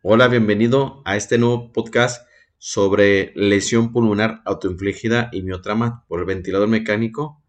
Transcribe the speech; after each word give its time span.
Hola, 0.00 0.28
bienvenido 0.28 1.02
a 1.04 1.16
este 1.16 1.38
nuevo 1.38 1.72
podcast 1.72 2.24
sobre 2.56 3.32
lesión 3.34 3.90
pulmonar 3.90 4.42
autoinfligida 4.44 5.28
y 5.32 5.42
miotrama 5.42 6.04
por 6.06 6.20
el 6.20 6.24
ventilador 6.24 6.68
mecánico. 6.68 7.42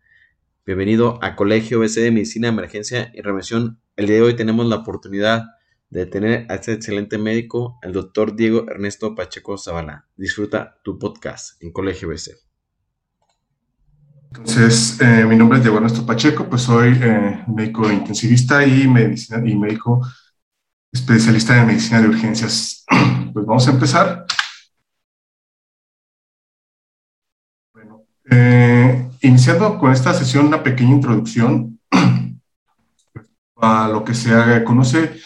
Bienvenido 0.66 1.20
a 1.22 1.36
Colegio 1.36 1.80
BC 1.80 2.02
de 2.02 2.10
Medicina, 2.10 2.48
Emergencia 2.48 3.12
y 3.14 3.22
Remisión. 3.22 3.80
El 3.96 4.08
día 4.08 4.16
de 4.16 4.22
hoy 4.24 4.36
tenemos 4.36 4.66
la 4.66 4.78
oportunidad 4.78 5.44
de 5.92 6.08
tener 6.08 6.48
a 6.50 6.56
este 6.56 6.74
excelente 6.74 7.20
médico, 7.20 7.78
el 7.84 7.94
doctor 7.94 8.36
Diego 8.36 8.66
Ernesto 8.68 9.14
Pacheco 9.14 9.56
Zavala. 9.56 10.08
Disfruta 10.18 10.80
tu 10.84 10.98
podcast 10.98 11.62
en 11.62 11.72
Colegio 11.72 12.10
BC. 12.10 12.32
Entonces, 14.30 15.00
eh, 15.02 15.24
mi 15.24 15.36
nombre 15.36 15.60
es 15.60 15.64
Diego 15.64 15.78
Ernesto 15.78 16.04
Pacheco, 16.04 16.50
pues 16.50 16.64
soy 16.64 16.98
eh, 17.00 17.44
médico 17.48 17.92
intensivista 17.92 18.66
y, 18.66 18.88
medicina, 18.88 19.40
y 19.48 19.56
médico 19.56 20.02
especialista 20.92 21.58
en 21.58 21.68
medicina 21.68 22.02
de 22.02 22.10
urgencias. 22.10 22.86
Pues 23.32 23.46
vamos 23.46 23.68
a 23.68 23.72
empezar. 23.72 24.26
Bueno, 27.72 28.02
eh, 28.32 29.08
iniciando 29.22 29.78
con 29.78 29.92
esta 29.92 30.16
sesión 30.16 30.48
una 30.48 30.64
pequeña 30.64 30.94
introducción 30.94 31.80
a 33.58 33.88
lo 33.88 34.04
que 34.04 34.16
se 34.16 34.64
conoce 34.64 35.22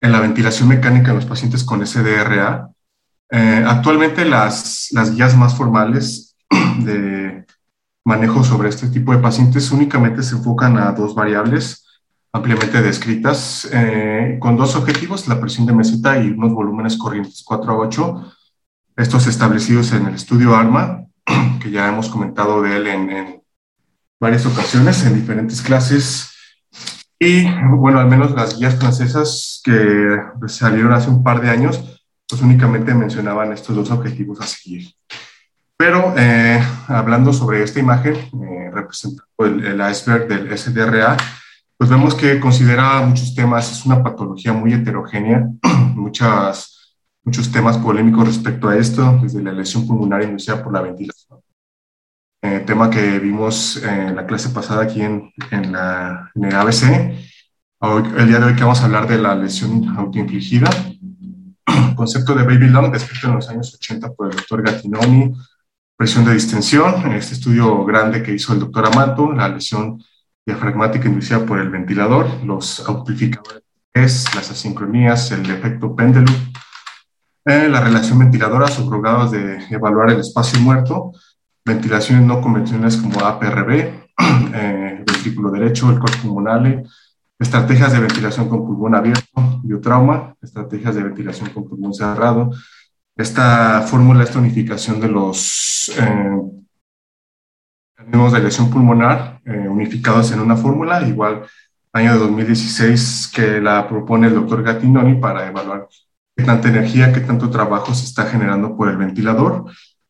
en 0.00 0.12
la 0.12 0.20
ventilación 0.20 0.68
mecánica 0.68 1.10
en 1.10 1.16
los 1.16 1.26
pacientes 1.26 1.64
con 1.64 1.84
SDRA. 1.84 2.70
Eh, 3.28 3.64
actualmente 3.66 4.24
las, 4.24 4.88
las 4.92 5.12
guías 5.12 5.36
más 5.36 5.56
formales 5.56 6.36
de 6.84 7.44
manejo 8.04 8.44
sobre 8.44 8.68
este 8.68 8.86
tipo 8.88 9.12
de 9.12 9.18
pacientes 9.18 9.70
únicamente 9.72 10.22
se 10.22 10.36
enfocan 10.36 10.78
a 10.78 10.92
dos 10.92 11.14
variables 11.14 11.89
ampliamente 12.32 12.80
descritas, 12.80 13.68
eh, 13.72 14.38
con 14.40 14.56
dos 14.56 14.76
objetivos, 14.76 15.26
la 15.28 15.40
presión 15.40 15.66
de 15.66 15.72
meseta 15.72 16.22
y 16.22 16.30
unos 16.30 16.52
volúmenes 16.52 16.96
corrientes 16.96 17.42
4 17.44 17.72
a 17.72 17.76
8, 17.76 18.32
estos 18.96 19.26
establecidos 19.26 19.92
en 19.92 20.06
el 20.06 20.14
estudio 20.14 20.54
ARMA, 20.54 21.06
que 21.60 21.70
ya 21.70 21.88
hemos 21.88 22.08
comentado 22.08 22.62
de 22.62 22.76
él 22.76 22.86
en, 22.86 23.40
varias 24.20 24.44
ocasiones, 24.44 25.04
en 25.06 25.14
diferentes 25.14 25.62
clases, 25.62 26.30
y 27.18 27.46
bueno, 27.76 28.00
al 28.00 28.06
menos 28.06 28.32
las 28.32 28.58
guías 28.58 28.76
francesas 28.76 29.60
que 29.64 30.18
salieron 30.46 30.92
hace 30.92 31.08
un 31.10 31.22
par 31.22 31.40
de 31.40 31.50
años, 31.50 32.00
pues 32.28 32.40
únicamente 32.42 32.94
mencionaban 32.94 33.52
estos 33.52 33.74
dos 33.74 33.90
objetivos 33.90 34.40
a 34.40 34.46
seguir. 34.46 34.92
Pero 35.76 36.14
eh, 36.16 36.62
hablando 36.88 37.32
sobre 37.32 37.62
esta 37.62 37.80
imagen, 37.80 38.14
eh, 38.14 38.70
representando 38.72 39.24
el, 39.38 39.66
el 39.66 39.90
iceberg 39.90 40.28
del 40.28 40.56
SDRA, 40.56 41.16
pues 41.80 41.88
vemos 41.88 42.14
que 42.14 42.38
considera 42.38 43.00
muchos 43.00 43.34
temas, 43.34 43.72
es 43.72 43.86
una 43.86 44.02
patología 44.02 44.52
muy 44.52 44.74
heterogénea, 44.74 45.48
muchas, 45.94 46.94
muchos 47.24 47.50
temas 47.50 47.78
polémicos 47.78 48.26
respecto 48.26 48.68
a 48.68 48.76
esto, 48.76 49.18
desde 49.22 49.42
la 49.42 49.52
lesión 49.52 49.86
pulmonar 49.86 50.22
inducida 50.22 50.62
por 50.62 50.74
la 50.74 50.82
ventilación. 50.82 51.40
Eh, 52.42 52.64
tema 52.66 52.90
que 52.90 53.18
vimos 53.18 53.82
en 53.82 54.14
la 54.14 54.26
clase 54.26 54.50
pasada 54.50 54.82
aquí 54.82 55.00
en, 55.00 55.32
en, 55.50 55.72
la, 55.72 56.30
en 56.34 56.44
el 56.44 56.54
ABC. 56.54 57.16
Hoy, 57.78 58.02
el 58.14 58.28
día 58.28 58.40
de 58.40 58.44
hoy 58.44 58.54
que 58.54 58.64
vamos 58.64 58.82
a 58.82 58.84
hablar 58.84 59.08
de 59.08 59.16
la 59.16 59.34
lesión 59.34 59.88
autoinfligida, 59.96 60.68
concepto 61.96 62.34
de 62.34 62.42
baby 62.44 62.68
lung 62.68 62.92
descrito 62.92 63.28
en 63.28 63.36
los 63.36 63.48
años 63.48 63.74
80 63.74 64.12
por 64.12 64.30
el 64.30 64.36
doctor 64.36 64.62
Gattinoni, 64.62 65.32
presión 65.96 66.26
de 66.26 66.34
distensión, 66.34 67.10
este 67.12 67.32
estudio 67.32 67.86
grande 67.86 68.22
que 68.22 68.34
hizo 68.34 68.52
el 68.52 68.60
doctor 68.60 68.84
Amato, 68.84 69.32
la 69.32 69.48
lesión 69.48 69.98
diafragmática 70.46 71.08
inducida 71.08 71.44
por 71.44 71.58
el 71.58 71.70
ventilador, 71.70 72.26
los 72.44 72.86
amplificadores, 72.88 73.62
las 73.94 74.50
asincronías, 74.50 75.30
el 75.32 75.48
efecto 75.50 75.94
péndulo, 75.94 76.32
eh, 77.44 77.68
la 77.68 77.80
relación 77.80 78.18
ventiladora, 78.18 78.68
subrogados 78.68 79.30
de 79.30 79.58
evaluar 79.70 80.10
el 80.10 80.20
espacio 80.20 80.60
muerto, 80.60 81.12
ventilaciones 81.64 82.24
no 82.24 82.40
convencionales 82.40 82.96
como 82.96 83.20
APRB, 83.20 83.70
eh, 84.54 85.04
ventrículo 85.06 85.50
derecho, 85.50 85.90
el 85.90 85.98
corpo 85.98 86.16
pulmonale, 86.22 86.84
estrategias 87.38 87.92
de 87.92 88.00
ventilación 88.00 88.48
con 88.48 88.66
pulmón 88.66 88.94
abierto, 88.94 89.60
biotrauma, 89.62 90.34
estrategias 90.42 90.94
de 90.94 91.02
ventilación 91.02 91.50
con 91.50 91.68
pulmón 91.68 91.94
cerrado. 91.94 92.50
Esta 93.16 93.82
fórmula, 93.82 94.24
esta 94.24 94.38
unificación 94.38 95.00
de 95.00 95.08
los 95.08 95.90
eh, 95.98 96.40
de 98.06 98.40
lesión 98.40 98.70
pulmonar 98.70 99.40
eh, 99.44 99.68
unificados 99.68 100.32
en 100.32 100.40
una 100.40 100.56
fórmula, 100.56 101.06
igual 101.06 101.42
año 101.92 102.12
de 102.12 102.18
2016 102.18 103.32
que 103.34 103.60
la 103.60 103.88
propone 103.88 104.28
el 104.28 104.34
doctor 104.34 104.62
Gattinoni 104.62 105.20
para 105.20 105.48
evaluar 105.48 105.88
qué 106.36 106.44
tanta 106.44 106.68
energía, 106.68 107.12
qué 107.12 107.20
tanto 107.20 107.50
trabajo 107.50 107.94
se 107.94 108.04
está 108.04 108.26
generando 108.26 108.76
por 108.76 108.88
el 108.88 108.96
ventilador 108.96 109.64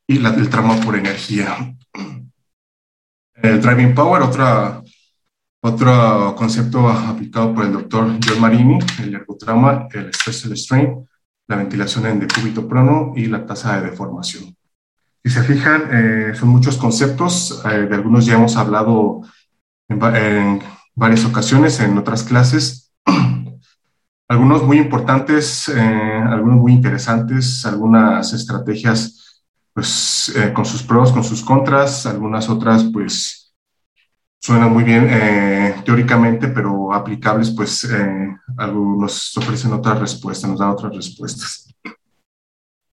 y 0.06 0.18
la, 0.18 0.30
el 0.30 0.48
tramo 0.50 0.78
por 0.80 0.96
energía. 0.96 1.74
El 3.34 3.60
driving 3.60 3.94
power, 3.94 4.22
otra, 4.22 4.82
otro 5.62 6.34
concepto 6.36 6.88
aplicado 6.88 7.54
por 7.54 7.64
el 7.64 7.72
doctor 7.72 8.18
John 8.22 8.40
Marini, 8.40 8.78
el 9.02 9.14
ergotrama, 9.14 9.88
el 9.92 10.10
stress 10.10 10.44
el 10.44 10.56
strain, 10.56 11.08
la 11.48 11.56
ventilación 11.56 12.06
en 12.06 12.20
decúbito 12.20 12.68
prono 12.68 13.12
y 13.16 13.26
la 13.26 13.46
tasa 13.46 13.80
de 13.80 13.90
deformación. 13.90 14.54
Si 15.22 15.28
se 15.28 15.42
fijan, 15.42 15.82
eh, 15.92 16.34
son 16.34 16.48
muchos 16.48 16.78
conceptos, 16.78 17.62
eh, 17.66 17.86
de 17.86 17.94
algunos 17.94 18.24
ya 18.24 18.36
hemos 18.36 18.56
hablado 18.56 19.20
en, 19.88 20.62
varias 20.94 21.24
ocasiones 21.26 21.78
en 21.80 21.98
otras 21.98 22.22
clases, 22.22 22.92
algunos 24.28 24.62
muy 24.62 24.78
importantes, 24.78 25.68
eh, 25.68 26.22
algunos 26.26 26.56
muy 26.56 26.72
interesantes, 26.72 27.66
algunas 27.66 28.32
estrategias 28.32 29.44
pues 29.72 30.34
con 30.52 30.64
sus 30.64 30.82
pros, 30.82 31.12
con 31.12 31.22
sus 31.22 31.42
contras, 31.42 32.04
algunas 32.04 32.48
otras 32.48 32.84
pues 32.92 33.54
suenan 34.40 34.72
muy 34.72 34.82
bien 34.84 35.08
teóricamente, 35.84 36.48
pero 36.48 36.92
aplicables 36.92 37.50
pues 37.50 37.88
algunos 38.58 39.36
ofrecen 39.38 39.72
otras 39.72 40.00
respuestas, 40.00 40.50
nos 40.50 40.58
dan 40.58 40.70
otras 40.70 40.94
respuestas. 40.94 41.69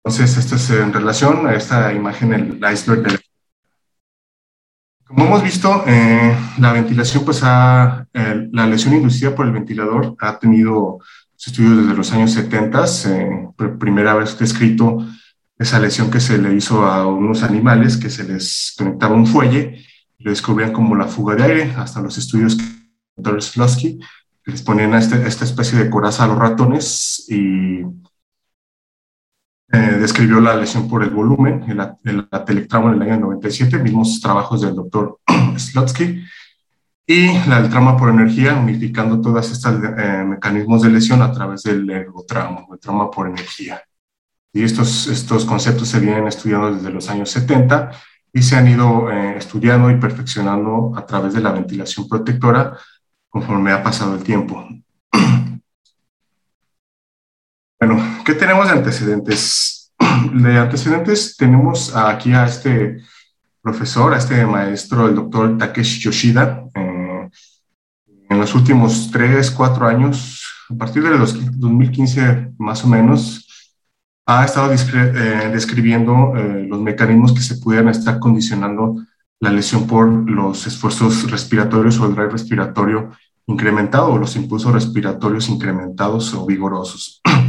Entonces, 0.07 0.37
esto 0.37 0.55
es 0.55 0.71
en 0.71 0.93
relación 0.93 1.49
a 1.49 1.55
esta 1.55 1.93
imagen, 1.93 2.33
el 2.33 2.61
iceberg 2.73 3.03
del... 3.03 3.19
Como 5.05 5.25
hemos 5.27 5.43
visto, 5.43 5.83
eh, 5.85 6.33
la 6.59 6.73
ventilación, 6.73 7.25
pues 7.25 7.41
ha, 7.43 8.07
la 8.13 8.67
lesión 8.69 8.95
inducida 8.95 9.35
por 9.35 9.47
el 9.47 9.53
ventilador 9.53 10.15
ha 10.21 10.39
tenido 10.39 11.01
estudios 11.37 11.79
desde 11.79 11.97
los 11.97 12.13
años 12.13 12.31
70, 12.31 12.85
eh, 13.09 13.49
primera 13.81 14.15
vez 14.15 14.39
descrito 14.39 15.05
esa 15.59 15.81
lesión 15.81 16.09
que 16.09 16.21
se 16.21 16.39
le 16.39 16.55
hizo 16.55 16.87
a 16.87 17.05
unos 17.09 17.43
animales 17.43 17.97
que 17.97 18.09
se 18.09 18.23
les 18.23 18.77
conectaba 18.79 19.17
un 19.17 19.27
fuelle 19.27 19.85
y 20.19 20.23
lo 20.23 20.31
descubrían 20.31 20.73
como 20.73 20.95
la 20.95 21.09
fuga 21.09 21.35
de 21.35 21.43
aire, 21.43 21.75
hasta 21.77 22.01
los 22.01 22.17
estudios 22.17 22.57
que 22.57 23.99
les 24.45 24.63
ponían 24.63 24.95
a 24.95 25.01
este, 25.01 25.27
esta 25.27 25.45
especie 25.45 25.77
de 25.81 25.91
coraza 25.91 26.23
a 26.23 26.29
los 26.29 26.39
ratones 26.39 27.27
y 27.29 27.83
eh, 29.73 29.97
describió 29.99 30.41
la 30.41 30.57
lesión 30.57 30.89
por 30.89 31.03
el 31.03 31.11
volumen, 31.11 31.65
el, 31.69 31.81
el 32.05 32.29
en 32.33 32.93
el 32.93 33.03
año 33.03 33.21
97, 33.21 33.79
mismos 33.79 34.21
trabajos 34.21 34.61
del 34.61 34.75
doctor 34.75 35.19
Slotsky, 35.57 36.23
y 37.07 37.39
la 37.49 37.61
del 37.61 37.71
trauma 37.71 37.97
por 37.97 38.09
energía, 38.09 38.55
unificando 38.57 39.21
todos 39.21 39.51
estos 39.51 39.75
eh, 39.97 40.25
mecanismos 40.27 40.83
de 40.83 40.91
lesión 40.91 41.23
a 41.23 41.33
través 41.33 41.63
del 41.63 41.89
ergotramo, 41.89 42.69
el 42.73 42.81
trauma 42.81 43.11
por 43.11 43.29
energía. 43.29 43.81
Y 44.53 44.63
estos, 44.65 45.07
estos 45.07 45.45
conceptos 45.45 45.89
se 45.89 46.01
vienen 46.01 46.27
estudiando 46.27 46.75
desde 46.75 46.91
los 46.91 47.09
años 47.09 47.31
70 47.31 47.93
y 48.33 48.43
se 48.43 48.57
han 48.57 48.69
ido 48.69 49.11
eh, 49.11 49.37
estudiando 49.37 49.91
y 49.91 49.97
perfeccionando 49.97 50.93
a 50.97 51.07
través 51.07 51.35
de 51.35 51.41
la 51.41 51.53
ventilación 51.53 52.09
protectora 52.09 52.77
conforme 53.29 53.73
ha 53.73 53.83
pasado 53.83 54.15
el 54.15 54.23
tiempo. 54.23 54.67
Bueno, 57.87 58.03
¿qué 58.25 58.35
tenemos 58.35 58.67
de 58.67 58.73
antecedentes? 58.73 59.93
De 60.35 60.59
antecedentes 60.59 61.37
tenemos 61.37 61.95
aquí 61.95 62.33
a 62.33 62.45
este 62.45 63.01
profesor, 63.63 64.13
a 64.13 64.19
este 64.19 64.45
maestro, 64.45 65.07
el 65.07 65.15
doctor 65.15 65.57
Takeshi 65.57 66.01
Yoshida. 66.01 66.65
Eh, 66.75 67.31
en 68.29 68.41
los 68.41 68.57
últimos 68.57 69.09
tres, 69.13 69.53
cuatro 69.53 69.87
años, 69.87 70.43
a 70.69 70.75
partir 70.75 71.05
de 71.05 71.17
los 71.17 71.61
2015 71.61 72.55
más 72.59 72.83
o 72.83 72.89
menos, 72.89 73.47
ha 74.27 74.45
estado 74.45 74.73
eh, 74.73 75.51
describiendo 75.53 76.33
eh, 76.37 76.67
los 76.69 76.81
mecanismos 76.81 77.33
que 77.33 77.43
se 77.43 77.59
pudieran 77.59 77.91
estar 77.91 78.19
condicionando 78.19 78.97
la 79.39 79.51
lesión 79.51 79.87
por 79.87 80.09
los 80.29 80.67
esfuerzos 80.67 81.31
respiratorios 81.31 82.01
o 82.01 82.07
el 82.07 82.17
drive 82.17 82.31
respiratorio 82.31 83.13
incrementado 83.47 84.09
o 84.09 84.19
los 84.19 84.35
impulsos 84.35 84.73
respiratorios 84.73 85.49
incrementados 85.49 86.35
o 86.35 86.45
vigorosos. 86.45 87.23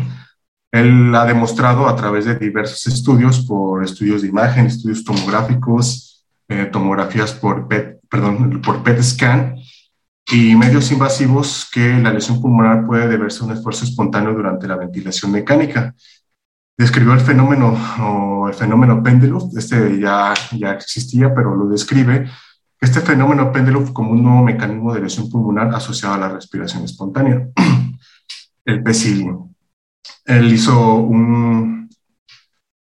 Él 0.80 1.14
ha 1.16 1.26
demostrado 1.26 1.88
a 1.88 1.96
través 1.96 2.26
de 2.26 2.36
diversos 2.36 2.86
estudios, 2.88 3.40
por 3.46 3.84
estudios 3.84 4.22
de 4.22 4.28
imagen, 4.28 4.68
estudios 4.68 5.04
tomográficos, 5.04 6.26
eh, 6.48 6.70
tomografías 6.72 7.34
por 7.34 7.68
PET, 7.68 8.00
perdón, 8.10 8.62
por 8.62 8.84
PET 8.84 9.02
scan, 9.02 9.56
y 10.30 10.56
medios 10.56 10.92
invasivos 10.92 11.70
que 11.72 11.98
la 11.98 12.12
lesión 12.12 12.42
pulmonar 12.42 12.86
puede 12.86 13.08
deberse 13.08 13.42
a 13.42 13.46
un 13.48 13.54
esfuerzo 13.54 13.86
espontáneo 13.86 14.34
durante 14.34 14.68
la 14.68 14.76
ventilación 14.76 15.32
mecánica. 15.32 15.96
Describió 16.78 17.14
el 17.14 17.22
fenómeno 17.22 17.76
o 18.02 18.48
el 18.48 18.54
fenómeno 18.54 19.02
péndulo, 19.02 19.50
este 19.58 20.00
ya, 20.00 20.34
ya 20.52 20.74
existía, 20.74 21.34
pero 21.34 21.56
lo 21.56 21.68
describe, 21.68 22.30
este 22.80 23.00
fenómeno 23.00 23.52
péndulo 23.52 23.92
como 23.94 24.12
un 24.12 24.22
nuevo 24.22 24.44
mecanismo 24.44 24.94
de 24.94 25.02
lesión 25.02 25.30
pulmonar 25.30 25.74
asociado 25.74 26.16
a 26.16 26.20
la 26.20 26.30
respiración 26.30 26.84
espontánea, 26.84 27.48
el 28.66 28.84
PCI. 28.84 29.47
Él 30.26 30.52
hizo 30.54 30.96
un, 30.96 31.90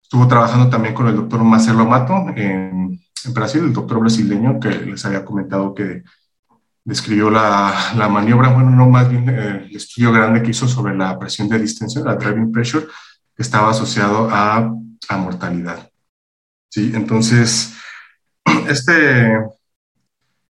estuvo 0.01 0.27
trabajando 0.27 0.69
también 0.69 0.93
con 0.93 1.07
el 1.07 1.15
doctor 1.15 1.43
Marcelo 1.43 1.81
Amato 1.81 2.13
en, 2.35 2.99
Brasil, 3.33 3.63
el 3.63 3.73
doctor 3.73 3.99
brasileño 3.99 4.59
que 4.59 4.69
les 4.69 5.05
había 5.05 5.23
comentado 5.23 5.75
que 5.75 6.03
describió 6.83 7.29
la, 7.29 7.93
la, 7.95 8.09
maniobra, 8.09 8.49
bueno, 8.49 8.71
no 8.71 8.89
más 8.89 9.07
bien 9.07 9.29
eh, 9.29 9.67
el 9.69 9.75
estudio 9.75 10.11
grande 10.11 10.41
que 10.41 10.49
hizo 10.49 10.67
sobre 10.67 10.95
la 10.95 11.17
presión 11.19 11.47
de 11.47 11.59
distensión, 11.59 12.05
la 12.05 12.15
driving 12.15 12.51
pressure, 12.51 12.87
que 13.35 13.43
estaba 13.43 13.69
asociado 13.69 14.27
a, 14.31 14.73
a 15.07 15.17
mortalidad. 15.17 15.91
Sí, 16.69 16.91
entonces, 16.95 17.75
este, 18.67 19.37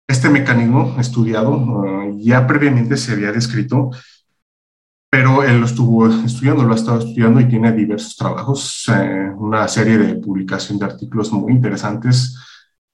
este 0.06 0.28
mecanismo 0.28 0.96
estudiado 0.98 1.52
uh, 1.52 2.18
ya 2.18 2.46
previamente 2.46 2.96
se 2.96 3.12
había 3.12 3.32
descrito, 3.32 3.90
pero 5.10 5.42
él 5.42 5.58
lo 5.60 5.66
estuvo 5.66 6.06
estudiando, 6.06 6.62
lo 6.62 6.72
ha 6.72 6.76
estado 6.76 7.00
estudiando 7.00 7.40
y 7.40 7.48
tiene 7.48 7.72
diversos 7.72 8.16
trabajos, 8.16 8.84
eh, 8.88 9.30
una 9.36 9.66
serie 9.66 9.98
de 9.98 10.14
publicación 10.14 10.78
de 10.78 10.84
artículos 10.86 11.32
muy 11.32 11.52
interesantes 11.52 12.36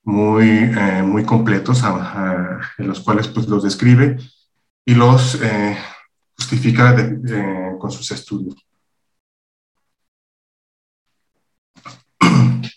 muy, 0.06 0.48
eh, 0.48 1.02
muy 1.02 1.24
completos, 1.24 1.82
en 2.78 2.86
los 2.86 3.00
cuales 3.00 3.26
pues, 3.28 3.48
los 3.48 3.64
describe 3.64 4.16
y 4.84 4.94
los 4.94 5.34
eh, 5.42 5.76
justifica 6.36 6.94
con 7.78 7.90
sus 7.90 8.10
estudios. 8.12 8.54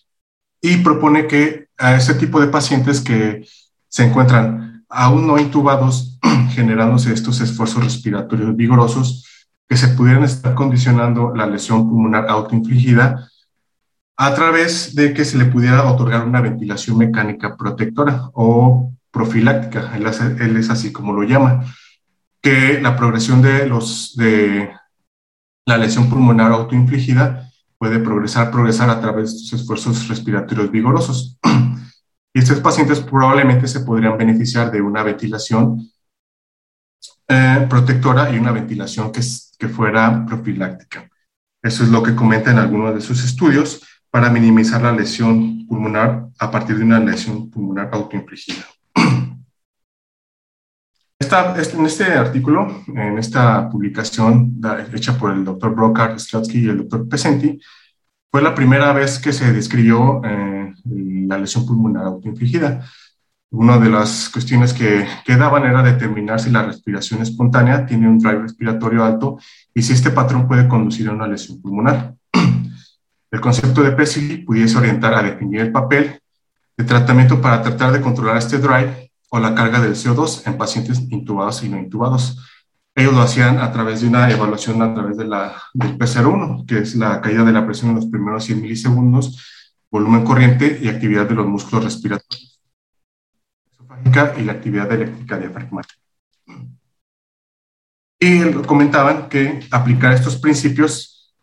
Y 0.62 0.76
propone 0.78 1.26
que 1.26 1.68
a 1.78 1.96
ese 1.96 2.16
tipo 2.16 2.42
de 2.42 2.48
pacientes 2.48 3.00
que 3.00 3.48
se 3.88 4.04
encuentran 4.04 4.84
aún 4.90 5.26
no 5.26 5.40
intubados, 5.40 6.20
generándose 6.50 7.14
estos 7.14 7.40
esfuerzos 7.40 7.82
respiratorios 7.84 8.54
vigorosos, 8.58 9.29
que 9.70 9.78
se 9.78 9.90
pudieran 9.90 10.24
estar 10.24 10.56
condicionando 10.56 11.34
la 11.36 11.46
lesión 11.46 11.88
pulmonar 11.88 12.28
autoinfligida, 12.28 13.30
a 14.18 14.34
través 14.34 14.96
de 14.96 15.14
que 15.14 15.24
se 15.24 15.38
le 15.38 15.46
pudiera 15.46 15.90
otorgar 15.90 16.26
una 16.26 16.42
ventilación 16.42 16.98
mecánica 16.98 17.56
protectora 17.56 18.32
o 18.34 18.92
profiláctica, 19.12 19.96
él, 19.96 20.58
es 20.58 20.70
así 20.72 20.92
como 20.92 21.14
lo 21.14 21.24
llama, 21.24 21.64
que 22.42 22.82
la 22.82 22.98
progresión 22.98 23.44
de, 23.44 23.68
los, 23.68 24.16
de 24.18 24.72
la 25.68 25.78
lesión 25.78 26.10
pulmonar 26.10 26.52
autoinfligida 26.52 27.50
puede 27.78 28.00
progresar, 28.00 28.52
progresar 28.52 28.90
a 28.90 29.00
través 29.00 29.32
de 29.32 29.38
estos 29.38 29.62
esfuerzos 29.62 30.08
respiratorios 30.08 30.72
vigorosos. 30.72 31.38
Y 32.32 32.38
estos 32.38 32.60
pacientes 32.60 33.00
probablemente 33.00 33.68
se 33.68 33.80
podrían 33.80 34.16
beneficiar 34.16 34.70
de 34.70 34.80
una 34.80 35.02
ventilación 35.02 35.90
eh, 37.28 37.66
protectora 37.68 38.30
y 38.30 38.38
una 38.38 38.52
ventilación 38.52 39.12
que, 39.12 39.24
que 39.60 39.68
fuera 39.68 40.26
profiláctica. 40.26 41.10
Eso 41.62 41.84
es 41.84 41.90
lo 41.90 42.02
que 42.02 42.16
comenta 42.16 42.50
en 42.52 42.58
algunos 42.58 42.96
de 42.96 43.02
sus 43.02 43.24
estudios 43.24 43.86
para 44.10 44.30
minimizar 44.30 44.82
la 44.82 44.94
lesión 44.94 45.68
pulmonar 45.68 46.30
a 46.40 46.50
partir 46.50 46.78
de 46.78 46.86
una 46.86 47.00
lesión 47.00 47.50
pulmonar 47.52 47.90
autoinfligida. 47.92 48.66
en 51.20 51.86
este 51.86 52.06
artículo, 52.06 52.84
en 52.88 53.20
esta 53.20 53.70
publicación 53.70 54.60
hecha 54.94 55.18
por 55.18 55.32
el 55.32 55.44
doctor 55.44 55.76
Brocard, 55.76 56.18
Slutsky 56.18 56.60
y 56.66 56.70
el 56.70 56.78
doctor 56.78 57.08
Pesenti, 57.10 57.60
fue 58.32 58.42
la 58.42 58.56
primera 58.56 58.94
vez 58.94 59.20
que 59.20 59.34
se 59.34 59.52
describió 59.52 60.22
eh, 60.24 60.74
la 60.86 61.38
lesión 61.38 61.66
pulmonar 61.66 62.06
autoinfligida. 62.06 62.86
Una 63.52 63.80
de 63.80 63.90
las 63.90 64.30
cuestiones 64.30 64.74
que, 64.74 65.08
que 65.26 65.36
daban 65.36 65.66
era 65.66 65.82
determinar 65.82 66.40
si 66.40 66.52
la 66.52 66.64
respiración 66.64 67.22
espontánea 67.22 67.86
tiene 67.86 68.08
un 68.08 68.20
drive 68.20 68.44
respiratorio 68.44 69.04
alto 69.04 69.40
y 69.74 69.82
si 69.82 69.94
este 69.94 70.12
patrón 70.12 70.48
puede 70.48 70.68
conducir 70.68 71.10
a 71.10 71.14
una 71.14 71.28
lesión 71.28 71.60
pulmonar. 71.62 72.14
El 73.32 73.42
concepto 73.42 73.82
de 73.82 73.92
PESILI 73.92 74.38
pudiese 74.38 74.78
orientar 74.78 75.14
a 75.14 75.24
definir 75.24 75.62
el 75.62 75.72
papel 75.72 76.20
de 76.78 76.84
tratamiento 76.84 77.40
para 77.42 77.62
tratar 77.62 77.92
de 77.92 78.02
controlar 78.02 78.38
este 78.38 78.58
drive 78.58 79.12
o 79.30 79.40
la 79.40 79.54
carga 79.54 79.80
del 79.80 79.94
CO2 79.94 80.48
en 80.48 80.58
pacientes 80.58 81.00
intubados 81.10 81.64
y 81.64 81.70
no 81.70 81.78
intubados. 81.78 82.38
Ellos 82.96 83.14
lo 83.14 83.22
hacían 83.22 83.60
a 83.60 83.72
través 83.72 84.02
de 84.02 84.08
una 84.08 84.30
evaluación 84.32 84.82
a 84.82 84.94
través 84.94 85.18
de 85.18 85.26
la, 85.26 85.54
del 85.74 85.98
PCR1, 85.98 86.66
que 86.66 86.80
es 86.80 86.96
la 86.96 87.22
caída 87.22 87.44
de 87.44 87.52
la 87.52 87.66
presión 87.66 87.92
en 87.92 87.98
los 87.98 88.08
primeros 88.08 88.44
100 88.46 88.62
milisegundos, 88.62 89.40
volumen 89.92 90.24
corriente 90.24 90.80
y 90.82 90.88
actividad 90.88 91.28
de 91.28 91.36
los 91.36 91.48
músculos 91.48 91.86
respiratorios, 91.86 92.49
y 94.38 94.44
la 94.44 94.54
actividad 94.54 94.92
eléctrica 94.92 95.38
diafragmática. 95.38 96.02
Y 98.20 98.52
comentaban 98.68 99.30
que 99.30 99.62
aplicar 99.72 100.14
estos 100.14 100.38
principios 100.38 101.34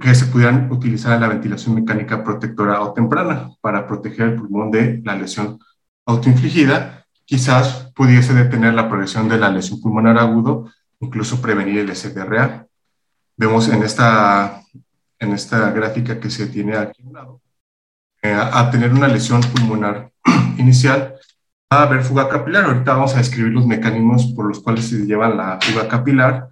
que 0.00 0.14
se 0.14 0.26
pudieran 0.26 0.70
utilizar 0.70 1.14
en 1.14 1.20
la 1.20 1.28
ventilación 1.28 1.74
mecánica 1.74 2.24
protectora 2.24 2.80
o 2.82 2.92
temprana 2.92 3.50
para 3.60 3.86
proteger 3.86 4.28
el 4.28 4.36
pulmón 4.36 4.70
de 4.70 5.00
la 5.04 5.16
lesión 5.16 5.58
autoinfligida. 6.04 7.04
Quizás 7.24 7.90
pudiese 7.94 8.34
detener 8.34 8.74
la 8.74 8.88
progresión 8.88 9.28
de 9.28 9.38
la 9.38 9.50
lesión 9.50 9.80
pulmonar 9.80 10.18
agudo, 10.18 10.70
incluso 11.00 11.40
prevenir 11.40 11.78
el 11.78 11.94
SDRA. 11.94 12.66
Vemos 13.36 13.68
en 13.68 13.82
esta, 13.82 14.62
en 15.18 15.32
esta 15.32 15.70
gráfica 15.70 16.20
que 16.20 16.30
se 16.30 16.46
tiene 16.46 16.76
aquí 16.76 17.02
a 17.02 17.06
un 17.06 17.12
lado, 17.12 17.40
eh, 18.22 18.32
a 18.32 18.70
tener 18.70 18.92
una 18.92 19.08
lesión 19.08 19.40
pulmonar 19.40 20.10
inicial, 20.58 21.14
a 21.70 21.82
haber 21.82 22.02
fuga 22.02 22.28
capilar. 22.28 22.64
Ahorita 22.64 22.94
vamos 22.94 23.14
a 23.14 23.18
describir 23.18 23.52
los 23.52 23.66
mecanismos 23.66 24.26
por 24.34 24.46
los 24.46 24.60
cuales 24.60 24.88
se 24.88 25.06
lleva 25.06 25.28
la 25.28 25.58
fuga 25.60 25.88
capilar 25.88 26.48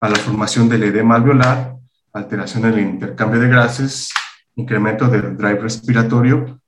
a 0.00 0.08
la 0.08 0.16
formación 0.16 0.68
del 0.68 0.84
edema 0.84 1.16
alveolar, 1.16 1.76
alteración 2.12 2.64
en 2.66 2.74
el 2.74 2.80
intercambio 2.80 3.40
de 3.40 3.48
gases, 3.48 4.10
incremento 4.56 5.08
del 5.08 5.36
drive 5.36 5.60
respiratorio 5.60 6.60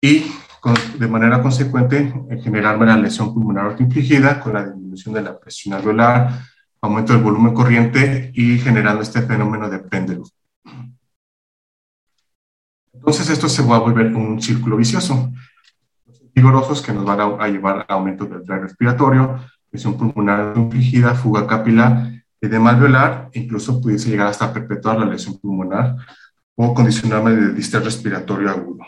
y 0.00 0.26
de 0.98 1.08
manera 1.08 1.40
consecuente 1.40 2.12
generar 2.42 2.76
una 2.76 2.96
lesión 2.96 3.32
pulmonar 3.32 3.66
autoinfligida 3.66 4.40
con 4.40 4.54
la 4.54 4.64
disminución 4.66 5.14
de 5.14 5.22
la 5.22 5.38
presión 5.38 5.74
alveolar, 5.74 6.40
aumento 6.80 7.12
del 7.12 7.22
volumen 7.22 7.54
corriente 7.54 8.30
y 8.34 8.58
generando 8.58 9.02
este 9.02 9.22
fenómeno 9.22 9.68
de 9.68 9.78
péndulo. 9.78 10.24
Entonces 12.92 13.30
esto 13.30 13.48
se 13.48 13.62
va 13.62 13.76
a 13.76 13.80
volver 13.80 14.14
un 14.14 14.42
círculo 14.42 14.76
vicioso. 14.76 15.32
Vigorosos 16.38 16.82
que 16.82 16.92
nos 16.92 17.04
van 17.04 17.20
a, 17.20 17.48
llevar 17.48 17.84
a 17.88 17.94
aumento 17.94 18.24
del 18.24 18.44
drive 18.44 18.60
respiratorio, 18.60 19.40
lesión 19.72 19.98
pulmonar 19.98 20.40
autoinfligida, 20.40 21.16
fuga 21.16 21.48
capilar 21.48 22.12
edema 22.40 22.70
alveolar, 22.70 23.28
incluso 23.32 23.80
pudiese 23.80 24.10
llegar 24.10 24.28
hasta 24.28 24.52
perpetuar 24.52 25.00
la 25.00 25.06
lesión 25.06 25.36
pulmonar 25.38 25.96
o 26.54 26.72
condicionarme 26.74 27.32
de 27.32 27.52
distrés 27.52 27.84
respiratorio 27.84 28.50
agudo. 28.50 28.84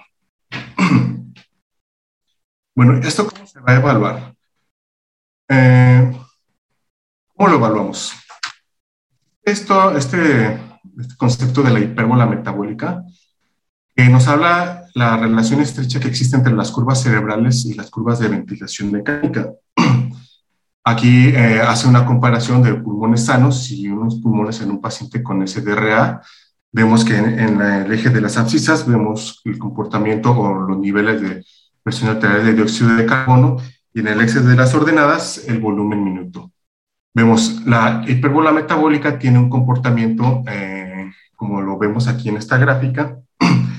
bueno, 2.76 2.98
¿esto 2.98 3.26
cómo 3.26 3.44
se 3.46 3.58
va 3.58 3.72
a 3.72 3.76
evaluar? 3.76 4.34
Eh, 5.48 6.12
¿Cómo 7.34 7.48
lo 7.48 7.56
evaluamos? 7.56 8.12
Esto, 9.42 9.96
este, 9.96 10.54
este 11.00 11.16
concepto 11.16 11.62
de 11.62 11.70
la 11.70 11.80
hipérbola 11.80 12.26
metabólica, 12.26 13.02
que 13.96 14.04
nos 14.08 14.28
habla 14.28 14.79
la 15.00 15.16
relación 15.16 15.62
estrecha 15.62 15.98
que 15.98 16.08
existe 16.08 16.36
entre 16.36 16.52
las 16.52 16.70
curvas 16.70 17.02
cerebrales 17.02 17.64
y 17.64 17.72
las 17.72 17.90
curvas 17.90 18.18
de 18.18 18.28
ventilación 18.28 18.92
mecánica. 18.92 19.50
Aquí 20.84 21.28
eh, 21.28 21.62
hace 21.66 21.88
una 21.88 22.04
comparación 22.04 22.62
de 22.62 22.74
pulmones 22.74 23.24
sanos 23.24 23.70
y 23.70 23.88
unos 23.88 24.16
pulmones 24.16 24.60
en 24.60 24.70
un 24.70 24.80
paciente 24.80 25.22
con 25.22 25.46
SDRA. 25.48 26.20
Vemos 26.70 27.06
que 27.06 27.16
en, 27.16 27.60
el 27.62 27.90
eje 27.90 28.10
de 28.10 28.20
las 28.20 28.36
abscisas 28.36 28.86
vemos 28.86 29.40
el 29.46 29.58
comportamiento 29.58 30.38
o 30.38 30.68
los 30.68 30.78
niveles 30.78 31.22
de 31.22 31.46
presión 31.82 32.10
arterial 32.10 32.44
de 32.44 32.52
dióxido 32.52 32.94
de 32.94 33.06
carbono 33.06 33.56
y 33.94 34.00
en 34.00 34.08
el 34.08 34.20
eje 34.20 34.40
de 34.40 34.54
las 34.54 34.74
ordenadas 34.74 35.48
el 35.48 35.60
volumen 35.60 36.04
minuto. 36.04 36.52
Vemos 37.14 37.62
la 37.64 38.04
hipérbola 38.06 38.52
metabólica 38.52 39.18
tiene 39.18 39.38
un 39.38 39.48
comportamiento 39.48 40.44
eh, 40.46 41.10
como 41.36 41.62
lo 41.62 41.78
vemos 41.78 42.06
aquí 42.06 42.28
en 42.28 42.36
esta 42.36 42.58
gráfica 42.58 43.16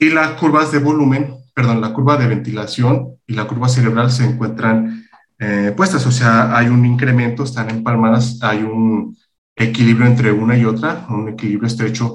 y 0.00 0.08
las 0.08 0.30
curvas 0.30 0.72
de 0.72 0.78
volumen, 0.78 1.36
perdón, 1.54 1.82
la 1.82 1.92
curva 1.92 2.16
de 2.16 2.26
ventilación 2.26 3.16
y 3.26 3.34
la 3.34 3.46
curva 3.46 3.68
cerebral 3.68 4.10
se 4.10 4.24
encuentran 4.24 5.06
eh, 5.38 5.72
puestas, 5.76 6.06
o 6.06 6.10
sea, 6.10 6.56
hay 6.56 6.68
un 6.68 6.84
incremento, 6.86 7.44
están 7.44 7.68
empalmadas, 7.68 8.38
hay 8.42 8.62
un 8.62 9.16
equilibrio 9.54 10.06
entre 10.06 10.32
una 10.32 10.56
y 10.56 10.64
otra, 10.64 11.06
un 11.10 11.28
equilibrio 11.28 11.66
estrecho 11.66 12.14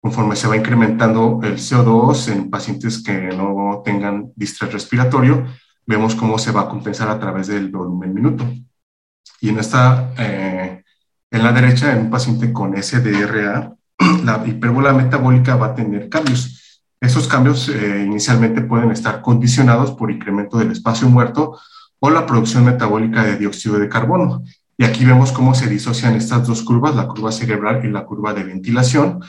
conforme 0.00 0.34
se 0.34 0.48
va 0.48 0.56
incrementando 0.56 1.40
el 1.44 1.56
CO2 1.56 2.32
en 2.32 2.50
pacientes 2.50 3.02
que 3.02 3.28
no 3.28 3.82
tengan 3.84 4.32
distrés 4.34 4.72
respiratorio, 4.72 5.46
vemos 5.86 6.16
cómo 6.16 6.38
se 6.38 6.50
va 6.50 6.62
a 6.62 6.68
compensar 6.68 7.10
a 7.10 7.20
través 7.20 7.46
del 7.46 7.68
volumen 7.68 8.12
minuto. 8.12 8.44
Y 9.40 9.50
en 9.50 9.58
esta, 9.58 10.12
eh, 10.18 10.82
en 11.30 11.42
la 11.44 11.52
derecha, 11.52 11.92
en 11.92 12.06
un 12.06 12.10
paciente 12.10 12.52
con 12.52 12.74
SDRA, 12.82 13.72
la 14.24 14.42
hipérbola 14.46 14.92
metabólica 14.92 15.56
va 15.56 15.66
a 15.66 15.74
tener 15.74 16.08
cambios. 16.08 16.59
Esos 17.00 17.26
cambios 17.26 17.68
eh, 17.68 18.04
inicialmente 18.06 18.60
pueden 18.60 18.90
estar 18.90 19.22
condicionados 19.22 19.92
por 19.92 20.10
incremento 20.10 20.58
del 20.58 20.70
espacio 20.70 21.08
muerto 21.08 21.58
o 21.98 22.10
la 22.10 22.26
producción 22.26 22.64
metabólica 22.64 23.24
de 23.24 23.36
dióxido 23.36 23.78
de 23.78 23.88
carbono. 23.88 24.42
Y 24.76 24.84
aquí 24.84 25.04
vemos 25.04 25.32
cómo 25.32 25.54
se 25.54 25.68
disocian 25.68 26.14
estas 26.14 26.46
dos 26.46 26.62
curvas, 26.62 26.94
la 26.94 27.06
curva 27.06 27.32
cerebral 27.32 27.84
y 27.84 27.90
la 27.90 28.04
curva 28.04 28.34
de 28.34 28.44
ventilación. 28.44 29.20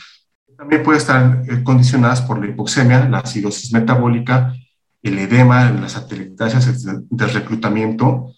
También 0.57 0.83
puede 0.83 0.97
estar 0.97 1.43
eh, 1.47 1.63
condicionadas 1.63 2.21
por 2.21 2.39
la 2.39 2.47
hipoxemia, 2.47 3.07
la 3.09 3.19
acidosis 3.19 3.71
metabólica, 3.71 4.53
el 5.01 5.17
edema, 5.17 5.71
las 5.71 5.95
atelectasias 5.95 6.83
del 6.83 7.29
reclutamiento, 7.33 8.33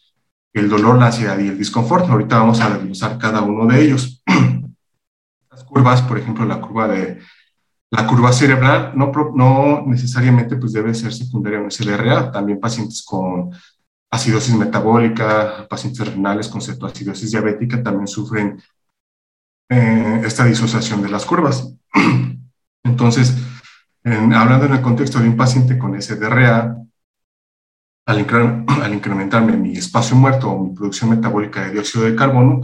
el 0.53 0.69
dolor, 0.69 0.97
la 0.97 1.07
ansiedad 1.07 1.37
y 1.39 1.47
el 1.47 1.57
disconfort. 1.57 2.09
Ahorita 2.09 2.37
vamos 2.37 2.61
a 2.61 2.69
desglosar 2.69 3.17
cada 3.17 3.41
uno 3.41 3.65
de 3.65 3.83
ellos. 3.83 4.23
Las 5.51 5.63
curvas, 5.65 6.01
por 6.01 6.17
ejemplo, 6.17 6.45
la 6.45 6.61
curva 6.61 6.87
de 6.87 7.19
la 7.93 8.07
curva 8.07 8.33
cerebral 8.33 8.93
no, 8.95 9.83
necesariamente 9.85 10.55
pues 10.55 10.73
debe 10.73 10.95
ser 10.95 11.13
secundaria 11.13 11.59
a 11.59 11.61
un 11.61 11.69
SLRA, 11.69 12.31
también 12.31 12.59
pacientes 12.59 13.03
con 13.05 13.51
acidosis 14.09 14.55
metabólica, 14.55 15.67
pacientes 15.69 16.07
renales 16.07 16.47
con 16.47 16.59
cetoacidosis 16.59 17.29
diabética 17.29 17.83
también 17.83 18.07
sufren 18.07 18.59
eh, 19.69 20.21
esta 20.25 20.43
disociación 20.45 21.03
de 21.03 21.09
las 21.09 21.23
curvas. 21.23 21.71
Entonces, 22.83 23.35
hablando 24.03 24.65
en 24.65 24.73
el 24.73 24.81
contexto 24.81 25.19
de 25.19 25.29
un 25.29 25.37
paciente 25.37 25.77
con 25.77 25.99
SDRA, 26.01 26.75
al 28.07 28.93
incrementarme 28.93 29.55
mi 29.55 29.77
espacio 29.77 30.15
muerto 30.15 30.49
o 30.49 30.63
mi 30.63 30.73
producción 30.73 31.11
metabólica 31.11 31.61
de 31.61 31.73
dióxido 31.73 32.05
de 32.05 32.15
carbono, 32.15 32.61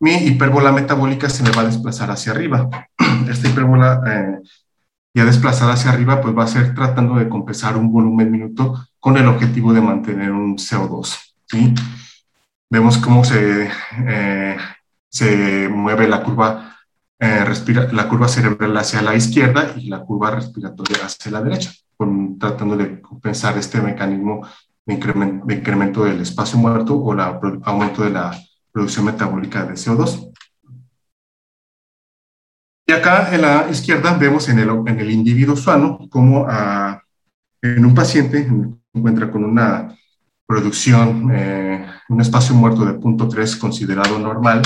mi 0.00 0.14
hipérbola 0.14 0.72
metabólica 0.72 1.28
se 1.28 1.42
me 1.42 1.50
va 1.50 1.62
a 1.62 1.66
desplazar 1.66 2.10
hacia 2.10 2.32
arriba. 2.32 2.68
Esta 3.28 3.48
hipérbola 3.48 4.02
eh, 4.06 4.38
ya 5.14 5.24
desplazada 5.24 5.72
hacia 5.72 5.90
arriba, 5.90 6.20
pues 6.20 6.36
va 6.36 6.44
a 6.44 6.48
ser 6.48 6.74
tratando 6.74 7.16
de 7.16 7.28
compensar 7.28 7.76
un 7.76 7.90
volumen 7.90 8.30
minuto 8.30 8.88
con 9.00 9.16
el 9.16 9.26
objetivo 9.26 9.72
de 9.72 9.80
mantener 9.80 10.30
un 10.30 10.56
CO2. 10.56 11.18
¿sí? 11.46 11.74
Vemos 12.70 12.98
cómo 12.98 13.24
se, 13.24 13.70
eh, 14.06 14.56
se 15.08 15.68
mueve 15.68 16.06
la 16.06 16.22
curva, 16.22 16.76
eh, 17.18 17.44
respira, 17.44 17.90
la 17.92 18.08
curva 18.08 18.28
cerebral 18.28 18.76
hacia 18.76 19.02
la 19.02 19.16
izquierda 19.16 19.72
y 19.76 19.88
la 19.88 20.00
curva 20.00 20.30
respiratoria 20.30 21.06
hacia 21.06 21.32
la 21.32 21.42
derecha, 21.42 21.72
con, 21.96 22.38
tratando 22.38 22.76
de 22.76 23.00
compensar 23.00 23.58
este 23.58 23.80
mecanismo 23.80 24.46
de 24.86 24.94
incremento, 24.94 25.46
de 25.46 25.54
incremento 25.54 26.04
del 26.04 26.20
espacio 26.20 26.58
muerto 26.58 26.94
o 26.94 27.12
el 27.12 27.20
aumento 27.64 28.04
de 28.04 28.10
la 28.10 28.38
producción 28.78 29.06
metabólica 29.06 29.64
de 29.64 29.74
CO2. 29.74 30.30
Y 32.86 32.92
acá 32.92 33.34
en 33.34 33.42
la 33.42 33.68
izquierda 33.68 34.16
vemos 34.16 34.48
en 34.48 34.60
el, 34.60 34.70
en 34.86 35.00
el 35.00 35.10
individuo 35.10 35.56
sano 35.56 36.08
como 36.08 36.46
ah, 36.48 37.02
en 37.60 37.84
un 37.84 37.92
paciente 37.92 38.48
encuentra 38.94 39.32
con 39.32 39.42
una 39.42 39.96
producción, 40.46 41.28
eh, 41.32 41.86
un 42.08 42.20
espacio 42.20 42.54
muerto 42.54 42.84
de 42.84 42.92
0.3 43.00 43.58
considerado 43.58 44.16
normal 44.16 44.62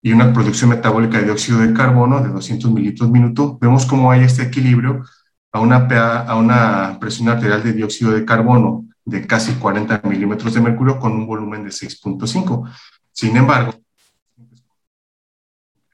y 0.00 0.12
una 0.12 0.32
producción 0.32 0.70
metabólica 0.70 1.18
de 1.18 1.24
dióxido 1.24 1.58
de 1.58 1.74
carbono 1.74 2.20
de 2.20 2.28
200 2.28 2.70
mililitros 2.70 3.10
minuto, 3.10 3.58
vemos 3.60 3.84
cómo 3.84 4.12
hay 4.12 4.22
este 4.22 4.42
equilibrio 4.42 5.04
a 5.50 5.58
una, 5.58 5.88
a 6.20 6.36
una 6.36 6.98
presión 7.00 7.28
arterial 7.30 7.64
de 7.64 7.72
dióxido 7.72 8.12
de 8.12 8.24
carbono 8.24 8.86
de 9.04 9.26
casi 9.26 9.52
40 9.54 10.02
milímetros 10.04 10.54
de 10.54 10.60
mercurio 10.60 10.98
con 10.98 11.12
un 11.12 11.26
volumen 11.26 11.64
de 11.64 11.70
6.5. 11.70 12.70
Sin 13.12 13.36
embargo, 13.36 13.74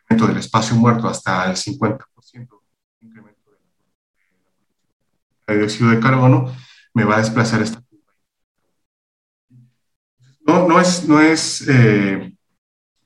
incremento 0.02 0.26
del 0.26 0.38
espacio 0.38 0.76
muerto 0.76 1.08
hasta 1.08 1.50
el 1.50 1.56
50% 1.56 1.98
incremento 3.00 3.50
de 5.46 5.56
dióxido 5.56 5.90
de 5.90 6.00
carbono, 6.00 6.54
me 6.94 7.04
va 7.04 7.16
a 7.16 7.18
desplazar 7.18 7.62
esta 7.62 7.82
no, 10.48 10.66
no 10.66 10.80
es, 10.80 11.06
no 11.06 11.20
es 11.20 11.68
eh, 11.68 12.34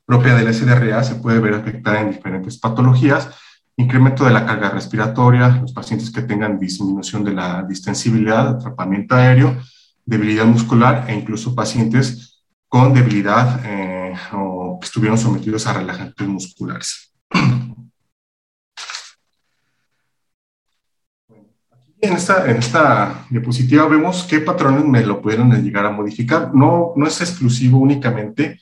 propia 0.07 0.37
del 0.37 0.55
SDRA, 0.55 1.03
se 1.03 1.17
puede 1.17 1.41
ver 1.41 1.55
afectada 1.55 2.01
en 2.01 2.13
diferentes 2.13 2.57
patologías, 2.57 3.31
incremento 3.77 4.25
de 4.25 4.31
la 4.31 4.47
carga 4.47 4.71
respiratoria, 4.71 5.49
los 5.49 5.73
pacientes 5.73 6.13
que 6.13 6.23
tengan 6.23 6.61
disminución 6.61 7.25
de 7.25 7.33
la 7.33 7.65
distensibilidad, 7.65 8.49
atrapamiento 8.49 9.17
aéreo, 9.17 9.61
debilidad 10.05 10.45
muscular 10.45 11.07
e 11.09 11.15
incluso 11.15 11.53
pacientes 11.53 12.45
con 12.69 12.95
debilidad 12.95 13.61
eh, 13.65 14.02
o 14.33 14.79
que 14.81 14.87
estuvieron 14.87 15.19
sometidos 15.19 15.67
a 15.67 15.75
relajantes 15.75 16.27
musculares. 16.27 17.13
En 22.01 22.15
esta, 22.15 22.51
en 22.51 22.57
esta 22.57 23.27
diapositiva 23.31 23.87
vemos 23.87 24.25
qué 24.25 24.41
patrones 24.41 24.85
me 24.85 25.07
lo 25.07 25.23
pudieron 25.23 25.53
llegar 25.63 25.87
a 25.87 25.93
modificar. 25.93 26.53
No, 26.53 26.93
no 26.97 27.07
es 27.07 27.21
exclusivo 27.21 27.79
únicamente 27.79 28.59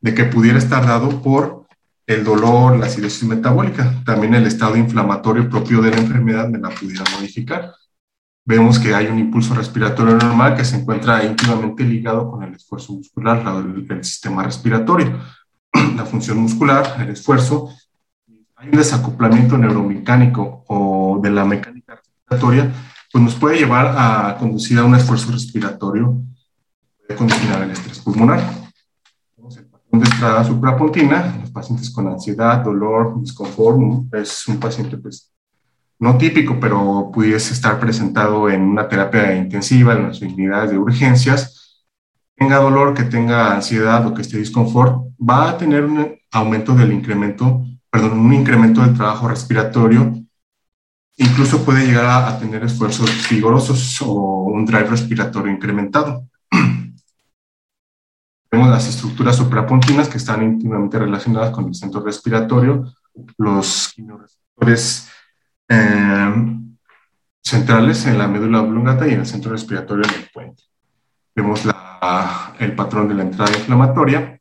de 0.00 0.14
que 0.14 0.24
pudiera 0.24 0.58
estar 0.58 0.84
dado 0.84 1.22
por 1.22 1.66
el 2.06 2.24
dolor, 2.24 2.76
la 2.76 2.86
acidosis 2.86 3.22
metabólica. 3.22 4.02
También 4.04 4.34
el 4.34 4.48
estado 4.48 4.76
inflamatorio 4.76 5.48
propio 5.48 5.80
de 5.80 5.92
la 5.92 5.98
enfermedad 5.98 6.48
me 6.48 6.58
la 6.58 6.70
pudiera 6.70 7.04
modificar 7.16 7.72
vemos 8.44 8.78
que 8.78 8.94
hay 8.94 9.06
un 9.06 9.18
impulso 9.18 9.54
respiratorio 9.54 10.16
normal 10.16 10.56
que 10.56 10.64
se 10.64 10.76
encuentra 10.76 11.24
íntimamente 11.24 11.84
ligado 11.84 12.30
con 12.30 12.42
el 12.42 12.54
esfuerzo 12.54 12.92
muscular, 12.94 13.42
el, 13.88 14.04
sistema 14.04 14.42
respiratorio, 14.42 15.20
la 15.96 16.04
función 16.04 16.38
muscular, 16.38 16.96
el 17.00 17.10
esfuerzo. 17.10 17.70
Hay 18.56 18.68
un 18.68 18.76
desacoplamiento 18.76 19.58
neuromecánico 19.58 20.64
o 20.68 21.20
de 21.22 21.30
la 21.30 21.44
mecánica 21.44 21.96
respiratoria, 21.96 22.72
pues 23.12 23.24
nos 23.24 23.34
puede 23.34 23.58
llevar 23.58 23.94
a 23.96 24.36
conducir 24.38 24.78
a 24.78 24.84
un 24.84 24.94
esfuerzo 24.94 25.32
respiratorio, 25.32 26.20
puede 26.98 27.18
condicionar 27.18 27.62
el 27.62 27.70
estrés 27.72 27.98
pulmonar. 28.00 28.40
El 29.38 29.66
patrón 29.66 30.00
de 30.00 30.04
estrada 30.04 30.44
suprapontina, 30.44 31.38
los 31.40 31.50
pacientes 31.50 31.90
con 31.90 32.06
ansiedad, 32.08 32.58
dolor, 32.58 33.20
disconfort, 33.20 34.14
es 34.14 34.46
un 34.48 34.58
paciente 34.58 34.96
pues 34.96 35.31
no 36.02 36.18
típico, 36.18 36.58
pero 36.58 37.12
pudiese 37.14 37.54
estar 37.54 37.78
presentado 37.78 38.50
en 38.50 38.62
una 38.62 38.88
terapia 38.88 39.36
intensiva, 39.36 39.92
en 39.92 40.08
las 40.08 40.20
unidades 40.20 40.72
de 40.72 40.78
urgencias, 40.78 41.86
tenga 42.34 42.56
dolor, 42.56 42.92
que 42.92 43.04
tenga 43.04 43.54
ansiedad 43.54 44.04
o 44.04 44.12
que 44.12 44.22
esté 44.22 44.36
disconfort, 44.36 45.00
va 45.20 45.50
a 45.50 45.56
tener 45.56 45.84
un 45.84 46.18
aumento 46.32 46.74
del 46.74 46.92
incremento, 46.92 47.64
perdón, 47.88 48.18
un 48.18 48.34
incremento 48.34 48.80
del 48.80 48.94
trabajo 48.94 49.28
respiratorio, 49.28 50.12
incluso 51.18 51.64
puede 51.64 51.86
llegar 51.86 52.06
a, 52.06 52.36
tener 52.36 52.64
esfuerzos 52.64 53.08
vigorosos 53.30 54.02
o 54.02 54.46
un 54.46 54.66
drive 54.66 54.86
respiratorio 54.86 55.52
incrementado. 55.52 56.26
Vemos 58.50 58.68
las 58.68 58.88
estructuras 58.88 59.36
suprapontinas 59.36 60.08
que 60.08 60.18
están 60.18 60.42
íntimamente 60.42 60.98
relacionadas 60.98 61.52
con 61.52 61.66
el 61.66 61.76
centro 61.76 62.00
respiratorio, 62.00 62.92
los 63.38 63.92
quimiorreceptores 63.94 65.11
eh, 65.72 66.52
centrales 67.42 68.04
en 68.06 68.18
la 68.18 68.28
médula 68.28 68.60
oblongata 68.60 69.06
y 69.06 69.12
en 69.12 69.20
el 69.20 69.26
centro 69.26 69.52
respiratorio 69.52 70.04
en 70.04 70.14
el 70.22 70.28
puente. 70.32 70.62
Vemos 71.34 71.62
el 72.58 72.74
patrón 72.74 73.08
de 73.08 73.14
la 73.14 73.22
entrada 73.22 73.56
inflamatoria. 73.56 74.38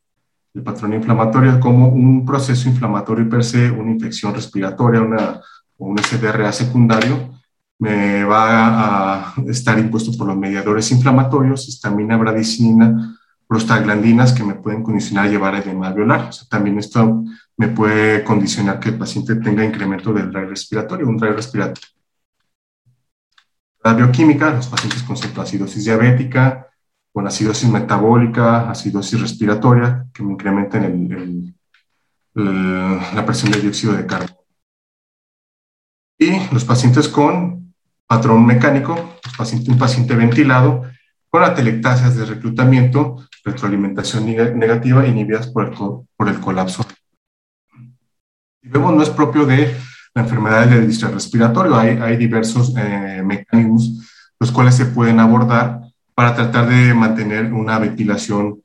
El 0.53 0.63
patrón 0.63 0.93
inflamatorio 0.93 1.59
como 1.59 1.87
un 1.87 2.25
proceso 2.25 2.67
inflamatorio 2.67 3.29
per 3.29 3.43
se, 3.43 3.71
una 3.71 3.91
infección 3.91 4.33
respiratoria, 4.33 5.01
una, 5.01 5.39
un 5.77 5.97
SDRA 5.97 6.51
secundario, 6.51 7.39
me 7.79 8.25
va 8.25 9.31
a 9.31 9.33
estar 9.47 9.79
impuesto 9.79 10.11
por 10.17 10.27
los 10.27 10.37
mediadores 10.37 10.91
inflamatorios, 10.91 11.67
histamina, 11.67 12.17
bradicina, 12.17 13.17
prostaglandinas 13.47 14.33
que 14.33 14.43
me 14.43 14.55
pueden 14.55 14.83
condicionar 14.83 15.25
a 15.25 15.29
llevar 15.29 15.55
edema 15.55 15.87
alveolar. 15.87 16.29
También 16.49 16.77
esto 16.77 17.23
me 17.61 17.67
puede 17.67 18.23
condicionar 18.23 18.79
que 18.79 18.89
el 18.89 18.97
paciente 18.97 19.35
tenga 19.35 19.63
incremento 19.63 20.11
del 20.11 20.31
drive 20.31 20.47
respiratorio, 20.47 21.07
un 21.07 21.15
drive 21.15 21.35
respiratorio. 21.35 21.89
La 23.83 23.93
bioquímica, 23.93 24.49
los 24.49 24.65
pacientes 24.65 25.03
con 25.03 25.15
cetoacidosis 25.15 25.85
diabética, 25.85 26.67
con 27.13 27.27
acidosis 27.27 27.69
metabólica, 27.69 28.67
acidosis 28.67 29.21
respiratoria, 29.21 30.07
que 30.11 30.23
me 30.23 30.33
incrementen 30.33 31.55
la 32.33 33.23
presión 33.27 33.51
de 33.51 33.61
dióxido 33.61 33.93
de 33.93 34.07
carbono. 34.07 34.39
Y 36.17 36.31
los 36.51 36.65
pacientes 36.65 37.07
con 37.09 37.75
patrón 38.07 38.43
mecánico, 38.43 38.95
un 38.95 39.77
paciente 39.77 40.15
ventilado, 40.15 40.83
con 41.29 41.43
atelectasias 41.43 42.15
de 42.15 42.25
reclutamiento, 42.25 43.17
retroalimentación 43.43 44.25
negativa 44.25 45.05
inhibidas 45.05 45.45
por 45.45 45.67
el, 45.67 45.75
por 46.17 46.27
el 46.27 46.39
colapso. 46.39 46.83
Y 48.63 48.69
no 48.69 49.01
es 49.01 49.09
propio 49.09 49.45
de 49.45 49.75
la 50.13 50.23
enfermedad 50.23 50.67
del 50.67 50.87
respiratorio, 51.13 51.75
hay, 51.75 51.97
hay 51.97 52.17
diversos 52.17 52.73
eh, 52.77 53.21
mecanismos 53.23 54.07
los 54.41 54.51
cuales 54.51 54.73
se 54.73 54.85
pueden 54.85 55.19
abordar 55.19 55.81
para 56.15 56.33
tratar 56.33 56.67
de 56.67 56.95
mantener 56.95 57.53
una 57.53 57.77
ventilación 57.77 58.59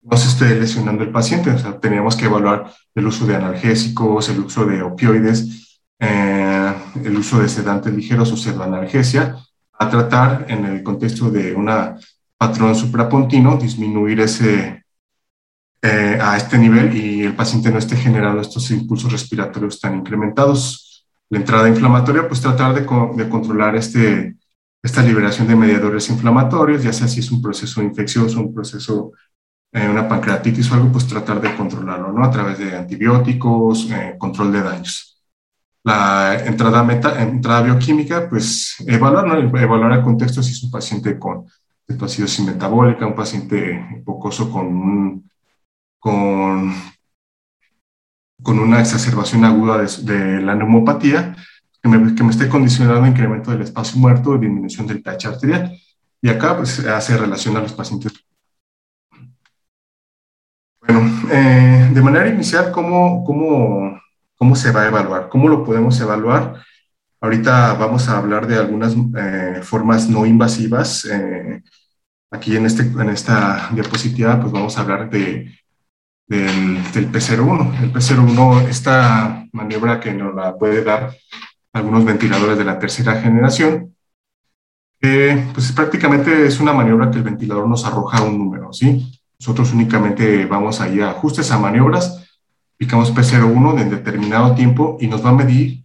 no 0.00 0.16
se 0.16 0.28
esté 0.28 0.54
lesionando 0.54 1.02
el 1.02 1.10
paciente. 1.10 1.50
O 1.50 1.58
sea, 1.58 1.80
teníamos 1.80 2.14
que 2.14 2.26
evaluar 2.26 2.72
el 2.94 3.06
uso 3.06 3.26
de 3.26 3.34
analgésicos, 3.34 4.28
el 4.28 4.38
uso 4.38 4.64
de 4.64 4.82
opioides, 4.82 5.80
eh, 5.98 6.72
el 7.04 7.16
uso 7.16 7.40
de 7.40 7.48
sedantes 7.48 7.92
ligeros 7.92 8.30
o 8.30 8.36
pseudoanalgesia, 8.36 9.36
a 9.72 9.90
tratar 9.90 10.46
en 10.48 10.64
el 10.64 10.84
contexto 10.84 11.28
de 11.28 11.54
una 11.54 11.96
patrón 12.38 12.76
suprapontino, 12.76 13.56
disminuir 13.56 14.20
ese, 14.20 14.84
eh, 15.82 16.18
a 16.20 16.36
este 16.36 16.58
nivel 16.58 16.96
y 16.96 17.24
el 17.24 17.34
paciente 17.34 17.70
no 17.70 17.78
esté 17.78 17.96
generando 17.96 18.40
estos 18.40 18.70
impulsos 18.70 19.12
respiratorios 19.12 19.80
tan 19.80 19.96
incrementados. 19.96 21.06
La 21.28 21.38
entrada 21.38 21.68
inflamatoria, 21.68 22.26
pues 22.28 22.40
tratar 22.40 22.74
de, 22.74 22.80
de 22.80 23.28
controlar 23.28 23.76
este, 23.76 24.36
esta 24.82 25.02
liberación 25.02 25.48
de 25.48 25.56
mediadores 25.56 26.08
inflamatorios, 26.08 26.82
ya 26.82 26.92
sea 26.92 27.08
si 27.08 27.20
es 27.20 27.30
un 27.30 27.42
proceso 27.42 27.82
infeccioso, 27.82 28.40
un 28.40 28.54
proceso, 28.54 29.12
eh, 29.72 29.88
una 29.88 30.08
pancreatitis 30.08 30.70
o 30.70 30.74
algo, 30.74 30.92
pues 30.92 31.06
tratar 31.06 31.40
de 31.40 31.54
controlarlo, 31.54 32.12
¿no? 32.12 32.24
A 32.24 32.30
través 32.30 32.58
de 32.58 32.74
antibióticos, 32.76 33.90
eh, 33.90 34.14
control 34.18 34.52
de 34.52 34.62
daños. 34.62 35.20
La 35.84 36.44
entrada, 36.44 36.82
meta, 36.82 37.22
entrada 37.22 37.62
bioquímica, 37.62 38.28
pues 38.28 38.76
evaluar, 38.86 39.26
¿no? 39.26 39.58
Evaluar 39.58 39.92
el 39.92 40.02
contexto 40.02 40.42
si 40.42 40.52
es 40.52 40.62
un 40.62 40.70
paciente 40.70 41.18
con 41.18 41.46
cetoacidosis 41.86 42.44
metabólica, 42.44 43.06
un 43.06 43.14
paciente 43.14 43.86
hipocoso 43.96 44.50
con, 44.50 45.24
con, 45.98 46.74
con 48.42 48.58
una 48.58 48.80
exacerbación 48.80 49.44
aguda 49.44 49.78
de, 49.78 50.02
de 50.02 50.42
la 50.42 50.54
neumopatía, 50.54 51.36
que 51.82 51.88
me, 51.88 52.14
que 52.14 52.22
me 52.22 52.30
esté 52.30 52.48
condicionando 52.48 53.06
incremento 53.06 53.50
del 53.50 53.62
espacio 53.62 53.98
muerto 53.98 54.34
y 54.34 54.40
disminución 54.40 54.86
del 54.86 55.02
pH 55.02 55.26
arterial. 55.26 55.78
Y 56.22 56.28
acá 56.28 56.56
pues, 56.56 56.80
hace 56.80 57.16
relación 57.16 57.56
a 57.56 57.60
los 57.60 57.72
pacientes. 57.72 58.12
Bueno, 60.80 61.28
eh, 61.30 61.90
de 61.92 62.02
manera 62.02 62.28
inicial, 62.28 62.72
¿cómo, 62.72 63.24
cómo, 63.24 64.00
¿cómo 64.36 64.56
se 64.56 64.70
va 64.72 64.82
a 64.82 64.88
evaluar? 64.88 65.28
¿Cómo 65.28 65.48
lo 65.48 65.64
podemos 65.64 66.00
evaluar? 66.00 66.62
Ahorita 67.20 67.74
vamos 67.74 68.08
a 68.08 68.18
hablar 68.18 68.46
de 68.46 68.56
algunas 68.56 68.94
eh, 69.16 69.60
formas 69.62 70.08
no 70.08 70.26
invasivas. 70.26 71.04
Eh, 71.06 71.62
aquí 72.30 72.56
en, 72.56 72.66
este, 72.66 72.82
en 72.82 73.08
esta 73.08 73.70
diapositiva, 73.72 74.40
pues 74.40 74.52
vamos 74.52 74.76
a 74.76 74.82
hablar 74.82 75.10
de, 75.10 75.52
del, 76.26 76.92
del 76.92 77.12
P01. 77.12 77.82
El 77.82 77.92
P01, 77.92 78.68
esta 78.68 79.46
maniobra 79.52 80.00
que 80.00 80.12
nos 80.12 80.34
la 80.34 80.56
puede 80.56 80.82
dar 80.82 81.14
algunos 81.72 82.04
ventiladores 82.04 82.58
de 82.58 82.64
la 82.64 82.78
tercera 82.78 83.20
generación. 83.20 83.94
pues 85.00 85.72
prácticamente 85.72 86.46
es 86.46 86.58
una 86.58 86.72
maniobra 86.72 87.10
que 87.10 87.18
el 87.18 87.24
ventilador 87.24 87.68
nos 87.68 87.84
arroja 87.84 88.22
un 88.22 88.38
número, 88.38 88.72
¿sí? 88.72 89.20
Nosotros 89.38 89.72
únicamente 89.72 90.46
vamos 90.46 90.80
ahí 90.80 91.00
a 91.00 91.10
ajustes 91.10 91.50
a 91.52 91.58
maniobras, 91.58 92.38
picamos 92.76 93.14
P01 93.14 93.80
en 93.80 93.90
determinado 93.90 94.54
tiempo 94.54 94.96
y 95.00 95.06
nos 95.06 95.24
va 95.24 95.30
a 95.30 95.34
medir 95.34 95.84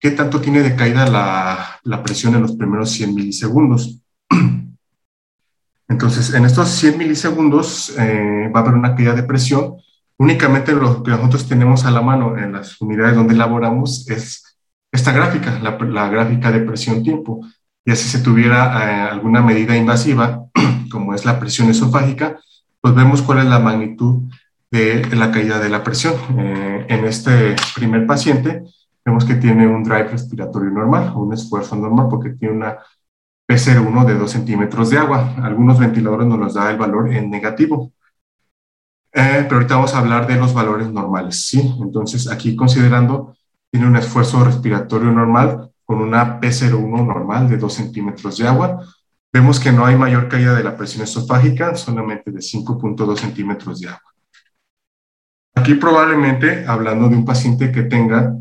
qué 0.00 0.12
tanto 0.12 0.40
tiene 0.40 0.62
de 0.62 0.76
caída 0.76 1.08
la, 1.08 1.80
la 1.82 2.02
presión 2.02 2.34
en 2.34 2.42
los 2.42 2.52
primeros 2.52 2.90
100 2.90 3.14
milisegundos. 3.14 4.01
Entonces, 6.02 6.34
en 6.34 6.44
estos 6.44 6.68
100 6.68 6.98
milisegundos 6.98 7.94
eh, 7.96 8.50
va 8.52 8.58
a 8.58 8.62
haber 8.64 8.74
una 8.74 8.96
caída 8.96 9.12
de 9.12 9.22
presión. 9.22 9.76
Únicamente 10.18 10.72
lo 10.72 11.00
que 11.00 11.12
nosotros 11.12 11.46
tenemos 11.46 11.84
a 11.84 11.92
la 11.92 12.02
mano 12.02 12.36
en 12.36 12.54
las 12.54 12.80
unidades 12.80 13.14
donde 13.14 13.34
elaboramos 13.34 14.10
es 14.10 14.58
esta 14.90 15.12
gráfica, 15.12 15.60
la, 15.60 16.08
gráfica 16.08 16.50
de 16.50 16.58
presión-tiempo. 16.58 17.46
Y 17.84 17.92
así 17.92 18.08
se 18.08 18.18
tuviera 18.18 18.64
eh, 18.82 19.10
alguna 19.12 19.42
medida 19.42 19.76
invasiva, 19.76 20.46
como 20.90 21.14
es 21.14 21.24
la 21.24 21.38
presión 21.38 21.70
esofágica, 21.70 22.36
pues 22.80 22.96
vemos 22.96 23.22
cuál 23.22 23.38
es 23.38 23.44
la 23.44 23.60
magnitud 23.60 24.22
de 24.72 25.06
la 25.14 25.30
caída 25.30 25.60
de 25.60 25.68
la 25.68 25.84
presión. 25.84 26.14
Eh, 26.36 26.84
en 26.88 27.04
este 27.04 27.54
primer 27.76 28.08
paciente, 28.08 28.64
vemos 29.04 29.24
que 29.24 29.36
tiene 29.36 29.68
un 29.68 29.84
drive 29.84 30.08
respiratorio 30.08 30.72
normal, 30.72 31.12
un 31.14 31.32
esfuerzo 31.32 31.76
normal, 31.76 32.08
porque 32.10 32.30
tiene 32.30 32.56
una 32.56 32.78
P01 33.52 34.06
de 34.06 34.14
2 34.14 34.30
centímetros 34.30 34.88
de 34.90 34.98
agua. 34.98 35.34
Algunos 35.42 35.78
ventiladores 35.78 36.26
nos 36.26 36.38
los 36.38 36.54
da 36.54 36.70
el 36.70 36.78
valor 36.78 37.12
en 37.12 37.30
negativo. 37.30 37.92
Eh, 39.12 39.44
pero 39.44 39.56
ahorita 39.56 39.74
vamos 39.74 39.94
a 39.94 39.98
hablar 39.98 40.26
de 40.26 40.36
los 40.36 40.54
valores 40.54 40.90
normales, 40.90 41.46
¿sí? 41.46 41.60
Entonces, 41.82 42.30
aquí 42.30 42.56
considerando 42.56 43.36
tiene 43.70 43.86
un 43.86 43.96
esfuerzo 43.96 44.42
respiratorio 44.42 45.10
normal 45.10 45.70
con 45.84 46.00
una 46.00 46.40
P01 46.40 47.06
normal 47.06 47.48
de 47.50 47.58
2 47.58 47.72
centímetros 47.72 48.38
de 48.38 48.48
agua. 48.48 48.82
Vemos 49.30 49.60
que 49.60 49.70
no 49.70 49.84
hay 49.84 49.96
mayor 49.96 50.28
caída 50.28 50.54
de 50.54 50.64
la 50.64 50.76
presión 50.76 51.02
esofágica, 51.02 51.74
solamente 51.74 52.30
de 52.30 52.38
5.2 52.38 53.18
centímetros 53.18 53.80
de 53.80 53.88
agua. 53.88 54.12
Aquí 55.54 55.74
probablemente, 55.74 56.64
hablando 56.66 57.10
de 57.10 57.16
un 57.16 57.24
paciente 57.26 57.70
que 57.70 57.82
tenga 57.82 58.34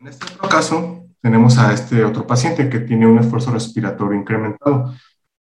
En 0.00 0.08
este 0.08 0.24
otro 0.32 0.48
caso, 0.48 1.04
tenemos 1.20 1.58
a 1.58 1.72
este 1.72 2.04
otro 2.04 2.26
paciente 2.26 2.70
que 2.70 2.80
tiene 2.80 3.06
un 3.06 3.18
esfuerzo 3.18 3.52
respiratorio 3.52 4.18
incrementado, 4.18 4.94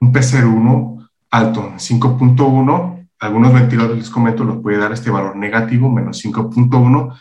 un 0.02 0.14
P01 0.14 1.10
alto, 1.30 1.74
5.1 1.78 3.00
algunos 3.20 3.54
ventiladores, 3.54 3.98
les 3.98 4.10
comento, 4.10 4.44
los 4.44 4.62
puede 4.62 4.78
dar 4.78 4.94
este 4.94 5.10
valor 5.10 5.36
negativo, 5.36 5.90
menos 5.90 6.24
5.1, 6.24 7.20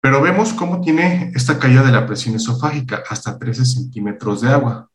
pero 0.00 0.22
vemos 0.22 0.54
cómo 0.54 0.80
tiene 0.80 1.30
esta 1.34 1.58
caída 1.58 1.82
de 1.82 1.92
la 1.92 2.06
presión 2.06 2.34
esofágica, 2.34 3.02
hasta 3.08 3.38
13 3.38 3.66
centímetros 3.66 4.40
de 4.40 4.48
agua. 4.48 4.88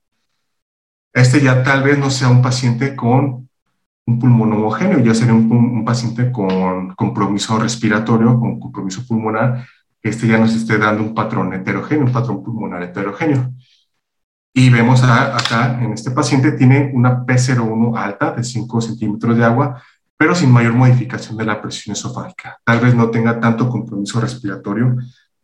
Este 1.13 1.41
ya 1.41 1.63
tal 1.63 1.84
vez 1.84 1.98
no 2.00 2.10
sea 2.10 2.28
un 2.30 2.41
paciente 2.41 2.96
con 2.96 3.48
un 4.08 4.20
pulmón 4.20 4.54
homogéneo, 4.54 5.00
ya 5.00 5.13
sería 5.13 5.34
un, 5.34 5.86
paciente 5.86 6.32
con 6.32 6.96
compromiso 6.96 7.58
respiratorio, 7.60 8.39
con 8.39 8.60
compromiso 8.60 9.06
pulmonar, 9.08 9.68
este 10.10 10.28
ya 10.28 10.38
nos 10.38 10.54
esté 10.56 10.78
dando 10.78 11.04
un 11.04 11.15
patrón 11.15 11.54
heterogéneo, 11.54 12.06
un 12.06 12.12
patrón 12.12 12.44
pulmonar 12.44 12.84
heterogéneo. 12.84 13.54
Y 14.54 14.70
vemos 14.70 15.04
acá, 15.04 15.80
en 15.82 15.94
este 15.94 16.12
paciente, 16.12 16.54
tiene 16.54 16.91
una 16.94 17.26
P01 17.26 17.98
alta 17.98 18.32
de 18.32 18.44
5 18.44 18.82
centímetros 18.82 19.36
de 19.36 19.44
agua, 19.44 19.82
pero 20.15 20.34
sin 20.34 20.52
mayor 20.52 20.74
modificación 20.74 21.38
de 21.38 21.46
la 21.46 21.62
presión 21.62 21.94
esofágica. 21.94 22.60
Tal 22.63 22.80
vez 22.80 22.96
no 22.96 23.10
tenga 23.10 23.39
tanto 23.39 23.68
compromiso 23.68 24.22
respiratorio 24.22 24.96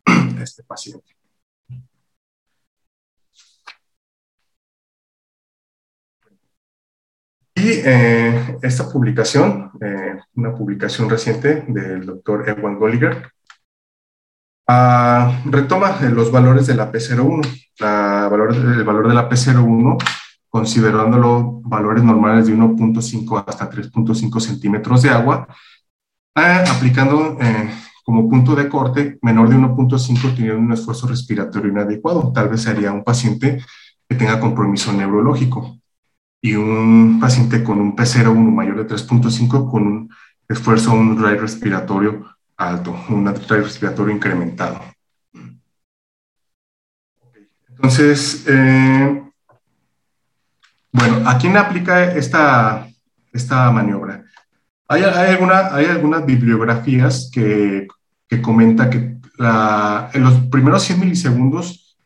este 0.40 0.62
paciente. 0.62 1.14
Y 7.54 7.82
eh, 7.84 8.58
esta 8.62 8.88
publicación, 8.88 9.72
eh, 9.80 10.18
una 10.36 10.54
publicación 10.54 11.10
reciente 11.10 11.64
del 11.68 12.06
doctor 12.06 12.48
Ewan 12.48 12.78
Golliger, 12.78 13.30
ah, 14.66 15.40
retoma 15.44 15.98
los 16.10 16.30
valores 16.30 16.66
de 16.66 16.74
la 16.74 16.90
P01. 16.90 17.46
La 17.78 18.28
valor, 18.30 18.54
el 18.54 18.84
valor 18.84 19.08
de 19.08 19.14
la 19.14 19.28
P01 19.28 19.98
considerándolo 20.52 21.62
valores 21.64 22.04
normales 22.04 22.46
de 22.46 22.54
1.5 22.54 23.44
hasta 23.46 23.70
3.5 23.70 24.38
centímetros 24.38 25.00
de 25.00 25.08
agua, 25.08 25.48
eh, 26.36 26.64
aplicando 26.70 27.38
eh, 27.40 27.70
como 28.04 28.28
punto 28.28 28.54
de 28.54 28.68
corte 28.68 29.18
menor 29.22 29.48
de 29.48 29.56
1.5 29.56 30.34
teniendo 30.36 30.58
un 30.58 30.72
esfuerzo 30.74 31.06
respiratorio 31.06 31.72
inadecuado. 31.72 32.32
Tal 32.34 32.50
vez 32.50 32.60
sería 32.60 32.92
un 32.92 33.02
paciente 33.02 33.64
que 34.06 34.14
tenga 34.14 34.40
compromiso 34.40 34.92
neurológico 34.92 35.78
y 36.42 36.54
un 36.54 37.18
paciente 37.18 37.64
con 37.64 37.80
un 37.80 37.96
P01 37.96 38.34
mayor 38.34 38.86
de 38.86 38.94
3.5 38.94 39.70
con 39.70 39.86
un 39.86 40.10
esfuerzo, 40.46 40.92
un 40.92 41.16
drive 41.16 41.38
respiratorio 41.38 42.26
alto, 42.56 42.96
un 43.08 43.24
drive 43.24 43.62
respiratorio 43.62 44.14
incrementado. 44.14 44.80
Entonces, 47.68 48.44
eh, 48.46 49.22
bueno, 50.92 51.28
¿a 51.28 51.38
quién 51.38 51.56
aplica 51.56 52.14
esta, 52.14 52.86
esta 53.32 53.70
maniobra? 53.70 54.24
Hay, 54.88 55.02
alguna, 55.02 55.74
hay 55.74 55.86
algunas 55.86 56.24
bibliografías 56.24 57.30
que, 57.32 57.88
que 58.28 58.42
comentan 58.42 58.90
que 58.90 58.98
en 60.14 60.22
los 60.22 60.34
primeros 60.50 60.82
100 60.84 61.00
milisegundos 61.00 61.96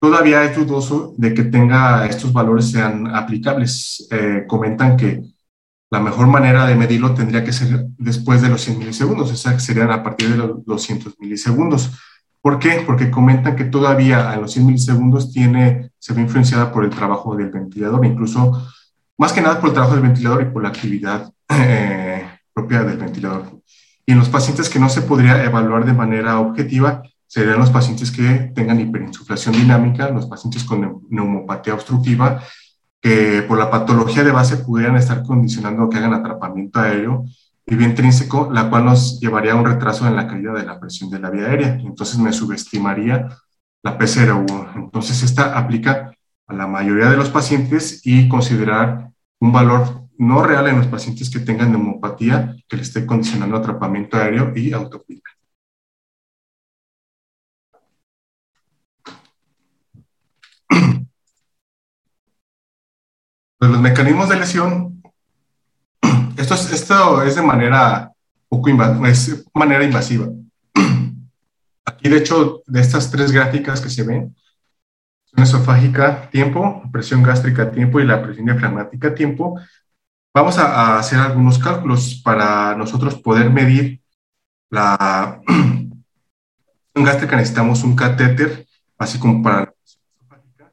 todavía 0.00 0.44
es 0.44 0.56
dudoso 0.56 1.14
de 1.18 1.34
que 1.34 1.44
tenga 1.44 2.06
estos 2.06 2.32
valores 2.32 2.70
sean 2.70 3.06
aplicables. 3.14 4.08
Eh, 4.10 4.44
comentan 4.46 4.96
que 4.96 5.22
la 5.90 6.00
mejor 6.00 6.28
manera 6.28 6.66
de 6.66 6.76
medirlo 6.76 7.14
tendría 7.14 7.44
que 7.44 7.52
ser 7.52 7.86
después 7.98 8.40
de 8.40 8.48
los 8.48 8.60
100 8.62 8.78
milisegundos, 8.78 9.30
o 9.32 9.36
sea, 9.36 9.54
que 9.54 9.60
serían 9.60 9.90
a 9.90 10.02
partir 10.02 10.30
de 10.30 10.36
los 10.36 10.64
200 10.64 11.18
milisegundos. 11.18 11.90
¿Por 12.40 12.58
qué? 12.60 12.82
Porque 12.86 13.10
comentan 13.10 13.56
que 13.56 13.64
todavía 13.64 14.30
a 14.30 14.36
los 14.36 14.52
100 14.52 14.66
milisegundos 14.66 15.32
tiene, 15.32 15.90
se 15.98 16.14
ve 16.14 16.22
influenciada 16.22 16.72
por 16.72 16.84
el 16.84 16.90
trabajo 16.90 17.34
del 17.34 17.50
ventilador, 17.50 18.06
incluso 18.06 18.66
más 19.18 19.32
que 19.32 19.42
nada 19.42 19.60
por 19.60 19.70
el 19.70 19.74
trabajo 19.74 19.94
del 19.94 20.04
ventilador 20.04 20.42
y 20.42 20.46
por 20.46 20.62
la 20.62 20.68
actividad 20.68 21.30
eh, 21.48 22.24
propia 22.54 22.84
del 22.84 22.96
ventilador. 22.96 23.60
Y 24.06 24.12
en 24.12 24.18
los 24.18 24.28
pacientes 24.28 24.70
que 24.70 24.78
no 24.78 24.88
se 24.88 25.02
podría 25.02 25.44
evaluar 25.44 25.84
de 25.84 25.92
manera 25.92 26.38
objetiva, 26.38 27.02
serían 27.26 27.58
los 27.58 27.70
pacientes 27.70 28.10
que 28.10 28.52
tengan 28.54 28.80
hiperinsuflación 28.80 29.54
dinámica, 29.54 30.08
los 30.10 30.26
pacientes 30.26 30.64
con 30.64 31.02
neumopatía 31.10 31.74
obstructiva 31.74 32.42
que 33.00 33.42
por 33.42 33.58
la 33.58 33.70
patología 33.70 34.24
de 34.24 34.32
base 34.32 34.58
pudieran 34.58 34.96
estar 34.96 35.22
condicionando 35.22 35.88
que 35.88 35.98
hagan 35.98 36.14
atrapamiento 36.14 36.80
aéreo 36.80 37.24
y 37.66 37.74
bien 37.74 37.90
intrínseco, 37.90 38.50
la 38.52 38.68
cual 38.68 38.84
nos 38.84 39.20
llevaría 39.20 39.52
a 39.52 39.56
un 39.56 39.64
retraso 39.64 40.06
en 40.06 40.16
la 40.16 40.26
caída 40.26 40.52
de 40.52 40.66
la 40.66 40.78
presión 40.78 41.08
de 41.08 41.18
la 41.18 41.30
vía 41.30 41.46
aérea. 41.46 41.78
Entonces 41.80 42.18
me 42.18 42.32
subestimaría 42.32 43.28
la 43.82 43.98
P0. 43.98 44.74
Entonces 44.76 45.22
esta 45.22 45.56
aplica 45.58 46.12
a 46.46 46.54
la 46.54 46.66
mayoría 46.66 47.08
de 47.10 47.16
los 47.16 47.30
pacientes 47.30 48.00
y 48.04 48.28
considerar 48.28 49.10
un 49.38 49.52
valor 49.52 50.08
no 50.18 50.42
real 50.42 50.68
en 50.68 50.78
los 50.78 50.86
pacientes 50.86 51.30
que 51.30 51.38
tengan 51.38 51.70
neumopatía 51.70 52.56
que 52.68 52.76
le 52.76 52.82
esté 52.82 53.06
condicionando 53.06 53.56
atrapamiento 53.56 54.18
aéreo 54.18 54.52
y 54.54 54.72
autopista. 54.72 55.30
Pues 63.60 63.72
los 63.72 63.80
mecanismos 63.82 64.30
de 64.30 64.38
lesión, 64.38 65.02
esto 66.38 66.54
es, 66.54 66.72
esto 66.72 67.22
es 67.22 67.36
de 67.36 67.42
manera 67.42 68.10
poco 68.48 68.70
es 69.06 69.44
manera 69.52 69.84
invasiva. 69.84 70.28
Aquí, 71.84 72.08
de 72.08 72.16
hecho, 72.16 72.62
de 72.66 72.80
estas 72.80 73.10
tres 73.10 73.30
gráficas 73.30 73.82
que 73.82 73.90
se 73.90 74.02
ven, 74.02 74.34
presión 75.30 75.42
esofágica, 75.42 76.30
tiempo, 76.30 76.82
presión 76.90 77.22
gástrica, 77.22 77.70
tiempo 77.70 78.00
y 78.00 78.06
la 78.06 78.22
presión 78.22 78.46
diafragmática, 78.46 79.14
tiempo, 79.14 79.60
vamos 80.34 80.56
a, 80.56 80.98
hacer 80.98 81.18
algunos 81.18 81.58
cálculos 81.58 82.18
para 82.24 82.74
nosotros 82.76 83.16
poder 83.16 83.50
medir 83.50 84.00
la 84.70 85.38
presión 85.44 87.04
gástrica. 87.04 87.36
Necesitamos 87.36 87.84
un 87.84 87.94
catéter, 87.94 88.66
así 88.96 89.18
como 89.18 89.42
para 89.42 89.60
la 89.60 89.72
presión 89.72 90.02
esofágica. 90.16 90.72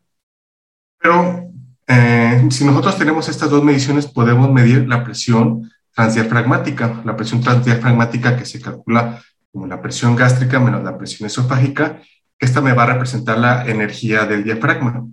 Pero 0.99 1.46
eh, 1.87 2.45
si 2.49 2.65
nosotros 2.65 2.97
tenemos 2.97 3.29
estas 3.29 3.49
dos 3.49 3.63
mediciones, 3.63 4.07
podemos 4.07 4.51
medir 4.51 4.87
la 4.87 5.03
presión 5.03 5.71
transdiafragmática, 5.95 7.01
la 7.05 7.15
presión 7.15 7.41
transdiafragmática 7.41 8.37
que 8.37 8.45
se 8.45 8.61
calcula 8.61 9.21
como 9.51 9.67
la 9.67 9.81
presión 9.81 10.15
gástrica 10.15 10.59
menos 10.59 10.83
la 10.83 10.97
presión 10.97 11.25
esofágica, 11.25 12.01
esta 12.37 12.61
me 12.61 12.73
va 12.73 12.83
a 12.83 12.93
representar 12.93 13.39
la 13.39 13.65
energía 13.65 14.25
del 14.25 14.43
diafragma. 14.43 15.07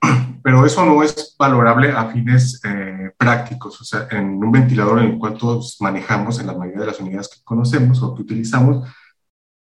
Pero 0.42 0.64
eso 0.64 0.84
no 0.84 1.02
es 1.02 1.34
valorable 1.38 1.90
a 1.90 2.06
fines 2.06 2.60
eh, 2.64 3.10
prácticos, 3.16 3.80
o 3.80 3.84
sea, 3.84 4.06
en 4.10 4.42
un 4.42 4.52
ventilador 4.52 5.00
en 5.00 5.12
el 5.12 5.18
cual 5.18 5.34
todos 5.34 5.78
manejamos, 5.80 6.38
en 6.38 6.46
la 6.46 6.54
mayoría 6.54 6.80
de 6.80 6.86
las 6.86 7.00
unidades 7.00 7.28
que 7.28 7.42
conocemos 7.42 8.02
o 8.02 8.14
que 8.14 8.22
utilizamos, 8.22 8.88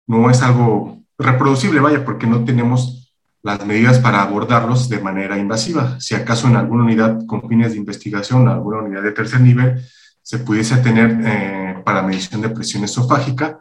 no 0.06 0.28
es 0.30 0.42
algo 0.42 1.00
reproducible, 1.18 1.80
vaya, 1.80 2.04
porque 2.04 2.26
no 2.26 2.44
tenemos 2.44 2.99
las 3.42 3.64
medidas 3.64 3.98
para 3.98 4.22
abordarlos 4.22 4.88
de 4.88 5.00
manera 5.00 5.38
invasiva. 5.38 5.98
Si 6.00 6.14
acaso 6.14 6.46
en 6.48 6.56
alguna 6.56 6.84
unidad 6.84 7.24
con 7.26 7.48
fines 7.48 7.72
de 7.72 7.78
investigación, 7.78 8.48
alguna 8.48 8.82
unidad 8.82 9.02
de 9.02 9.12
tercer 9.12 9.40
nivel, 9.40 9.80
se 10.22 10.38
pudiese 10.38 10.76
tener 10.78 11.20
eh, 11.24 11.82
para 11.84 12.02
medición 12.02 12.42
de 12.42 12.50
presión 12.50 12.84
esofágica, 12.84 13.58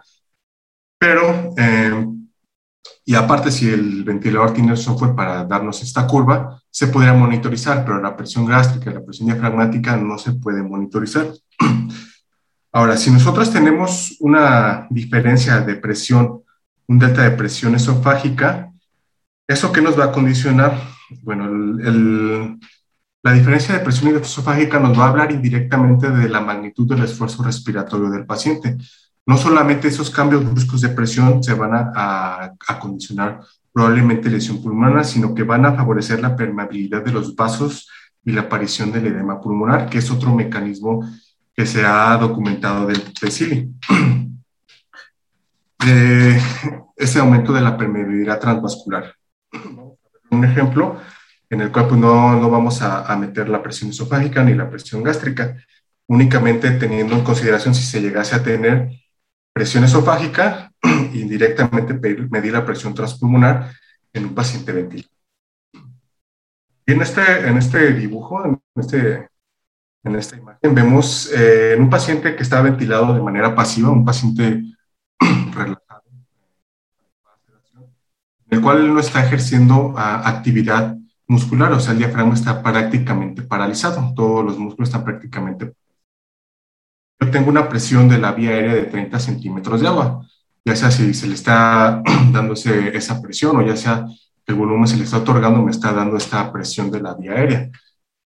pero, 0.99 1.53
eh, 1.57 2.07
y 3.05 3.15
aparte 3.15 3.51
si 3.51 3.69
el 3.69 4.03
ventilador 4.03 4.53
tiene 4.53 4.71
el 4.71 4.77
software 4.77 5.15
para 5.15 5.45
darnos 5.45 5.81
esta 5.81 6.05
curva, 6.05 6.61
se 6.69 6.87
podría 6.87 7.13
monitorizar, 7.13 7.85
pero 7.85 8.01
la 8.01 8.15
presión 8.15 8.45
gástrica 8.45 8.91
la 8.91 9.03
presión 9.03 9.27
diafragmática 9.27 9.95
no 9.95 10.17
se 10.17 10.33
puede 10.33 10.61
monitorizar. 10.61 11.27
Ahora, 12.71 12.97
si 12.97 13.09
nosotros 13.09 13.51
tenemos 13.51 14.17
una 14.19 14.85
diferencia 14.91 15.61
de 15.61 15.75
presión, 15.75 16.43
un 16.87 16.99
delta 16.99 17.23
de 17.23 17.31
presión 17.31 17.73
esofágica, 17.73 18.71
¿Eso 19.49 19.71
qué 19.71 19.81
nos 19.81 19.99
va 19.99 20.05
a 20.05 20.11
condicionar? 20.11 20.79
Bueno, 21.23 21.49
la 23.23 23.33
diferencia 23.33 23.73
de 23.73 23.83
presión 23.83 24.15
esofágica 24.15 24.79
nos 24.79 24.95
va 24.95 25.05
a 25.05 25.09
hablar 25.09 25.31
indirectamente 25.31 26.11
de 26.11 26.29
la 26.29 26.39
magnitud 26.39 26.87
del 26.87 27.03
esfuerzo 27.03 27.41
respiratorio 27.41 28.11
del 28.11 28.27
paciente. 28.27 28.77
No 29.25 29.37
solamente 29.37 29.87
esos 29.87 30.11
cambios 30.11 30.45
bruscos 30.45 30.81
de 30.81 30.89
presión 30.89 31.43
se 31.43 31.55
van 31.55 31.73
a, 31.73 32.53
a 32.67 32.79
condicionar 32.79 33.39
probablemente 33.73 34.29
lesión 34.29 34.61
pulmonar, 34.61 35.03
sino 35.03 35.33
que 35.33 35.41
van 35.41 35.65
a 35.65 35.73
favorecer 35.73 36.21
la 36.21 36.35
permeabilidad 36.35 37.03
de 37.03 37.11
los 37.11 37.35
vasos 37.35 37.89
y 38.23 38.31
la 38.31 38.41
aparición 38.41 38.91
del 38.91 39.07
edema 39.07 39.41
pulmonar, 39.41 39.89
que 39.89 39.97
es 39.97 40.11
otro 40.11 40.35
mecanismo 40.35 41.03
que 41.55 41.65
se 41.65 41.83
ha 41.83 42.15
documentado 42.17 42.85
del 42.85 43.01
PECILI. 43.19 43.73
Eh, 45.87 46.37
ese 46.97 47.19
aumento 47.19 47.53
de 47.53 47.61
la 47.61 47.77
permeabilidad 47.77 48.37
transvascular 48.37 49.15
un 50.31 50.45
ejemplo 50.45 50.99
en 51.49 51.61
el 51.61 51.71
cual 51.71 51.87
pues, 51.87 51.99
no, 51.99 52.39
no 52.39 52.49
vamos 52.49 52.81
a, 52.81 53.15
meter 53.15 53.49
la 53.49 53.61
presión 53.63 53.89
esofágica 53.89 54.43
ni 54.43 54.53
la 54.53 54.69
presión 54.69 55.03
gástrica, 55.03 55.57
únicamente 56.07 56.71
teniendo 56.71 57.15
en 57.15 57.23
consideración 57.23 57.73
si 57.73 57.83
se 57.83 58.01
llegase 58.01 58.35
a 58.35 58.43
tener 58.43 58.89
presión 59.53 59.83
esofágica, 59.83 60.71
indirectamente 61.13 61.93
medir 62.29 62.53
la 62.53 62.65
presión 62.65 62.93
transpulmonar 62.93 63.71
en 64.13 64.25
un 64.25 64.35
paciente 64.35 64.71
ventilado. 64.71 65.09
Y 66.85 66.91
en 66.91 67.01
este, 67.01 67.47
en 67.47 67.57
este 67.57 67.93
dibujo, 67.93 68.45
en, 68.45 68.61
este, 68.75 69.27
en 70.03 70.15
esta 70.15 70.37
imagen, 70.37 70.73
vemos 70.73 71.31
eh, 71.31 71.73
en 71.73 71.81
un 71.81 71.89
paciente 71.89 72.35
que 72.35 72.43
está 72.43 72.61
ventilado 72.61 73.13
de 73.13 73.21
manera 73.21 73.53
pasiva, 73.53 73.89
un 73.89 74.05
paciente 74.05 74.63
relajado 75.53 75.88
el 78.49 78.61
cual 78.61 78.93
no 78.93 78.99
está 78.99 79.23
ejerciendo 79.23 79.93
ah, 79.97 80.27
actividad 80.27 80.97
muscular, 81.27 81.71
o 81.73 81.79
sea, 81.79 81.93
el 81.93 81.99
diafragma 81.99 82.33
está 82.33 82.61
prácticamente 82.63 83.43
paralizado, 83.43 84.13
todos 84.15 84.43
los 84.43 84.57
músculos 84.57 84.89
están 84.89 85.03
prácticamente. 85.03 85.73
Yo 87.19 87.29
tengo 87.29 87.49
una 87.49 87.69
presión 87.69 88.09
de 88.09 88.17
la 88.17 88.31
vía 88.31 88.51
aérea 88.51 88.73
de 88.73 88.83
30 88.83 89.19
centímetros 89.19 89.81
de 89.81 89.87
agua, 89.87 90.25
ya 90.65 90.75
sea 90.75 90.89
si 90.89 91.13
se 91.13 91.27
le 91.27 91.35
está 91.35 92.01
dando 92.31 92.53
esa 92.53 93.21
presión 93.21 93.57
o 93.57 93.61
ya 93.61 93.75
sea 93.75 94.05
el 94.49 94.55
volumen 94.55 94.87
se 94.87 94.97
le 94.97 95.03
está 95.03 95.17
otorgando, 95.17 95.61
me 95.61 95.69
está 95.69 95.93
dando 95.93 96.17
esta 96.17 96.51
presión 96.51 96.89
de 96.89 96.99
la 96.99 97.13
vía 97.13 97.33
aérea. 97.33 97.69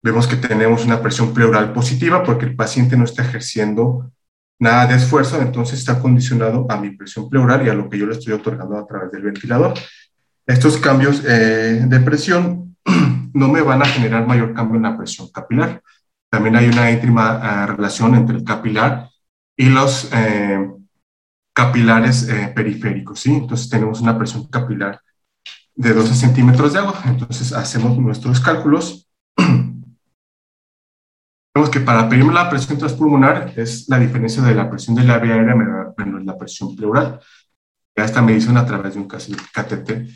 Vemos 0.04 0.28
que 0.28 0.36
tenemos 0.36 0.86
una 0.86 1.02
presión 1.02 1.34
pleural 1.34 1.74
positiva 1.74 2.24
porque 2.24 2.46
el 2.46 2.56
paciente 2.56 2.96
no 2.96 3.06
está 3.06 3.24
ejerciendo 3.24 4.12
nada 4.60 4.86
de 4.86 4.96
esfuerzo, 4.96 5.42
entonces 5.42 5.80
está 5.80 6.00
condicionado 6.00 6.68
a 6.70 6.78
mi 6.78 6.92
presión 6.92 7.28
pleural 7.28 7.66
y 7.66 7.70
a 7.70 7.74
lo 7.74 7.90
que 7.90 7.98
yo 7.98 8.06
le 8.06 8.14
estoy 8.14 8.34
otorgando 8.34 8.78
a 8.78 8.86
través 8.86 9.12
del 9.12 9.24
ventilador. 9.24 9.74
Estos 10.46 10.78
cambios 10.78 11.24
eh, 11.26 11.84
de 11.86 12.00
presión 12.00 12.76
no 13.34 13.48
me 13.48 13.62
van 13.62 13.82
a 13.82 13.86
generar 13.86 14.26
mayor 14.28 14.54
cambio 14.54 14.78
en 14.78 14.84
la 14.84 14.98
presión 14.98 15.30
capilar. 15.32 15.82
También 16.30 16.56
hay 16.56 16.68
una 16.68 16.92
íntima 16.92 17.42
eh, 17.44 17.68
relación 17.68 18.16
entre 18.16 18.38
el 18.38 18.44
capilar 18.44 19.10
y 19.56 19.66
los 19.66 20.10
eh, 20.14 20.68
capilares 21.54 22.28
periféricos, 22.56 23.20
¿sí? 23.20 23.34
Entonces 23.34 23.70
tenemos 23.70 24.02
una 24.02 24.18
presión 24.18 24.48
capilar 24.48 25.02
de 25.76 25.94
12 25.94 26.16
centímetros 26.16 26.74
de 26.74 26.80
agua. 26.80 27.02
Entonces 27.06 27.54
hacemos 27.54 27.98
nuestros 27.98 28.40
cálculos. 28.40 29.08
Vemos 31.54 31.70
que 31.70 31.82
para 31.82 32.08
pedir 32.08 32.26
la 32.26 32.50
presión 32.50 32.78
transpulmonar 32.78 33.54
es 33.58 33.88
la 33.90 34.00
diferencia 34.00 34.42
de 34.42 34.56
la 34.56 34.70
presión 34.70 34.96
de 34.96 35.04
la 35.04 35.20
vía 35.20 35.36
aérea 35.36 35.56
menos 35.98 36.24
la 36.24 36.38
presión 36.38 36.76
pleural. 36.76 37.20
Ya 37.96 38.06
esta 38.06 38.22
medición 38.22 38.58
a 38.58 38.66
través 38.66 38.94
de 38.94 39.02
un 39.02 39.08
catéter 39.08 40.08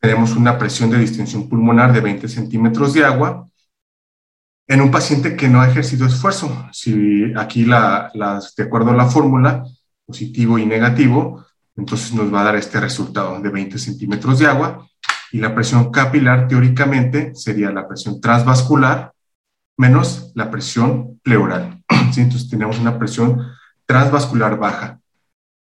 tenemos 0.00 0.36
una 0.36 0.58
presión 0.58 0.90
de 0.90 0.98
distensión 0.98 1.48
pulmonar 1.48 1.92
de 1.92 2.00
20 2.00 2.28
centímetros 2.28 2.94
de 2.94 3.04
agua 3.04 3.48
en 4.66 4.80
un 4.80 4.90
paciente 4.90 5.34
que 5.34 5.48
no 5.48 5.60
ha 5.60 5.68
ejercido 5.68 6.06
esfuerzo. 6.06 6.68
Si 6.72 7.32
aquí, 7.36 7.64
la, 7.64 8.10
de 8.56 8.62
acuerdo 8.62 8.90
a 8.90 8.96
la 8.96 9.06
fórmula, 9.06 9.64
positivo 10.06 10.58
y 10.58 10.66
negativo, 10.66 11.44
entonces 11.76 12.12
nos 12.12 12.32
va 12.32 12.42
a 12.42 12.44
dar 12.44 12.56
este 12.56 12.80
resultado 12.80 13.40
de 13.40 13.48
20 13.48 13.78
centímetros 13.78 14.38
de 14.38 14.46
agua 14.46 14.86
y 15.32 15.38
la 15.38 15.54
presión 15.54 15.90
capilar 15.90 16.48
teóricamente 16.48 17.34
sería 17.34 17.70
la 17.70 17.86
presión 17.86 18.20
transvascular 18.20 19.12
menos 19.78 20.32
la 20.34 20.50
presión 20.50 21.18
pleural. 21.22 21.82
Entonces 21.88 22.48
tenemos 22.50 22.78
una 22.78 22.98
presión 22.98 23.40
transvascular 23.86 24.58
baja. 24.58 25.00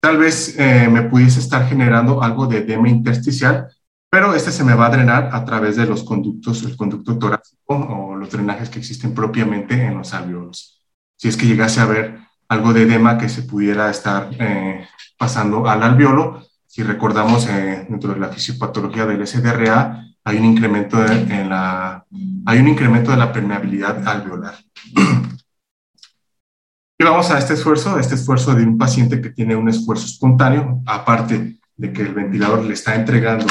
Tal 0.00 0.18
vez 0.18 0.54
eh, 0.58 0.88
me 0.88 1.02
pudiese 1.02 1.40
estar 1.40 1.66
generando 1.68 2.22
algo 2.22 2.46
de 2.46 2.58
edema 2.58 2.88
intersticial 2.88 3.68
pero 4.16 4.34
este 4.34 4.50
se 4.50 4.64
me 4.64 4.72
va 4.72 4.86
a 4.86 4.88
drenar 4.88 5.28
a 5.30 5.44
través 5.44 5.76
de 5.76 5.84
los 5.84 6.02
conductos, 6.02 6.62
el 6.62 6.74
conducto 6.74 7.18
torácico 7.18 7.74
o 7.74 8.16
los 8.16 8.30
drenajes 8.30 8.70
que 8.70 8.78
existen 8.78 9.12
propiamente 9.12 9.74
en 9.74 9.98
los 9.98 10.14
alveolos. 10.14 10.82
Si 11.18 11.28
es 11.28 11.36
que 11.36 11.44
llegase 11.44 11.80
a 11.80 11.82
haber 11.82 12.20
algo 12.48 12.72
de 12.72 12.84
edema 12.84 13.18
que 13.18 13.28
se 13.28 13.42
pudiera 13.42 13.90
estar 13.90 14.30
eh, 14.38 14.88
pasando 15.18 15.68
al 15.68 15.82
alveolo, 15.82 16.42
si 16.66 16.82
recordamos 16.82 17.46
eh, 17.46 17.86
dentro 17.90 18.14
de 18.14 18.18
la 18.18 18.30
fisiopatología 18.30 19.04
del 19.04 19.26
SDRA, 19.26 20.06
hay 20.24 20.38
un 20.38 20.46
incremento 20.46 21.04
en 21.04 21.50
la, 21.50 22.02
hay 22.46 22.58
un 22.58 22.68
incremento 22.68 23.10
de 23.10 23.18
la 23.18 23.30
permeabilidad 23.30 24.08
alveolar. 24.08 24.54
Y 26.98 27.04
vamos 27.04 27.30
a 27.30 27.38
este 27.38 27.52
esfuerzo, 27.52 27.98
este 27.98 28.14
esfuerzo 28.14 28.54
de 28.54 28.64
un 28.64 28.78
paciente 28.78 29.20
que 29.20 29.28
tiene 29.28 29.56
un 29.56 29.68
esfuerzo 29.68 30.06
espontáneo, 30.06 30.80
aparte 30.86 31.58
de 31.76 31.92
que 31.92 32.00
el 32.00 32.14
ventilador 32.14 32.64
le 32.64 32.72
está 32.72 32.94
entregando 32.94 33.44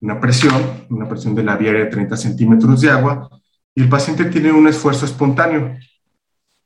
una 0.00 0.20
presión, 0.20 0.86
una 0.88 1.08
presión 1.08 1.34
de 1.34 1.42
la 1.42 1.56
vía 1.56 1.72
de 1.72 1.86
30 1.86 2.16
centímetros 2.16 2.80
de 2.80 2.90
agua, 2.90 3.28
y 3.74 3.82
el 3.82 3.88
paciente 3.88 4.24
tiene 4.26 4.52
un 4.52 4.66
esfuerzo 4.66 5.04
espontáneo. 5.04 5.76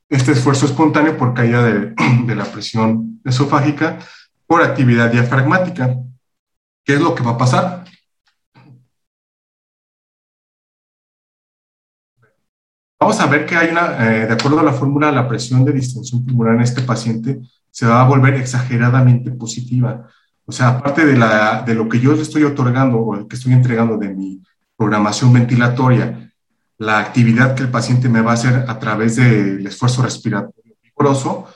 Este 0.08 0.32
esfuerzo 0.32 0.66
espontáneo 0.66 1.16
por 1.16 1.34
caída 1.34 1.62
de, 1.64 1.94
de 2.26 2.34
la 2.34 2.44
presión 2.44 3.20
esofágica 3.24 3.98
por 4.46 4.62
actividad 4.62 5.10
diafragmática. 5.10 5.96
¿Qué 6.84 6.94
es 6.94 7.00
lo 7.00 7.14
que 7.14 7.22
va 7.22 7.32
a 7.32 7.38
pasar? 7.38 7.84
Vamos 13.04 13.20
a 13.20 13.26
ver 13.26 13.44
que 13.44 13.54
hay 13.54 13.68
una, 13.70 14.08
eh, 14.08 14.26
de 14.26 14.32
acuerdo 14.32 14.60
a 14.60 14.62
la 14.62 14.72
fórmula, 14.72 15.12
la 15.12 15.28
presión 15.28 15.64
de 15.64 15.72
distensión 15.72 16.24
pulmonar 16.24 16.54
en 16.54 16.62
este 16.62 16.80
paciente 16.82 17.40
se 17.70 17.86
va 17.86 18.00
a 18.00 18.08
volver 18.08 18.34
exageradamente 18.34 19.30
positiva. 19.32 20.08
O 20.46 20.52
sea, 20.52 20.68
aparte 20.68 21.06
de, 21.06 21.16
la, 21.16 21.62
de 21.62 21.74
lo 21.74 21.88
que 21.88 22.00
yo 22.00 22.12
estoy 22.14 22.44
otorgando 22.44 22.98
o 22.98 23.28
que 23.28 23.36
estoy 23.36 23.52
entregando 23.52 23.96
de 23.96 24.08
mi 24.08 24.42
programación 24.76 25.32
ventilatoria, 25.32 26.30
la 26.78 26.98
actividad 26.98 27.54
que 27.54 27.62
el 27.62 27.70
paciente 27.70 28.08
me 28.08 28.20
va 28.20 28.32
a 28.32 28.34
hacer 28.34 28.64
a 28.68 28.78
través 28.78 29.16
del 29.16 29.66
esfuerzo 29.66 30.02
respiratorio 30.02 30.74
vigoroso, 30.82 31.48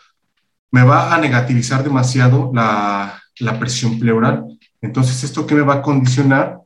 me 0.71 0.83
va 0.83 1.15
a 1.15 1.19
negativizar 1.19 1.83
demasiado 1.83 2.51
la, 2.55 3.21
la 3.41 3.59
presión 3.59 3.99
pleural. 3.99 4.45
Entonces, 4.81 5.23
¿esto 5.25 5.47
qué 5.47 5.55
me 5.55 5.63
va 5.63 5.75
a 5.75 5.83
condicionar? 5.83 6.61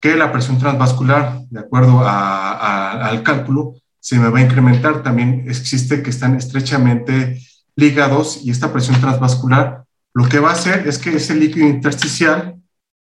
Que 0.00 0.16
la 0.16 0.32
presión 0.32 0.58
transvascular, 0.58 1.40
de 1.48 1.60
acuerdo 1.60 2.02
al 2.04 3.22
cálculo, 3.22 3.74
se 4.00 4.18
me 4.18 4.28
va 4.28 4.40
a 4.40 4.42
incrementar. 4.42 5.02
También 5.02 5.44
existe 5.46 6.02
que 6.02 6.10
están 6.10 6.34
estrechamente 6.34 7.40
ligados 7.76 8.40
y 8.42 8.50
esta 8.50 8.72
presión 8.72 9.00
transvascular 9.00 9.81
lo 10.14 10.28
que 10.28 10.38
va 10.38 10.50
a 10.50 10.52
hacer 10.52 10.86
es 10.86 10.98
que 10.98 11.16
ese 11.16 11.34
líquido 11.34 11.66
intersticial 11.66 12.60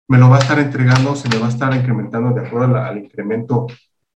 me 0.08 0.17
lo 0.17 0.29
va 0.29 0.38
a 0.38 0.39
estar 0.39 0.60
entregando, 0.60 1.15
se 1.15 1.29
me 1.29 1.38
va 1.38 1.47
a 1.47 1.49
estar 1.49 1.73
incrementando 1.75 2.34
de 2.34 2.45
acuerdo 2.45 2.77
al, 2.77 2.97
incremento 2.97 3.67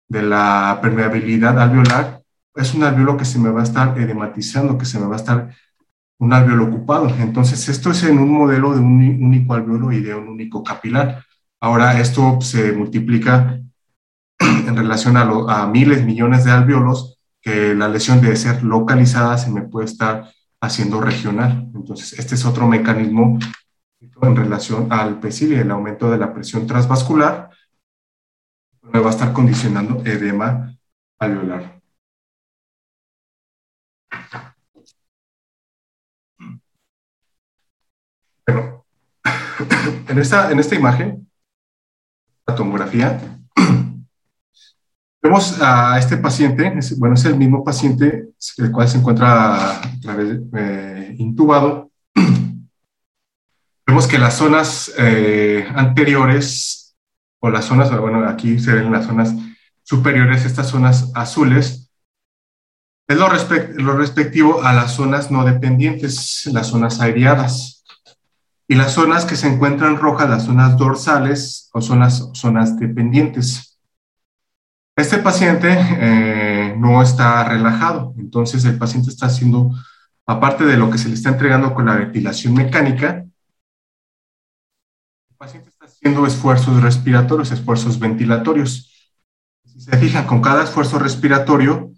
de 0.09 0.23
la 0.23 0.79
permeabilidad 0.83 1.59
alveolar. 1.61 2.23
Es 2.55 2.75
un 2.75 2.85
alveolo 2.85 3.17
que 3.17 3.25
se 3.25 3.39
me 3.39 3.51
va 3.51 3.61
a 3.61 3.65
estar 3.65 3.99
edematizando, 3.99 4.79
que 4.79 4.87
se 4.87 4.99
me 4.99 5.07
va 5.07 5.15
a 5.15 5.19
estar 5.19 5.55
un 6.19 6.33
alveolo 6.33 6.65
ocupado. 6.65 7.09
Entonces, 7.19 7.69
esto 7.69 7.91
es 7.91 8.03
en 8.05 8.19
un 8.19 8.33
modelo 8.33 8.73
de 8.73 8.81
un 8.81 9.23
único 9.23 9.55
alveolo 9.55 9.93
y 9.93 10.01
de 10.01 10.15
un 10.15 10.29
único 10.29 10.63
capilar. 10.63 11.25
Ahora, 11.61 12.01
esto 12.01 12.41
se 12.41 12.73
multiplica 12.73 13.61
en 14.39 14.77
relación 14.77 15.17
a, 15.17 15.67
miles, 15.67 16.05
millones 16.05 16.45
de 16.45 16.51
alveolos, 16.51 17.19
que 17.41 17.75
la 17.75 17.89
lesión 17.89 18.21
debe 18.21 18.37
ser 18.37 18.63
localizada 18.63 19.37
se 19.39 19.51
me 19.51 19.63
puede 19.63 19.87
estar 19.87 20.31
haciendo 20.65 21.01
regional. 21.01 21.71
Entonces, 21.75 22.19
este 22.19 22.35
es 22.35 22.45
otro 22.45 22.67
mecanismo 22.67 23.39
en 24.23 24.37
relación 24.37 24.93
al 24.93 25.21
PESIL 25.21 25.53
y 25.53 25.57
el 25.57 25.71
aumento 25.71 26.11
de 26.11 26.19
la 26.19 26.33
presión 26.33 26.67
transvascular, 26.67 27.51
me 28.83 29.01
va 29.01 29.09
a 29.09 29.11
estar 29.11 29.33
condicionando 29.33 30.05
edema 30.05 30.77
alveolar. 31.19 31.81
Bueno, 38.47 38.85
en 40.09 40.19
esta, 40.19 40.51
en 40.51 40.59
esta 40.59 40.75
imagen, 40.75 41.31
la 42.47 42.55
tomografía, 42.55 43.19
vemos 45.25 45.59
a 45.63 45.99
este 45.99 46.19
paciente, 46.19 46.71
bueno, 46.99 47.15
es 47.15 47.25
el 47.25 47.37
mismo 47.37 47.65
paciente, 47.65 48.29
el 48.59 48.71
cual 48.71 48.87
se 48.87 48.99
encuentra 48.99 49.81
eh, 50.55 51.15
intubado. 51.19 51.91
Vemos 53.87 54.07
que 54.07 54.19
las 54.19 54.35
zonas 54.35 54.93
eh, 54.99 55.67
anteriores, 55.75 56.95
o 57.41 57.49
las 57.49 57.65
zonas, 57.65 57.91
bueno, 57.99 58.29
aquí 58.29 58.59
se 58.59 58.75
ven 58.75 58.93
las 58.93 59.07
zonas 59.07 59.35
superiores, 59.83 60.45
estas 60.45 60.69
zonas 60.69 61.11
azules, 61.15 61.91
es 63.09 63.17
lo, 63.17 63.29
lo 63.29 63.97
respectivo 63.97 64.63
a 64.63 64.75
las 64.75 64.93
zonas 64.95 65.31
no 65.31 65.45
dependientes, 65.45 66.47
las 66.53 66.67
zonas 66.67 67.01
aireadas. 67.01 67.85
Y 68.69 68.75
las 68.75 68.93
zonas 68.93 69.25
que 69.25 69.37
se 69.37 69.49
encuentran 69.49 69.97
rojas, 69.97 70.29
las 70.29 70.45
zonas 70.45 70.77
dorsales 70.77 71.71
o 71.73 71.81
son 71.81 72.01
las 72.01 72.31
zonas 72.35 72.79
dependientes. 72.79 73.74
Este 74.97 75.19
paciente 75.19 75.77
eh, 75.77 76.75
no 76.79 77.03
está 77.03 77.43
relajado, 77.45 78.15
entonces 78.17 78.65
el 78.65 78.79
paciente 78.79 79.11
está 79.11 79.27
haciendo, 79.27 79.73
aparte 80.25 80.65
de 80.65 80.77
lo 80.77 80.89
que 80.89 80.99
se 80.99 81.09
le 81.09 81.15
está 81.15 81.31
entregando 81.31 81.75
con 81.75 81.87
la 81.87 81.97
ventilación 81.97 82.55
mecánica, 82.55 83.25
el 85.31 85.37
paciente 85.37 85.71
está 85.71 85.87
haciendo 85.87 86.25
esfuerzos 86.27 86.81
respiratorios, 86.81 87.51
esfuerzos 87.51 87.99
ventilatorios. 87.99 89.13
Si 89.65 89.81
se 89.81 89.97
fijan, 89.99 90.27
con 90.27 90.41
cada 90.41 90.63
esfuerzo 90.63 91.01
respiratorio, 91.01 91.91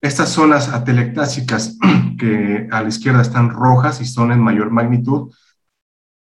estas 0.00 0.30
zonas 0.30 0.70
atelectásicas 0.70 1.76
que 2.18 2.66
a 2.70 2.80
la 2.80 2.88
izquierda 2.88 3.20
están 3.20 3.50
rojas 3.50 4.00
y 4.00 4.06
son 4.06 4.32
en 4.32 4.40
mayor 4.40 4.70
magnitud, 4.70 5.34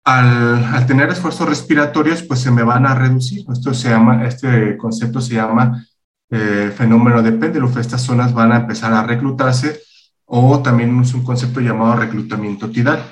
al, 0.04 0.86
tener 0.86 1.10
esfuerzos 1.10 1.48
respiratorios, 1.48 2.22
pues 2.22 2.40
se 2.40 2.50
me 2.50 2.64
van 2.64 2.84
a 2.86 2.94
reducir. 2.94 3.44
Esto 3.50 3.74
se 3.74 3.90
llama, 3.90 4.24
este 4.24 4.76
concepto 4.76 5.20
se 5.20 5.34
llama 5.34 5.84
eh, 6.30 6.72
fenómeno 6.76 7.22
de 7.22 7.32
péndulo. 7.32 7.68
Estas 7.78 8.02
zonas 8.02 8.32
van 8.32 8.52
a 8.52 8.56
empezar 8.58 8.92
a 8.92 9.02
reclutarse 9.02 9.80
o 10.26 10.60
también 10.60 11.00
es 11.00 11.14
un 11.14 11.24
concepto 11.24 11.60
llamado 11.60 11.96
reclutamiento 11.96 12.70
tidal. 12.70 13.02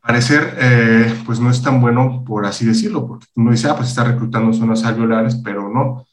parecer, 0.00 0.56
eh, 0.58 1.22
pues 1.26 1.38
no 1.40 1.50
es 1.50 1.62
tan 1.62 1.80
bueno, 1.80 2.24
por 2.24 2.46
así 2.46 2.64
decirlo, 2.64 3.06
porque 3.06 3.26
uno 3.36 3.50
dice, 3.52 3.68
ah, 3.68 3.76
pues 3.76 3.88
está 3.88 4.02
reclutando 4.02 4.52
zonas 4.52 4.84
alveolares, 4.84 5.36
pero 5.36 5.68
no, 5.68 6.06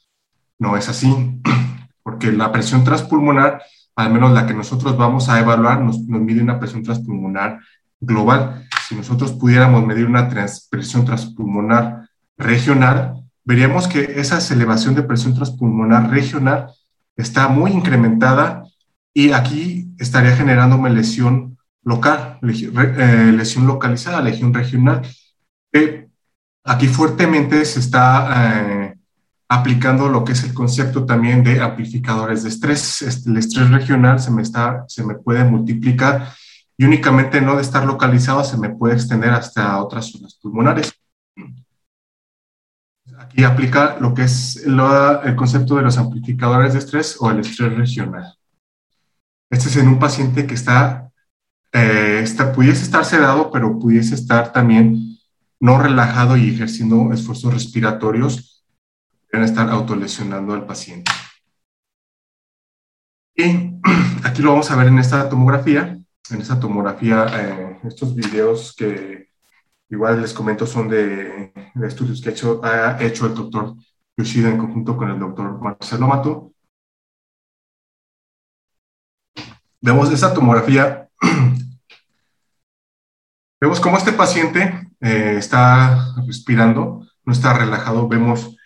no 0.58 0.76
es 0.76 0.88
así, 0.88 1.40
porque 2.02 2.30
la 2.30 2.52
presión 2.52 2.84
transpulmonar, 2.84 3.62
al 3.96 4.12
menos 4.12 4.32
la 4.32 4.46
que 4.46 4.54
nosotros 4.54 4.96
vamos 4.96 5.28
a 5.28 5.40
evaluar, 5.40 5.80
nos, 5.80 6.00
nos 6.00 6.20
mide 6.20 6.42
una 6.42 6.60
presión 6.60 6.82
transpulmonar 6.82 7.60
global. 8.00 8.68
Si 8.86 8.94
nosotros 8.94 9.32
pudiéramos 9.32 9.84
medir 9.84 10.06
una 10.06 10.28
presión 10.28 11.04
transpulmonar 11.04 12.08
regional, 12.36 13.17
veríamos 13.48 13.88
que 13.88 14.20
esa 14.20 14.36
elevación 14.52 14.94
de 14.94 15.02
presión 15.02 15.34
transpulmonar 15.34 16.10
regional 16.10 16.70
está 17.16 17.48
muy 17.48 17.70
incrementada 17.70 18.64
y 19.14 19.32
aquí 19.32 19.88
estaría 19.98 20.36
generándome 20.36 20.90
lesión 20.90 21.56
local, 21.82 22.38
eh, 22.42 23.32
lesión 23.34 23.66
localizada, 23.66 24.20
lesión 24.20 24.52
regional. 24.52 25.00
aquí 26.62 26.88
fuertemente 26.88 27.64
se 27.64 27.80
está 27.80 28.04
eh, 28.36 28.94
aplicando 29.48 30.10
lo 30.10 30.24
que 30.24 30.32
es 30.32 30.44
el 30.44 30.52
concepto 30.52 31.06
también 31.06 31.42
de 31.42 31.58
amplificadores 31.58 32.42
de 32.42 32.50
estrés. 32.50 33.00
Este, 33.00 33.30
el 33.30 33.38
estrés 33.38 33.70
regional 33.70 34.20
se 34.20 34.30
me, 34.30 34.42
está, 34.42 34.84
se 34.88 35.02
me 35.02 35.14
puede 35.14 35.42
multiplicar 35.44 36.34
y 36.76 36.84
únicamente 36.84 37.40
no 37.40 37.56
de 37.56 37.62
estar 37.62 37.86
localizado 37.86 38.44
se 38.44 38.58
me 38.58 38.68
puede 38.68 38.92
extender 38.92 39.30
hasta 39.30 39.82
otras 39.82 40.10
zonas 40.10 40.34
pulmonares. 40.34 40.97
Aquí 43.38 43.44
aplica 43.44 43.96
lo 44.00 44.14
que 44.14 44.22
es 44.22 44.56
el 44.66 45.36
concepto 45.36 45.76
de 45.76 45.82
los 45.82 45.96
amplificadores 45.96 46.72
de 46.72 46.80
estrés 46.80 47.16
o 47.20 47.30
el 47.30 47.38
estrés 47.38 47.72
regional. 47.72 48.34
Este 49.48 49.68
es 49.68 49.76
en 49.76 49.86
un 49.86 50.00
paciente 50.00 50.44
que 50.44 50.54
está, 50.54 51.12
eh, 51.72 52.18
está, 52.20 52.50
pudiese 52.50 52.82
estar 52.82 53.04
sedado, 53.04 53.52
pero 53.52 53.78
pudiese 53.78 54.16
estar 54.16 54.52
también 54.52 55.20
no 55.60 55.80
relajado 55.80 56.36
y 56.36 56.52
ejerciendo 56.52 57.12
esfuerzos 57.12 57.54
respiratorios, 57.54 58.64
pueden 59.30 59.46
estar 59.46 59.70
autolesionando 59.70 60.52
al 60.52 60.66
paciente. 60.66 61.12
Y 63.36 63.78
aquí 64.24 64.42
lo 64.42 64.50
vamos 64.50 64.68
a 64.72 64.74
ver 64.74 64.88
en 64.88 64.98
esta 64.98 65.28
tomografía 65.28 65.96
en 66.30 66.40
esa 66.40 66.60
tomografía, 66.60 67.26
eh, 67.32 67.80
estos 67.84 68.14
videos 68.14 68.74
que 68.76 69.27
igual 69.90 70.20
les 70.20 70.32
comento 70.32 70.66
son 70.66 70.88
de, 70.88 71.52
estudios 71.84 72.20
que 72.20 72.30
ha 72.30 73.02
hecho, 73.02 73.26
el 73.26 73.34
doctor 73.34 73.74
Yoshida 74.16 74.48
en 74.48 74.58
conjunto 74.58 74.96
con 74.96 75.10
el 75.10 75.18
doctor 75.18 75.60
Marcelo 75.60 76.08
Mato. 76.08 76.52
Vemos 79.80 80.10
esa 80.10 80.34
tomografía. 80.34 81.08
Vemos 83.60 83.80
cómo 83.80 83.96
este 83.96 84.12
paciente 84.12 84.88
eh, 85.00 85.36
está 85.38 86.14
respirando, 86.26 87.06
no 87.24 87.32
está 87.32 87.56
relajado. 87.56 88.08
Vemos 88.08 88.56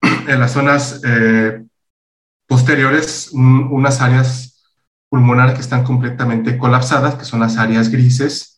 en 0.28 0.40
las 0.40 0.52
zonas 0.52 1.00
eh, 1.04 1.64
posteriores 2.46 3.30
unas 3.32 4.00
áreas 4.00 4.56
pulmonar 5.08 5.54
que 5.54 5.60
están 5.60 5.84
completamente 5.84 6.58
colapsadas, 6.58 7.16
que 7.16 7.24
son 7.24 7.40
las 7.40 7.56
áreas 7.56 7.88
grises. 7.88 8.55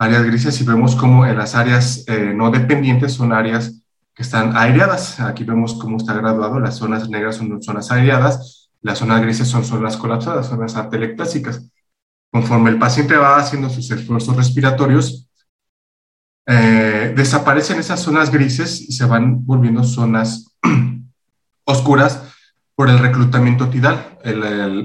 Áreas 0.00 0.24
grises 0.24 0.58
y 0.58 0.64
vemos 0.64 0.96
como 0.96 1.26
en 1.26 1.36
las 1.36 1.54
áreas 1.54 2.04
eh, 2.06 2.32
no 2.34 2.50
dependientes 2.50 3.12
son 3.12 3.34
áreas 3.34 3.82
que 4.14 4.22
están 4.22 4.56
aireadas. 4.56 5.20
Aquí 5.20 5.44
vemos 5.44 5.74
cómo 5.74 5.98
está 5.98 6.14
graduado. 6.14 6.58
Las 6.58 6.76
zonas 6.76 7.10
negras 7.10 7.36
son 7.36 7.62
zonas 7.62 7.90
aireadas, 7.90 8.70
las 8.80 8.96
zonas 8.96 9.20
grises 9.20 9.46
son 9.46 9.62
zonas 9.62 9.98
colapsadas, 9.98 10.48
zonas 10.48 10.74
atelectásicas. 10.76 11.70
Conforme 12.32 12.70
el 12.70 12.78
paciente 12.78 13.14
va 13.14 13.36
haciendo 13.36 13.68
sus 13.68 13.90
esfuerzos 13.90 14.34
respiratorios, 14.36 15.28
eh, 16.46 17.12
desaparecen 17.14 17.78
esas 17.78 18.00
zonas 18.00 18.30
grises 18.30 18.80
y 18.80 18.92
se 18.92 19.04
van 19.04 19.44
volviendo 19.44 19.84
zonas 19.84 20.56
oscuras 21.64 22.22
por 22.74 22.88
el 22.88 22.98
reclutamiento 22.98 23.68
tidal. 23.68 24.18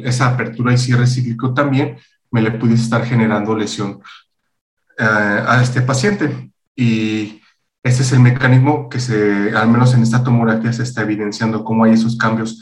esa 0.04 0.28
apertura 0.28 0.74
y 0.74 0.78
cierre 0.78 1.08
cíclico 1.08 1.54
también 1.54 1.98
me 2.32 2.42
le 2.42 2.52
pudiese 2.52 2.84
estar 2.84 3.06
generando 3.06 3.56
lesión 3.56 4.02
eh, 4.98 5.04
a 5.48 5.62
este 5.62 5.82
paciente. 5.82 6.52
Y 6.76 7.42
este 7.84 8.04
es 8.04 8.12
el 8.12 8.20
mecanismo 8.20 8.90
que 8.90 9.00
se, 9.00 9.56
al 9.56 9.70
menos 9.70 9.94
en 9.94 10.04
esta 10.04 10.24
tomografía, 10.24 10.74
se 10.74 10.84
está 10.84 11.02
evidenciando 11.02 11.64
cómo 11.64 11.84
hay 11.84 11.94
esos 11.94 12.18
cambios 12.18 12.60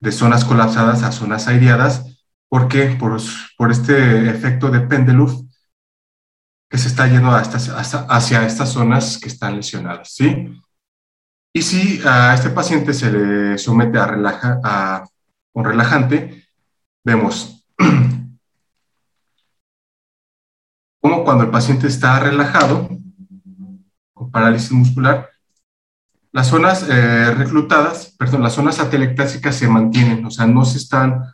de 0.00 0.12
zonas 0.12 0.44
colapsadas 0.44 1.02
a 1.02 1.12
zonas 1.12 1.46
aireadas. 1.48 2.18
¿Por 2.48 2.68
qué? 2.68 2.96
Por, 2.98 3.20
por 3.56 3.70
este 3.70 4.28
efecto 4.30 4.70
de 4.70 4.80
péndulo 4.80 5.26
que 6.68 6.78
se 6.78 6.88
está 6.88 7.06
yendo 7.06 7.30
hacia 7.30 8.46
estas 8.46 8.72
zonas 8.72 9.18
que 9.18 9.28
están 9.28 9.56
lesionadas, 9.56 10.14
¿sí? 10.14 10.58
Y 11.54 11.60
si 11.60 12.00
a 12.06 12.32
este 12.34 12.48
paciente 12.48 12.94
se 12.94 13.12
le 13.12 13.58
somete 13.58 13.98
a, 13.98 14.06
relaja, 14.06 14.58
a 14.64 15.04
un 15.52 15.64
relajante, 15.66 16.46
vemos 17.04 17.66
como 21.02 21.24
cuando 21.24 21.42
el 21.42 21.50
paciente 21.50 21.88
está 21.88 22.20
relajado, 22.20 22.88
con 24.14 24.30
parálisis 24.30 24.70
muscular, 24.70 25.28
las 26.30 26.46
zonas 26.46 26.86
eh, 26.88 27.34
reclutadas, 27.34 28.14
perdón, 28.16 28.44
las 28.44 28.54
zonas 28.54 28.78
atelectásicas 28.78 29.56
se 29.56 29.66
mantienen, 29.66 30.24
o 30.24 30.30
sea, 30.30 30.46
no 30.46 30.64
se 30.64 30.78
están 30.78 31.24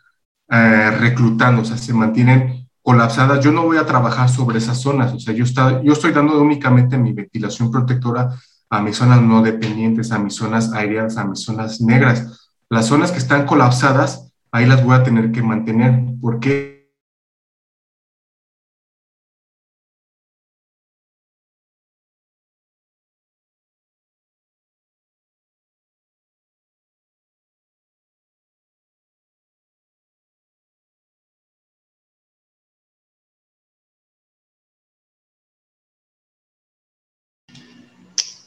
eh, 0.48 0.90
reclutando, 0.98 1.62
o 1.62 1.64
sea, 1.66 1.76
se 1.76 1.92
mantienen 1.92 2.66
colapsadas. 2.80 3.44
Yo 3.44 3.52
no 3.52 3.64
voy 3.64 3.76
a 3.76 3.84
trabajar 3.84 4.30
sobre 4.30 4.56
esas 4.56 4.80
zonas, 4.80 5.12
o 5.12 5.20
sea, 5.20 5.34
yo, 5.34 5.44
está, 5.44 5.82
yo 5.82 5.92
estoy 5.92 6.12
dando 6.12 6.40
únicamente 6.40 6.96
mi 6.96 7.12
ventilación 7.12 7.70
protectora 7.70 8.30
a 8.70 8.80
mis 8.80 8.96
zonas 8.96 9.20
no 9.20 9.42
dependientes, 9.42 10.12
a 10.12 10.18
mis 10.18 10.34
zonas 10.34 10.72
aéreas, 10.72 11.18
a 11.18 11.24
mis 11.24 11.42
zonas 11.42 11.82
negras. 11.82 12.50
Las 12.70 12.86
zonas 12.86 13.12
que 13.12 13.18
están 13.18 13.44
colapsadas, 13.44 14.32
ahí 14.50 14.64
las 14.64 14.82
voy 14.82 14.96
a 14.96 15.02
tener 15.02 15.30
que 15.30 15.42
mantener. 15.42 16.04
¿Por 16.20 16.40
qué? 16.40 16.77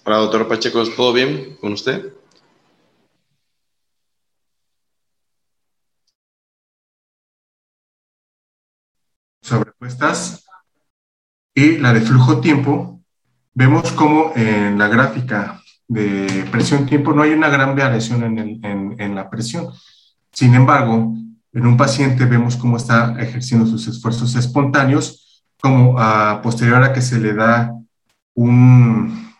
Hola, 0.03 0.17
doctor 0.17 0.47
Pacheco, 0.47 0.83
¿todo 0.95 1.13
bien 1.13 1.57
con 1.61 1.73
usted? 1.73 2.11
Sobrepuestas 9.41 10.43
y 11.53 11.77
la 11.77 11.93
de 11.93 12.01
flujo-tiempo, 12.01 13.03
vemos 13.53 13.91
como 13.91 14.33
en 14.35 14.79
la 14.79 14.87
gráfica 14.87 15.61
de 15.87 16.47
presión-tiempo 16.51 17.13
no 17.13 17.21
hay 17.21 17.33
una 17.33 17.49
gran 17.49 17.75
variación 17.75 18.23
en, 18.23 19.15
la 19.15 19.29
presión. 19.29 19.67
Sin 20.31 20.55
embargo, 20.55 21.13
en 21.53 21.65
un 21.67 21.77
paciente 21.77 22.25
vemos 22.25 22.55
cómo 22.55 22.77
está 22.77 23.21
ejerciendo 23.21 23.67
sus 23.67 23.87
esfuerzos 23.87 24.33
espontáneos, 24.35 25.43
como 25.61 25.99
a 25.99 26.41
posterior 26.41 26.81
a 26.81 26.91
que 26.91 27.01
se 27.01 27.19
le 27.19 27.33
da 27.33 27.71
un, 28.33 29.30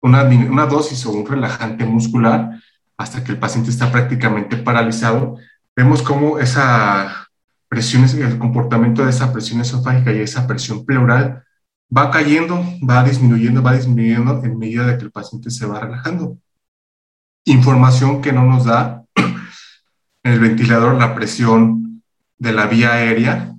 una, 0.00 0.66
dosis 0.66 1.04
o 1.06 1.10
un 1.10 1.26
relajante 1.26 1.84
muscular 1.84 2.60
hasta 2.96 3.22
que 3.22 3.32
el 3.32 3.38
paciente 3.38 3.70
está 3.70 3.90
prácticamente 3.90 4.56
paralizado, 4.56 5.36
vemos 5.76 6.02
cómo 6.02 6.38
esa 6.38 7.28
presión, 7.68 8.04
el 8.04 8.38
comportamiento 8.38 9.04
de 9.04 9.10
esa 9.10 9.32
presión 9.32 9.60
esofágica 9.60 10.12
y 10.12 10.20
esa 10.20 10.46
presión 10.46 10.84
pleural 10.84 11.44
va 11.94 12.10
cayendo, 12.10 12.62
va 12.88 13.04
disminuyendo, 13.04 13.62
va 13.62 13.74
disminuyendo 13.74 14.42
en 14.44 14.58
medida 14.58 14.86
de 14.86 14.98
que 14.98 15.04
el 15.04 15.12
paciente 15.12 15.50
se 15.50 15.66
va 15.66 15.80
relajando. 15.80 16.38
Información 17.44 18.20
que 18.20 18.32
no 18.32 18.44
nos 18.44 18.64
da 18.64 19.04
el 20.22 20.40
ventilador 20.40 20.98
la 20.98 21.14
presión 21.14 22.02
de 22.38 22.52
la 22.52 22.66
vía 22.66 22.94
aérea 22.94 23.54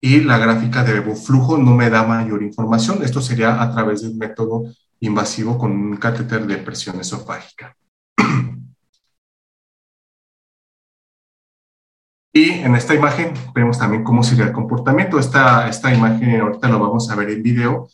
y 0.00 0.20
la 0.20 0.38
gráfica 0.38 0.84
de 0.84 1.02
flujo 1.16 1.58
no 1.58 1.74
me 1.74 1.90
da 1.90 2.04
mayor 2.04 2.42
información. 2.42 3.02
Esto 3.02 3.20
sería 3.20 3.60
a 3.60 3.72
través 3.72 4.02
del 4.02 4.14
método 4.14 4.64
invasivo 5.00 5.58
con 5.58 5.72
un 5.72 5.96
catéter 5.96 6.46
de 6.46 6.58
presión 6.58 7.00
esofágica. 7.00 7.76
Y 12.30 12.50
en 12.50 12.76
esta 12.76 12.94
imagen 12.94 13.32
vemos 13.52 13.78
también 13.78 14.04
cómo 14.04 14.22
sería 14.22 14.44
el 14.44 14.52
comportamiento. 14.52 15.18
Esta, 15.18 15.68
esta 15.68 15.92
imagen 15.92 16.40
ahorita 16.40 16.68
lo 16.68 16.78
vamos 16.78 17.10
a 17.10 17.16
ver 17.16 17.30
en 17.30 17.42
video. 17.42 17.88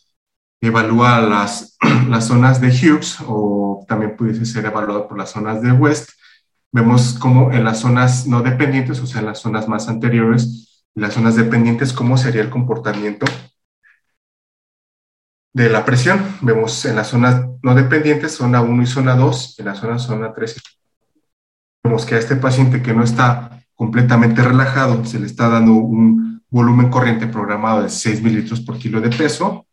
Evalúa 0.61 1.21
las, 1.21 1.79
las 2.09 2.27
zonas 2.27 2.61
de 2.61 2.69
Hughes 2.69 3.19
o 3.27 3.87
también 3.89 4.17
pudiese 4.17 4.45
ser 4.45 4.67
evaluado 4.67 5.09
por 5.09 5.17
las 5.17 5.31
zonas 5.31 5.63
de 5.63 5.73
West. 5.73 6.11
Vemos 6.73 7.17
cómo 7.19 7.53
en 7.53 7.65
las 7.65 7.79
zonas 7.81 8.27
no 8.27 8.43
dependientes, 8.43 9.01
o 9.01 9.07
sea, 9.07 9.21
en 9.21 9.27
las 9.27 9.39
zonas 9.39 9.69
más 9.69 9.89
anteriores, 9.89 10.85
las 10.95 11.15
zonas 11.15 11.37
dependientes, 11.37 11.93
cómo 11.93 12.19
sería 12.19 12.43
el 12.43 12.51
comportamiento 12.51 13.25
de 15.55 15.71
la 15.71 15.85
presión. 15.85 16.23
Vemos 16.43 16.85
en 16.85 16.97
las 16.97 17.09
zonas 17.09 17.47
no 17.63 17.75
dependientes, 17.75 18.33
zona 18.33 18.61
1 18.61 18.83
y 18.83 18.87
zona 18.87 19.15
2, 19.15 19.61
en 19.61 19.65
la 19.65 19.75
zona 19.75 19.99
zona 19.99 20.35
3. 20.35 20.61
Vemos 21.83 22.05
que 22.05 22.17
a 22.17 22.19
este 22.19 22.37
paciente 22.37 22.83
que 22.83 22.93
no 22.93 23.03
está 23.03 23.63
completamente 23.75 24.43
relajado, 24.43 25.05
se 25.05 25.19
le 25.19 25.27
está 25.27 25.49
dando 25.49 25.73
un 25.73 26.43
volumen 26.51 26.91
corriente 26.91 27.27
programado 27.27 27.83
de 27.83 27.89
6 27.89 28.23
mililitros 28.23 28.61
por 28.61 28.79
kilo 28.79 29.01
de 29.01 29.11
peso. 29.11 29.67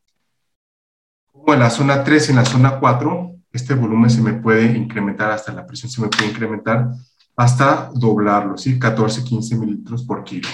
Como 1.31 1.53
en 1.53 1.59
la 1.59 1.69
zona 1.69 2.03
3 2.03 2.27
y 2.27 2.31
en 2.31 2.37
la 2.37 2.45
zona 2.45 2.79
4, 2.79 3.35
este 3.51 3.73
volumen 3.73 4.09
se 4.09 4.21
me 4.21 4.33
puede 4.33 4.77
incrementar 4.77 5.31
hasta 5.31 5.51
la 5.51 5.65
presión, 5.65 5.91
se 5.91 6.01
me 6.01 6.07
puede 6.07 6.29
incrementar 6.29 6.89
hasta 7.35 7.91
doblarlo, 7.93 8.57
¿sí? 8.57 8.77
14, 8.77 9.23
15 9.23 9.55
mililitros 9.57 10.03
por 10.03 10.23
kilo. 10.23 10.49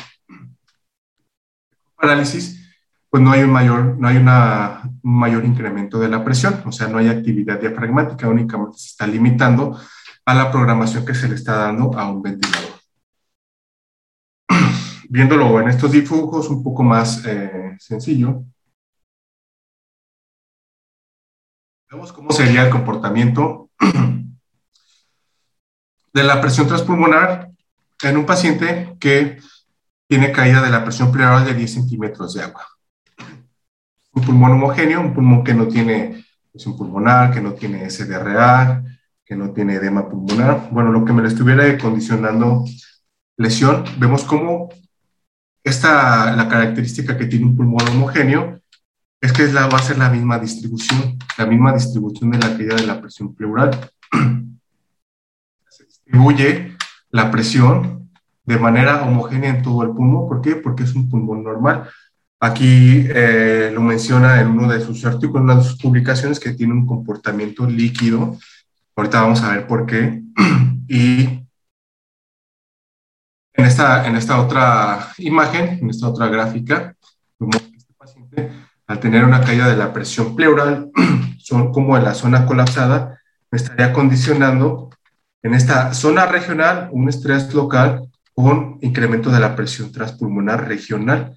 Parálisis, 1.95 2.66
pues 3.17 3.25
no 3.25 3.31
hay 3.31 3.41
un 3.41 3.49
mayor, 3.49 3.97
no 3.97 4.07
hay 4.07 4.17
una, 4.17 4.83
un 5.01 5.17
mayor 5.17 5.43
incremento 5.43 5.97
de 5.97 6.07
la 6.07 6.23
presión, 6.23 6.61
o 6.67 6.71
sea, 6.71 6.87
no 6.87 6.99
hay 6.99 7.07
actividad 7.07 7.59
diafragmática, 7.59 8.27
únicamente 8.27 8.77
se 8.77 8.89
está 8.89 9.07
limitando 9.07 9.75
a 10.23 10.35
la 10.35 10.51
programación 10.51 11.03
que 11.03 11.15
se 11.15 11.27
le 11.27 11.33
está 11.33 11.55
dando 11.55 11.97
a 11.97 12.11
un 12.11 12.21
ventilador. 12.21 12.73
Viéndolo 15.09 15.59
en 15.59 15.69
estos 15.69 15.93
dibujos 15.93 16.47
un 16.49 16.61
poco 16.61 16.83
más 16.83 17.25
eh, 17.25 17.75
sencillo, 17.79 18.43
vemos 21.89 22.13
cómo 22.13 22.31
sería 22.31 22.65
el 22.65 22.69
comportamiento 22.69 23.71
de 26.13 26.23
la 26.23 26.39
presión 26.39 26.67
transpulmonar 26.67 27.49
en 28.03 28.17
un 28.17 28.27
paciente 28.27 28.95
que 28.99 29.39
tiene 30.07 30.31
caída 30.31 30.61
de 30.61 30.69
la 30.69 30.83
presión 30.83 31.11
pleural 31.11 31.45
de 31.45 31.55
10 31.55 31.73
centímetros 31.73 32.35
de 32.35 32.43
agua 32.43 32.76
un 34.17 34.23
pulmón 34.23 34.51
homogéneo, 34.53 35.01
un 35.01 35.13
pulmón 35.13 35.43
que 35.43 35.53
no 35.53 35.67
tiene 35.67 36.25
un 36.65 36.75
pulmonar, 36.75 37.31
que 37.31 37.41
no 37.41 37.53
tiene 37.53 37.87
SDRA, 37.89 38.83
que 39.23 39.35
no 39.35 39.51
tiene 39.51 39.75
edema 39.75 40.09
pulmonar. 40.09 40.69
Bueno, 40.71 40.91
lo 40.91 41.05
que 41.05 41.13
me 41.13 41.21
le 41.21 41.27
estuviera 41.27 41.77
condicionando 41.77 42.65
lesión, 43.37 43.83
vemos 43.99 44.23
cómo 44.23 44.69
esta, 45.63 46.35
la 46.35 46.47
característica 46.47 47.17
que 47.17 47.27
tiene 47.27 47.45
un 47.45 47.55
pulmón 47.55 47.87
homogéneo 47.89 48.59
es 49.21 49.33
que 49.33 49.43
es 49.43 49.53
la, 49.53 49.67
va 49.67 49.77
a 49.77 49.83
ser 49.83 49.97
la 49.97 50.09
misma 50.09 50.39
distribución, 50.39 51.19
la 51.37 51.45
misma 51.45 51.73
distribución 51.73 52.31
de 52.31 52.39
la 52.39 52.55
caída 52.55 52.75
de 52.75 52.87
la 52.87 52.99
presión 52.99 53.35
pleural. 53.35 53.71
Se 55.69 55.85
distribuye 55.85 56.75
la 57.11 57.29
presión 57.29 58.09
de 58.45 58.57
manera 58.57 59.03
homogénea 59.03 59.49
en 59.49 59.61
todo 59.61 59.83
el 59.83 59.89
pulmón. 59.89 60.27
¿Por 60.27 60.41
qué? 60.41 60.55
Porque 60.55 60.83
es 60.83 60.95
un 60.95 61.09
pulmón 61.09 61.43
normal. 61.43 61.89
Aquí 62.39 63.07
eh, 63.09 63.71
lo 63.73 63.81
menciona 63.81 64.39
en 64.41 64.49
uno 64.49 64.71
de 64.71 64.79
sus 64.79 65.03
artículos, 65.05 65.37
en 65.37 65.43
una 65.43 65.55
de 65.55 65.63
sus 65.63 65.77
publicaciones, 65.77 66.39
que 66.39 66.53
tiene 66.53 66.73
un 66.73 66.85
comportamiento 66.85 67.65
líquido. 67.65 68.37
Ahorita 68.95 69.21
vamos 69.21 69.41
a 69.41 69.51
ver 69.51 69.67
por 69.67 69.85
qué. 69.85 70.21
Y 70.89 71.23
en 73.53 73.65
esta, 73.65 74.07
en 74.07 74.15
esta 74.15 74.39
otra 74.39 75.09
imagen, 75.17 75.79
en 75.81 75.89
esta 75.89 76.07
otra 76.07 76.27
gráfica, 76.27 76.95
este 77.39 77.93
paciente, 77.97 78.51
al 78.85 78.99
tener 79.01 79.25
una 79.25 79.41
caída 79.41 79.67
de 79.67 79.75
la 79.75 79.91
presión 79.91 80.33
pleural, 80.33 80.89
son 81.39 81.73
como 81.73 81.97
en 81.97 82.05
la 82.05 82.13
zona 82.13 82.45
colapsada, 82.45 83.19
me 83.51 83.57
estaría 83.57 83.91
condicionando 83.91 84.91
en 85.43 85.55
esta 85.55 85.93
zona 85.93 86.25
regional 86.25 86.89
un 86.93 87.09
estrés 87.09 87.53
local 87.53 88.07
con 88.33 88.77
incremento 88.81 89.29
de 89.29 89.39
la 89.39 89.55
presión 89.55 89.91
transpulmonar 89.91 90.67
regional 90.67 91.35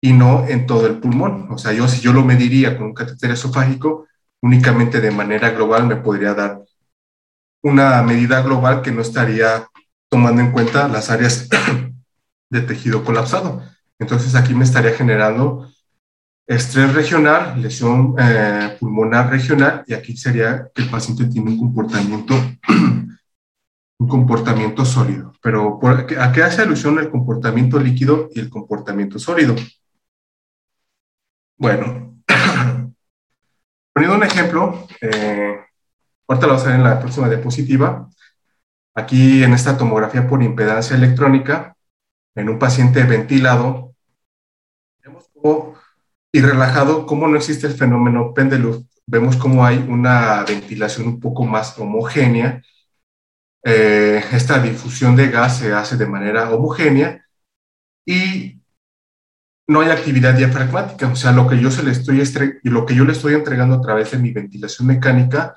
y 0.00 0.12
no 0.12 0.46
en 0.46 0.66
todo 0.66 0.86
el 0.86 0.98
pulmón. 0.98 1.48
O 1.50 1.58
sea, 1.58 1.72
yo 1.72 1.88
si 1.88 2.00
yo 2.00 2.12
lo 2.12 2.24
mediría 2.24 2.76
con 2.76 2.86
un 2.88 2.94
catéter 2.94 3.32
esofágico, 3.32 4.06
únicamente 4.40 5.00
de 5.00 5.10
manera 5.10 5.50
global 5.50 5.86
me 5.86 5.96
podría 5.96 6.34
dar 6.34 6.62
una 7.62 8.02
medida 8.02 8.42
global 8.42 8.82
que 8.82 8.92
no 8.92 9.02
estaría 9.02 9.66
tomando 10.08 10.40
en 10.40 10.52
cuenta 10.52 10.88
las 10.88 11.10
áreas 11.10 11.48
de 12.50 12.60
tejido 12.62 13.04
colapsado. 13.04 13.62
Entonces 13.98 14.34
aquí 14.34 14.54
me 14.54 14.64
estaría 14.64 14.92
generando 14.92 15.68
estrés 16.46 16.94
regional, 16.94 17.60
lesión 17.60 18.14
eh, 18.18 18.76
pulmonar 18.80 19.30
regional, 19.30 19.84
y 19.86 19.92
aquí 19.92 20.16
sería 20.16 20.70
que 20.74 20.82
el 20.82 20.88
paciente 20.88 21.26
tiene 21.26 21.50
un 21.50 21.58
comportamiento, 21.58 22.34
un 23.98 24.08
comportamiento 24.08 24.84
sólido. 24.84 25.34
Pero 25.42 25.78
¿a 25.86 26.32
qué 26.32 26.42
hace 26.42 26.62
alusión 26.62 26.98
el 26.98 27.10
comportamiento 27.10 27.78
líquido 27.78 28.30
y 28.32 28.40
el 28.40 28.48
comportamiento 28.48 29.18
sólido? 29.18 29.54
Bueno, 31.58 32.22
poniendo 33.92 34.16
un 34.16 34.22
ejemplo, 34.22 34.86
eh, 35.00 35.58
ahorita 36.28 36.46
lo 36.46 36.52
vamos 36.52 36.62
a 36.62 36.66
ver 36.68 36.76
en 36.76 36.84
la 36.84 37.00
próxima 37.00 37.28
diapositiva. 37.28 38.08
Aquí 38.94 39.42
en 39.42 39.52
esta 39.54 39.76
tomografía 39.76 40.28
por 40.28 40.40
impedancia 40.42 40.96
electrónica, 40.96 41.76
en 42.36 42.48
un 42.48 42.60
paciente 42.60 43.02
ventilado, 43.02 43.94
vemos 45.02 45.28
cómo 45.34 45.74
y 46.32 46.40
relajado, 46.40 47.06
como 47.06 47.26
no 47.26 47.36
existe 47.36 47.66
el 47.66 47.74
fenómeno 47.74 48.32
péndulo, 48.34 48.84
vemos 49.06 49.36
como 49.36 49.64
hay 49.64 49.78
una 49.78 50.44
ventilación 50.44 51.08
un 51.08 51.20
poco 51.20 51.44
más 51.44 51.76
homogénea. 51.78 52.62
Eh, 53.64 54.22
esta 54.32 54.60
difusión 54.60 55.16
de 55.16 55.28
gas 55.28 55.58
se 55.58 55.72
hace 55.72 55.96
de 55.96 56.06
manera 56.06 56.50
homogénea 56.50 57.24
y 58.06 58.60
no 59.68 59.82
hay 59.82 59.90
actividad 59.90 60.34
diafragmática, 60.34 61.08
o 61.08 61.16
sea, 61.16 61.32
lo 61.32 61.46
que 61.46 61.60
yo, 61.60 61.70
se 61.70 61.82
le 61.82 61.90
estoy 61.90 62.22
lo 62.62 62.86
que 62.86 62.94
yo 62.94 63.04
le 63.04 63.12
estoy 63.12 63.34
entregando 63.34 63.76
a 63.76 63.80
través 63.82 64.10
de 64.10 64.18
mi 64.18 64.32
ventilación 64.32 64.88
mecánica, 64.88 65.56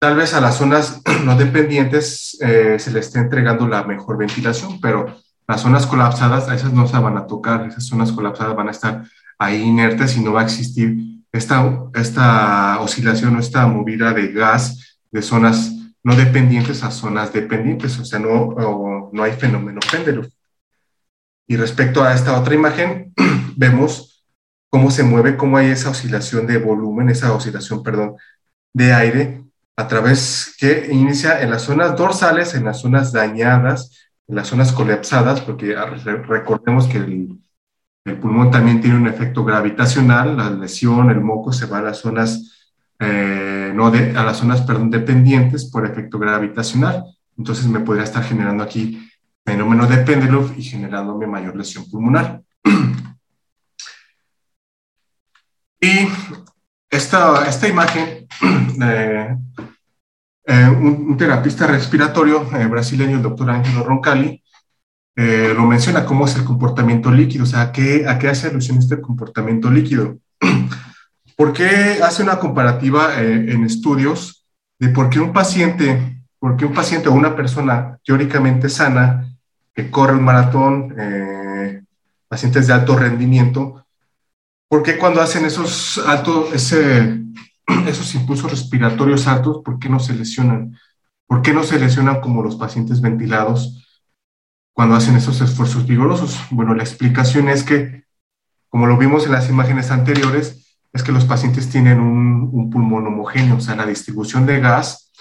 tal 0.00 0.16
vez 0.16 0.34
a 0.34 0.40
las 0.40 0.56
zonas 0.56 1.02
no 1.24 1.36
dependientes 1.36 2.38
eh, 2.40 2.78
se 2.78 2.92
le 2.92 3.00
esté 3.00 3.18
entregando 3.18 3.66
la 3.66 3.82
mejor 3.82 4.16
ventilación, 4.16 4.80
pero 4.80 5.16
las 5.48 5.62
zonas 5.62 5.86
colapsadas, 5.86 6.48
a 6.48 6.54
esas 6.54 6.72
no 6.72 6.86
se 6.86 6.98
van 6.98 7.16
a 7.16 7.26
tocar, 7.26 7.66
esas 7.66 7.86
zonas 7.86 8.12
colapsadas 8.12 8.54
van 8.54 8.68
a 8.68 8.72
estar 8.72 9.04
ahí 9.38 9.62
inertes 9.62 10.16
y 10.16 10.20
no 10.20 10.32
va 10.32 10.42
a 10.42 10.44
existir 10.44 11.24
esta, 11.32 11.84
esta 11.94 12.80
oscilación 12.80 13.36
o 13.36 13.40
esta 13.40 13.66
movida 13.66 14.12
de 14.12 14.32
gas 14.32 14.98
de 15.10 15.22
zonas 15.22 15.72
no 16.04 16.14
dependientes 16.14 16.84
a 16.84 16.90
zonas 16.90 17.32
dependientes, 17.32 17.98
o 17.98 18.04
sea, 18.04 18.18
no, 18.18 19.10
no 19.12 19.22
hay 19.22 19.32
fenómeno 19.32 19.80
péndulo. 19.90 20.28
Y 21.48 21.56
respecto 21.56 22.04
a 22.04 22.14
esta 22.14 22.38
otra 22.38 22.54
imagen, 22.54 23.14
vemos 23.56 24.22
cómo 24.70 24.90
se 24.90 25.02
mueve, 25.02 25.36
cómo 25.36 25.56
hay 25.56 25.68
esa 25.68 25.90
oscilación 25.90 26.46
de 26.46 26.58
volumen, 26.58 27.08
esa 27.08 27.32
oscilación, 27.32 27.82
perdón, 27.82 28.16
de 28.74 28.92
aire 28.92 29.42
a 29.76 29.88
través 29.88 30.54
que 30.58 30.88
inicia 30.92 31.40
en 31.40 31.50
las 31.50 31.62
zonas 31.62 31.96
dorsales, 31.96 32.54
en 32.54 32.64
las 32.64 32.80
zonas 32.80 33.12
dañadas, 33.12 34.10
en 34.26 34.36
las 34.36 34.48
zonas 34.48 34.72
colapsadas, 34.72 35.40
porque 35.40 35.74
recordemos 36.26 36.86
que 36.86 36.98
el, 36.98 37.38
pulmón 38.20 38.50
también 38.50 38.80
tiene 38.80 38.96
un 38.96 39.06
efecto 39.06 39.44
gravitacional, 39.44 40.36
la 40.36 40.50
lesión, 40.50 41.10
el 41.10 41.20
moco 41.20 41.52
se 41.52 41.66
va 41.66 41.78
a 41.78 41.82
las 41.82 41.98
zonas, 41.98 42.70
eh, 42.98 43.72
no 43.74 43.90
de, 43.90 44.16
a 44.16 44.24
las 44.24 44.38
zonas, 44.38 44.62
perdón, 44.62 44.90
dependientes 44.90 45.66
por 45.66 45.86
efecto 45.86 46.18
gravitacional. 46.18 47.04
Entonces 47.36 47.66
me 47.66 47.80
podría 47.80 48.04
estar 48.04 48.24
generando 48.24 48.64
aquí 48.64 49.07
fenómeno 49.48 49.86
de 49.86 49.96
péndulo 49.98 50.52
y 50.58 50.62
generándome 50.62 51.26
mayor 51.26 51.56
lesión 51.56 51.88
pulmonar. 51.90 52.42
Y 55.80 56.08
esta, 56.90 57.46
esta 57.48 57.68
imagen, 57.68 58.26
eh, 58.82 59.36
eh, 60.44 60.68
un, 60.68 61.16
terapista 61.16 61.68
respiratorio 61.68 62.44
brasileño, 62.68 63.16
el 63.16 63.22
doctor 63.22 63.48
Ángelo 63.48 63.84
Roncalli, 63.84 64.42
eh, 65.14 65.52
lo 65.54 65.66
menciona, 65.66 66.04
cómo 66.04 66.26
es 66.26 66.34
el 66.34 66.44
comportamiento 66.44 67.12
líquido, 67.12 67.44
o 67.44 67.46
sea, 67.46 67.60
¿a 67.60 67.72
qué, 67.72 68.08
a 68.08 68.18
qué 68.18 68.28
hace 68.28 68.48
alusión 68.48 68.78
este 68.78 69.00
comportamiento 69.00 69.70
líquido? 69.70 70.18
¿Por 71.36 71.52
qué 71.52 72.00
hace 72.02 72.24
una 72.24 72.40
comparativa 72.40 73.22
eh, 73.22 73.52
en 73.52 73.62
estudios 73.62 74.44
de 74.80 74.88
por 74.88 75.10
qué 75.10 75.20
un 75.20 75.32
paciente, 75.32 76.22
por 76.40 76.56
qué 76.56 76.64
un 76.64 76.74
paciente 76.74 77.08
o 77.08 77.12
una 77.12 77.36
persona 77.36 77.98
teóricamente 78.04 78.68
sana 78.68 79.27
que 79.78 79.92
corre 79.92 80.14
un 80.14 80.24
maratón, 80.24 80.92
eh, 80.98 81.82
pacientes 82.26 82.66
de 82.66 82.72
alto 82.72 82.96
rendimiento, 82.96 83.86
¿por 84.68 84.82
qué 84.82 84.98
cuando 84.98 85.22
hacen 85.22 85.44
esos 85.44 85.98
altos, 85.98 86.52
esos 87.86 88.14
impulsos 88.16 88.50
respiratorios 88.50 89.28
altos, 89.28 89.62
por 89.64 89.78
qué 89.78 89.88
no 89.88 90.00
se 90.00 90.14
lesionan? 90.14 90.76
¿Por 91.28 91.42
qué 91.42 91.52
no 91.52 91.62
se 91.62 91.78
lesionan 91.78 92.20
como 92.20 92.42
los 92.42 92.56
pacientes 92.56 93.00
ventilados? 93.00 93.84
cuando 94.72 94.94
hacen 94.94 95.16
esos 95.16 95.40
esfuerzos 95.40 95.86
vigorosos? 95.86 96.38
Bueno, 96.50 96.72
la 96.72 96.84
explicación 96.84 97.48
es 97.48 97.64
que, 97.64 98.04
como 98.68 98.86
lo 98.86 98.96
vimos 98.96 99.26
en 99.26 99.32
las 99.32 99.48
imágenes 99.48 99.90
anteriores, 99.90 100.78
es 100.92 101.02
que 101.04 101.10
los 101.10 101.24
pacientes 101.24 101.68
tienen 101.68 102.00
un, 102.00 102.70
pulmón 102.70 103.06
homogéneo, 103.08 103.56
o 103.56 103.60
sea, 103.60 103.74
la 103.74 103.86
distribución 103.86 104.44
de 104.44 104.60
gas 104.60 105.12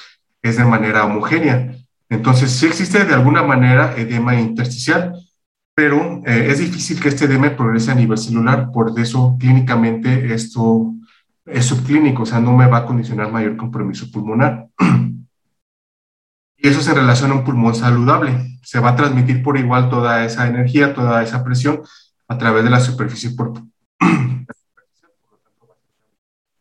es 0.43 0.57
de 0.57 0.65
manera 0.65 1.05
homogénea. 1.05 1.75
Entonces, 2.09 2.51
sí 2.51 2.65
existe 2.65 3.03
de 3.03 3.13
alguna 3.13 3.43
manera 3.43 3.95
edema 3.97 4.39
intersticial, 4.39 5.13
pero 5.75 6.21
eh, 6.25 6.47
es 6.49 6.59
difícil 6.59 6.99
que 6.99 7.09
este 7.09 7.25
edema 7.25 7.55
progrese 7.55 7.91
a 7.91 7.95
nivel 7.95 8.17
celular, 8.17 8.71
por 8.71 8.99
eso 8.99 9.35
clínicamente 9.39 10.33
esto 10.33 10.93
es 11.45 11.65
subclínico, 11.65 12.23
o 12.23 12.25
sea, 12.25 12.39
no 12.39 12.55
me 12.55 12.67
va 12.67 12.79
a 12.79 12.85
condicionar 12.85 13.31
mayor 13.31 13.55
compromiso 13.57 14.11
pulmonar. 14.11 14.67
Y 16.57 16.67
eso 16.67 16.81
se 16.81 16.93
relaciona 16.93 17.33
a 17.35 17.37
un 17.37 17.43
pulmón 17.43 17.75
saludable. 17.75 18.59
Se 18.63 18.79
va 18.79 18.89
a 18.89 18.95
transmitir 18.95 19.43
por 19.43 19.57
igual 19.57 19.89
toda 19.89 20.25
esa 20.25 20.47
energía, 20.47 20.95
toda 20.95 21.21
esa 21.21 21.43
presión 21.43 21.81
a 22.27 22.37
través 22.37 22.63
de 22.63 22.69
la 22.71 22.79
superficie 22.79 23.31
por 23.31 23.53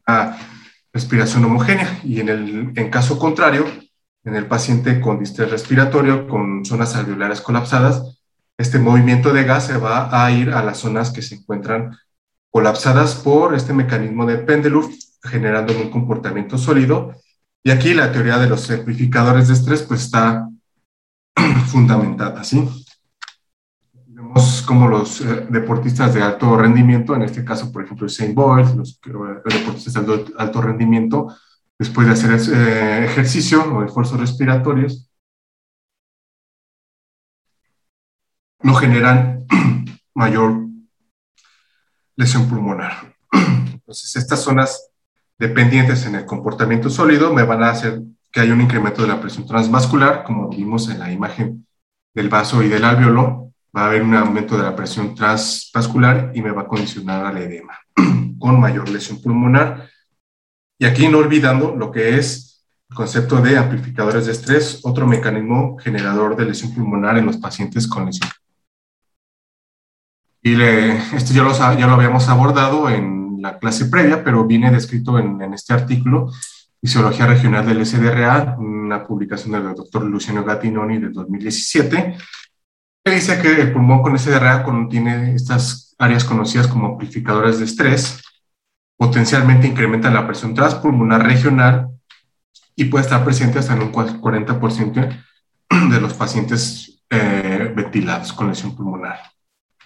una 0.07 0.37
respiración 0.93 1.45
homogénea. 1.47 2.01
Y 2.05 2.21
en 2.21 2.29
el 2.29 2.73
en 2.77 2.91
caso 2.91 3.19
contrario, 3.19 3.65
en 4.27 4.37
el 4.37 4.47
paciente 4.47 5.01
con 5.01 5.19
distrés 5.19 5.51
respiratorio, 5.51 6.29
con 6.29 6.65
zonas 6.67 6.95
alveolares 6.97 7.41
colapsadas, 7.41 8.19
este 8.59 8.79
movimiento 8.79 9.33
de 9.33 9.45
gas 9.45 9.67
se 9.67 9.79
va 9.79 10.25
a 10.25 10.31
ir 10.31 10.51
a 10.51 10.63
las 10.63 10.79
zonas 10.79 11.11
que 11.11 11.23
se 11.23 11.37
encuentran 11.37 11.97
colapsadas 12.51 13.15
por 13.15 13.55
este 13.55 13.73
mecanismo 13.73 14.27
de 14.27 14.39
péndulo, 14.39 14.91
generando 15.23 15.75
un 15.75 15.91
comportamiento 15.91 16.59
sólido 16.59 17.15
y 17.67 17.71
aquí 17.71 17.95
la 17.95 18.13
teoría 18.13 18.39
de 18.39 18.49
los 18.49 18.71
amplificadores 18.71 19.49
de 19.49 19.55
estrés 19.55 19.83
pues 19.83 20.05
está 20.05 20.49
fundamentada, 21.67 22.45
¿sí? 22.45 22.69
Vemos 24.07 24.63
como 24.63 24.87
los 24.87 25.21
eh, 25.21 25.47
deportistas 25.51 26.15
de 26.15 26.23
alto 26.23 26.57
rendimiento, 26.57 27.17
en 27.17 27.23
este 27.23 27.45
caso, 27.45 27.73
por 27.73 27.85
ejemplo, 27.85 28.07
Usain 28.07 28.37
Bolt, 28.37 28.77
los, 28.77 29.01
deportistas 29.01 29.95
de 29.95 30.25
alto, 30.39 30.63
rendimiento, 30.63 31.37
después 31.79 32.07
de 32.07 32.13
hacer 32.13 32.55
eh, 32.55 33.05
ejercicio 33.05 33.63
o 33.63 33.85
esfuerzos 33.85 34.21
respiratorios, 34.21 35.11
no 38.63 38.75
generan 38.75 39.47
mayor 40.15 40.67
lesión 42.17 42.49
pulmonar. 42.49 43.15
Entonces, 43.33 44.17
estas 44.17 44.43
zonas 44.43 44.91
dependientes 45.39 46.07
en 46.07 46.15
el 46.15 46.27
comportamiento 46.27 46.89
sólido 46.89 47.33
me 47.33 47.43
van 47.43 47.63
a 47.63 47.71
hacer 47.71 48.01
que 48.33 48.41
haya 48.41 48.55
un 48.55 48.61
incremento 48.61 49.03
de 49.03 49.09
la 49.09 49.21
presión 49.21 49.47
transvascular, 49.47 50.25
como 50.25 50.49
vimos 50.49 50.89
en 50.89 50.99
la 50.99 51.13
imagen 51.13 51.67
del 52.15 52.29
vaso 52.29 52.63
y 52.63 52.69
del 52.69 52.85
alveolo, 52.85 53.53
va 53.77 53.83
a 53.83 53.87
haber 53.87 54.03
un 54.03 54.15
aumento 54.15 54.57
de 54.57 54.63
la 54.63 54.75
presión 54.75 55.15
transvascular 55.15 56.33
y 56.35 56.41
me 56.41 56.51
va 56.51 56.63
a 56.63 56.67
condicionar 56.67 57.27
al 57.27 57.39
edema, 57.39 57.79
con 58.39 58.59
mayor 58.59 58.89
lesión 58.89 59.21
pulmonar. 59.21 59.91
Y 60.79 60.85
aquí 60.85 61.09
no 61.09 61.19
olvidando 61.19 61.75
lo 61.75 61.91
que 61.91 62.17
es 62.17 62.65
el 62.91 62.97
concepto 62.97 63.41
de 63.41 63.57
amplificadores 63.57 64.27
de 64.27 64.33
estrés, 64.33 64.81
otro 64.85 65.07
mecanismo 65.07 65.77
generador 65.79 66.37
de 66.37 66.45
lesión 66.45 66.75
pulmonar 66.75 67.19
en 67.19 67.27
los 67.27 67.39
pacientes 67.39 67.87
con 67.87 68.07
lesión. 68.07 68.31
Y 70.43 70.55
le, 70.55 70.97
esto 71.17 71.35
ya 71.35 71.43
lo, 71.43 71.51
habíamos 71.95 72.29
abordado 72.29 72.89
en 72.89 73.43
la 73.43 73.59
clase 73.59 73.87
previa, 73.87 74.23
pero 74.23 74.45
viene 74.47 74.71
descrito 74.71 75.19
en, 75.19 75.43
este 75.53 75.73
artículo, 75.73 76.31
Fisiología 76.81 77.27
Regional 77.27 77.67
del 77.67 77.85
SDRA, 77.85 78.57
una 78.59 79.05
publicación 79.05 79.53
del 79.53 79.75
doctor 79.75 80.05
Luciano 80.05 80.45
Gattinoni 80.45 80.99
del 80.99 81.13
2017, 81.13 82.17
que 83.05 83.11
dice 83.11 83.41
que 83.41 83.61
el 83.61 83.73
pulmón 83.73 84.03
con 84.03 84.17
SDRA 84.17 84.63
contiene 84.63 85.35
estas 85.35 85.97
áreas 85.99 86.25
conocidas 86.25 86.69
como 86.69 86.87
amplificadores 86.87 87.59
de 87.59 87.65
estrés, 87.65 88.23
potencialmente 88.97 89.67
incrementan 89.67 90.15
la 90.15 90.27
presión 90.27 90.55
transpulmonar 90.55 91.23
regional 91.23 91.89
y 92.75 92.85
puede 92.87 93.05
estar 93.05 93.25
presente 93.25 93.59
hasta 93.59 93.75
en 93.75 93.83
un 93.83 93.93
40% 93.93 95.25
de 95.91 96.01
los 96.01 96.15
pacientes 96.15 97.03
eh, 97.11 97.73
ventilados 97.75 98.33
con 98.33 98.49
lesión 98.49 98.75
pulmonar. 98.75 99.19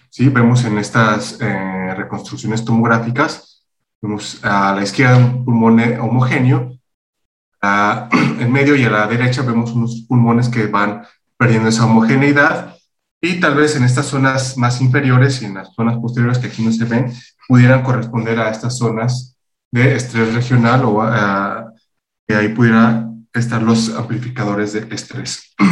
¿Sí? 0.09 0.29
Vemos 0.29 0.65
en 0.65 0.77
estas 0.77 1.39
eh, 1.39 1.93
reconstrucciones 1.95 2.65
tomográficas 2.65 3.51
Vemos 4.01 4.43
a 4.43 4.73
la 4.73 4.81
izquierda 4.81 5.17
un 5.17 5.45
pulmón 5.45 5.79
homogéneo, 5.99 6.75
en 7.61 8.51
medio 8.51 8.75
y 8.75 8.83
a 8.83 8.89
la 8.89 9.05
derecha 9.05 9.43
vemos 9.43 9.73
unos 9.73 10.05
pulmones 10.07 10.49
que 10.49 10.65
van 10.65 11.03
perdiendo 11.37 11.69
esa 11.69 11.85
homogeneidad 11.85 12.70
y 13.21 13.39
tal 13.39 13.55
vez 13.55 13.75
en 13.75 13.83
estas 13.83 14.07
zonas 14.07 14.57
más 14.57 14.81
inferiores 14.81 15.41
y 15.41 15.45
en 15.45 15.53
las 15.53 15.73
zonas 15.75 15.97
posteriores 15.99 16.39
que 16.39 16.47
aquí 16.47 16.63
no 16.63 16.71
se 16.71 16.85
ven, 16.85 17.13
pudieran 17.47 17.83
corresponder 17.83 18.39
a 18.39 18.49
estas 18.49 18.77
zonas 18.77 19.37
de 19.71 19.95
estrés 19.95 20.33
regional 20.33 20.81
o 20.85 21.03
que 22.27 22.35
ahí 22.35 22.49
pudieran 22.49 23.27
estar 23.33 23.61
los 23.61 23.89
amplificadores 23.95 24.73
de 24.73 24.93
estrés. 24.93 25.53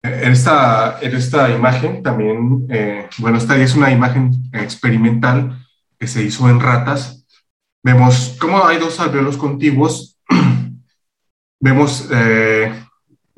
En 0.00 0.30
esta, 0.30 1.00
en 1.00 1.16
esta 1.16 1.50
imagen 1.50 2.04
también, 2.04 2.66
eh, 2.70 3.08
bueno, 3.18 3.36
esta 3.36 3.56
es 3.56 3.74
una 3.74 3.90
imagen 3.90 4.30
experimental 4.52 5.58
que 5.98 6.06
se 6.06 6.22
hizo 6.22 6.48
en 6.48 6.60
ratas. 6.60 7.26
Vemos 7.82 8.36
cómo 8.40 8.64
hay 8.64 8.78
dos 8.78 9.00
alveolos 9.00 9.36
contiguos. 9.36 10.16
Vemos 11.60 12.08
eh, 12.12 12.72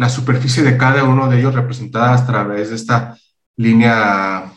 la 0.00 0.08
superficie 0.08 0.62
de 0.62 0.78
cada 0.78 1.04
uno 1.04 1.28
de 1.28 1.38
ellos 1.38 1.54
representada 1.54 2.14
a 2.14 2.26
través 2.26 2.70
de 2.70 2.76
esta 2.76 3.18
línea, 3.58 4.50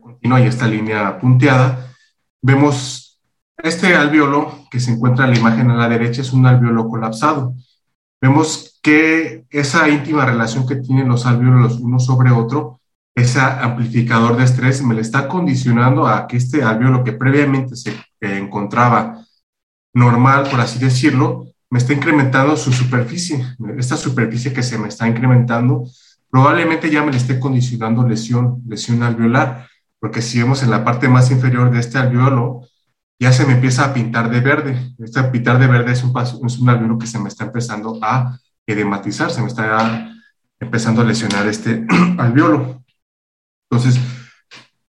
continua 0.00 0.40
y 0.40 0.48
esta 0.48 0.66
línea 0.66 1.20
punteada. 1.20 1.94
Vemos 2.42 3.20
este 3.58 3.94
alveolo 3.94 4.66
que 4.72 4.80
se 4.80 4.90
encuentra 4.90 5.24
en 5.24 5.30
la 5.30 5.38
imagen 5.38 5.70
a 5.70 5.76
la 5.76 5.88
derecha 5.88 6.20
es 6.20 6.32
un 6.32 6.44
alveolo 6.44 6.88
colapsado. 6.88 7.54
Vemos 8.20 8.80
que 8.82 9.44
esa 9.50 9.88
íntima 9.88 10.26
relación 10.26 10.66
que 10.66 10.76
tienen 10.76 11.08
los 11.08 11.24
alveolos 11.24 11.78
uno 11.78 12.00
sobre 12.00 12.32
otro, 12.32 12.80
ese 13.14 13.40
amplificador 13.40 14.36
de 14.36 14.42
estrés 14.42 14.82
me 14.82 14.96
le 14.96 15.02
está 15.02 15.28
condicionando 15.28 16.08
a 16.08 16.26
que 16.26 16.38
este 16.38 16.64
alveolo 16.64 17.04
que 17.04 17.12
previamente 17.12 17.76
se 17.76 17.94
encontraba 18.20 19.24
normal, 19.94 20.48
por 20.50 20.60
así 20.60 20.80
decirlo, 20.80 21.51
me 21.72 21.78
está 21.78 21.94
incrementando 21.94 22.54
su 22.54 22.70
superficie. 22.70 23.42
Esta 23.78 23.96
superficie 23.96 24.52
que 24.52 24.62
se 24.62 24.76
me 24.76 24.88
está 24.88 25.08
incrementando 25.08 25.86
probablemente 26.28 26.90
ya 26.90 27.02
me 27.02 27.10
le 27.10 27.16
esté 27.16 27.40
condicionando 27.40 28.06
lesión, 28.06 28.62
lesión 28.68 29.02
alveolar, 29.02 29.68
porque 29.98 30.20
si 30.20 30.38
vemos 30.38 30.62
en 30.62 30.70
la 30.70 30.84
parte 30.84 31.08
más 31.08 31.30
inferior 31.30 31.70
de 31.70 31.80
este 31.80 31.96
alveolo, 31.96 32.60
ya 33.18 33.32
se 33.32 33.46
me 33.46 33.54
empieza 33.54 33.86
a 33.86 33.94
pintar 33.94 34.28
de 34.28 34.40
verde. 34.40 34.94
Este 34.98 35.22
pintar 35.24 35.58
de 35.58 35.66
verde 35.66 35.92
es 35.92 36.04
un, 36.04 36.12
es 36.46 36.58
un 36.58 36.68
alveolo 36.68 36.98
que 36.98 37.06
se 37.06 37.18
me 37.18 37.30
está 37.30 37.44
empezando 37.44 37.98
a 38.02 38.38
edematizar, 38.66 39.30
se 39.30 39.40
me 39.40 39.48
está 39.48 40.12
empezando 40.60 41.00
a 41.00 41.06
lesionar 41.06 41.46
este 41.46 41.86
alveolo. 42.18 42.84
Entonces, 43.70 43.98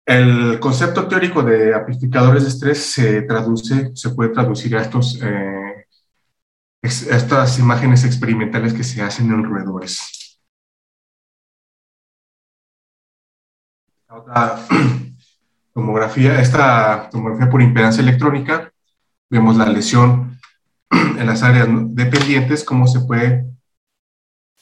el 0.05 0.59
concepto 0.59 1.07
teórico 1.07 1.41
de 1.41 1.73
amplificadores 1.73 2.43
de 2.43 2.49
estrés 2.49 2.79
se 2.79 3.21
traduce, 3.21 3.91
se 3.95 4.09
puede 4.09 4.31
traducir 4.31 4.75
a 4.75 4.81
estos 4.81 5.17
eh, 5.23 5.54
estas 6.85 7.59
imágenes 7.59 8.03
experimentales 8.03 8.73
que 8.73 8.83
se 8.83 9.01
hacen 9.01 9.31
en 9.31 9.43
roedores. 9.43 10.39
Otra 14.09 14.59
tomografía, 15.73 16.39
esta 16.39 17.09
tomografía 17.09 17.49
por 17.49 17.61
impedancia 17.61 18.01
electrónica, 18.01 18.71
vemos 19.29 19.57
la 19.57 19.65
lesión 19.65 20.39
en 20.91 21.25
las 21.25 21.43
áreas 21.43 21.67
dependientes, 21.69 22.63
cómo 22.63 22.87
se 22.87 23.01
puede 23.01 23.45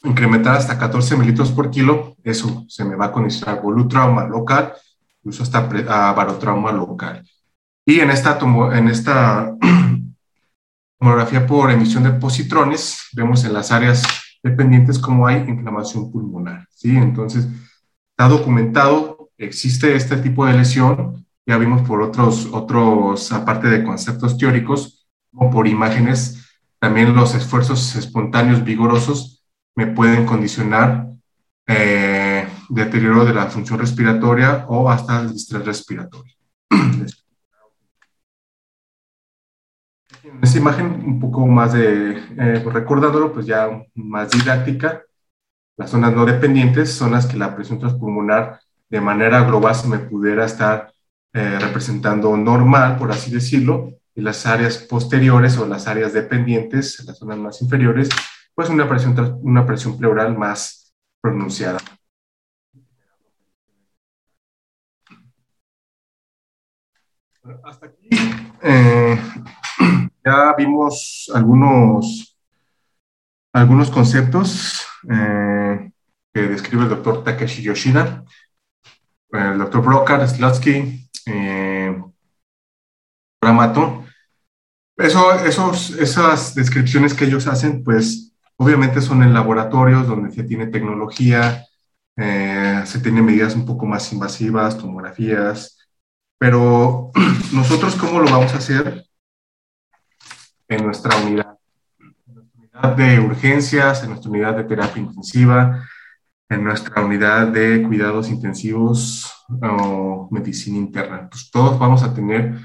incrementar 0.02 0.56
hasta 0.56 0.78
14 0.78 1.16
mililitros 1.16 1.52
por 1.52 1.70
kilo, 1.70 2.16
eso 2.22 2.64
se 2.68 2.84
me 2.84 2.96
va 2.96 3.06
a 3.06 3.12
condicionar 3.12 3.62
volutrauma 3.62 4.24
local, 4.24 4.74
incluso 5.18 5.42
hasta 5.42 5.58
a 5.88 6.12
barotrauma 6.12 6.72
local. 6.72 7.26
Y 7.86 8.00
en 8.00 8.10
esta, 8.10 8.38
en 8.72 8.88
esta 8.88 9.54
tomografía 11.04 11.46
por 11.46 11.70
emisión 11.70 12.02
de 12.02 12.12
positrones, 12.12 13.10
vemos 13.12 13.44
en 13.44 13.52
las 13.52 13.70
áreas 13.70 14.02
dependientes 14.42 14.98
cómo 14.98 15.26
hay 15.26 15.36
inflamación 15.46 16.10
pulmonar. 16.10 16.66
¿sí? 16.70 16.96
Entonces, 16.96 17.46
está 18.10 18.26
documentado, 18.26 19.28
existe 19.36 19.94
este 19.94 20.16
tipo 20.16 20.46
de 20.46 20.54
lesión, 20.54 21.26
ya 21.44 21.58
vimos 21.58 21.86
por 21.86 22.00
otros, 22.00 22.48
otros 22.52 23.30
aparte 23.32 23.68
de 23.68 23.84
conceptos 23.84 24.38
teóricos, 24.38 25.06
o 25.34 25.50
por 25.50 25.68
imágenes, 25.68 26.48
también 26.78 27.14
los 27.14 27.34
esfuerzos 27.34 27.96
espontáneos 27.96 28.64
vigorosos 28.64 29.44
me 29.76 29.88
pueden 29.88 30.24
condicionar 30.24 31.08
eh, 31.66 32.48
deterioro 32.70 33.26
de 33.26 33.34
la 33.34 33.46
función 33.48 33.78
respiratoria 33.78 34.64
o 34.68 34.88
hasta 34.88 35.20
el 35.20 35.32
estrés 35.32 35.66
respiratorio. 35.66 36.32
En 40.34 40.40
esta 40.42 40.58
imagen, 40.58 40.86
un 41.06 41.20
poco 41.20 41.46
más 41.46 41.72
de, 41.72 42.18
eh, 42.36 42.62
recordándolo, 42.64 43.32
pues 43.32 43.46
ya 43.46 43.68
más 43.94 44.30
didáctica, 44.30 45.02
las 45.76 45.90
zonas 45.90 46.12
no 46.12 46.26
dependientes 46.26 46.92
son 46.92 47.12
las 47.12 47.26
que 47.26 47.36
la 47.36 47.54
presión 47.54 47.78
transpulmonar 47.78 48.60
de 48.88 49.00
manera 49.00 49.42
global 49.44 49.74
se 49.74 49.88
me 49.88 49.98
pudiera 49.98 50.44
estar 50.44 50.92
eh, 51.32 51.58
representando 51.60 52.36
normal, 52.36 52.96
por 52.98 53.10
así 53.10 53.30
decirlo, 53.30 53.90
y 54.14 54.20
las 54.20 54.44
áreas 54.46 54.78
posteriores 54.78 55.56
o 55.58 55.66
las 55.66 55.86
áreas 55.86 56.12
dependientes, 56.12 57.02
las 57.06 57.18
zonas 57.18 57.38
más 57.38 57.62
inferiores, 57.62 58.08
pues 58.54 58.68
una 58.68 58.88
presión, 58.88 59.38
una 59.42 59.64
presión 59.64 59.96
pleural 59.96 60.36
más 60.36 60.94
pronunciada. 61.20 61.78
Hasta 67.64 67.86
aquí. 67.86 68.08
Eh, 68.62 69.18
ya 70.24 70.54
vimos 70.56 71.30
algunos, 71.34 72.36
algunos 73.52 73.90
conceptos 73.90 74.86
eh, 75.10 75.90
que 76.32 76.40
describe 76.40 76.84
el 76.84 76.88
doctor 76.88 77.22
Takeshi 77.22 77.62
Yoshida, 77.62 78.24
el 79.30 79.58
doctor 79.58 79.82
Brokar, 79.82 80.26
Slutsky, 80.28 81.08
eh, 81.26 82.02
Ramato. 83.42 84.04
Eso, 84.96 85.34
esos, 85.34 85.90
esas 85.90 86.54
descripciones 86.54 87.14
que 87.14 87.24
ellos 87.24 87.46
hacen, 87.46 87.82
pues 87.84 88.32
obviamente 88.56 89.00
son 89.00 89.22
en 89.22 89.34
laboratorios 89.34 90.06
donde 90.06 90.30
se 90.32 90.44
tiene 90.44 90.68
tecnología, 90.68 91.66
eh, 92.16 92.82
se 92.86 93.00
tienen 93.00 93.24
medidas 93.24 93.56
un 93.56 93.66
poco 93.66 93.86
más 93.86 94.12
invasivas, 94.12 94.78
tomografías, 94.78 95.78
pero 96.38 97.10
nosotros 97.52 97.96
cómo 97.96 98.20
lo 98.20 98.30
vamos 98.30 98.54
a 98.54 98.58
hacer 98.58 99.04
en 100.68 100.84
nuestra 100.84 101.16
unidad, 101.16 101.58
en 101.98 102.14
nuestra 102.34 102.52
unidad 102.56 102.96
de 102.96 103.20
urgencias, 103.20 104.02
en 104.02 104.10
nuestra 104.10 104.30
unidad 104.30 104.56
de 104.56 104.64
terapia 104.64 105.02
intensiva, 105.02 105.86
en 106.48 106.64
nuestra 106.64 107.04
unidad 107.04 107.48
de 107.48 107.82
cuidados 107.82 108.28
intensivos 108.28 109.32
o 109.62 110.28
medicina 110.30 110.78
interna. 110.78 111.28
Pues 111.28 111.50
todos 111.50 111.78
vamos 111.78 112.02
a 112.02 112.14
tener 112.14 112.58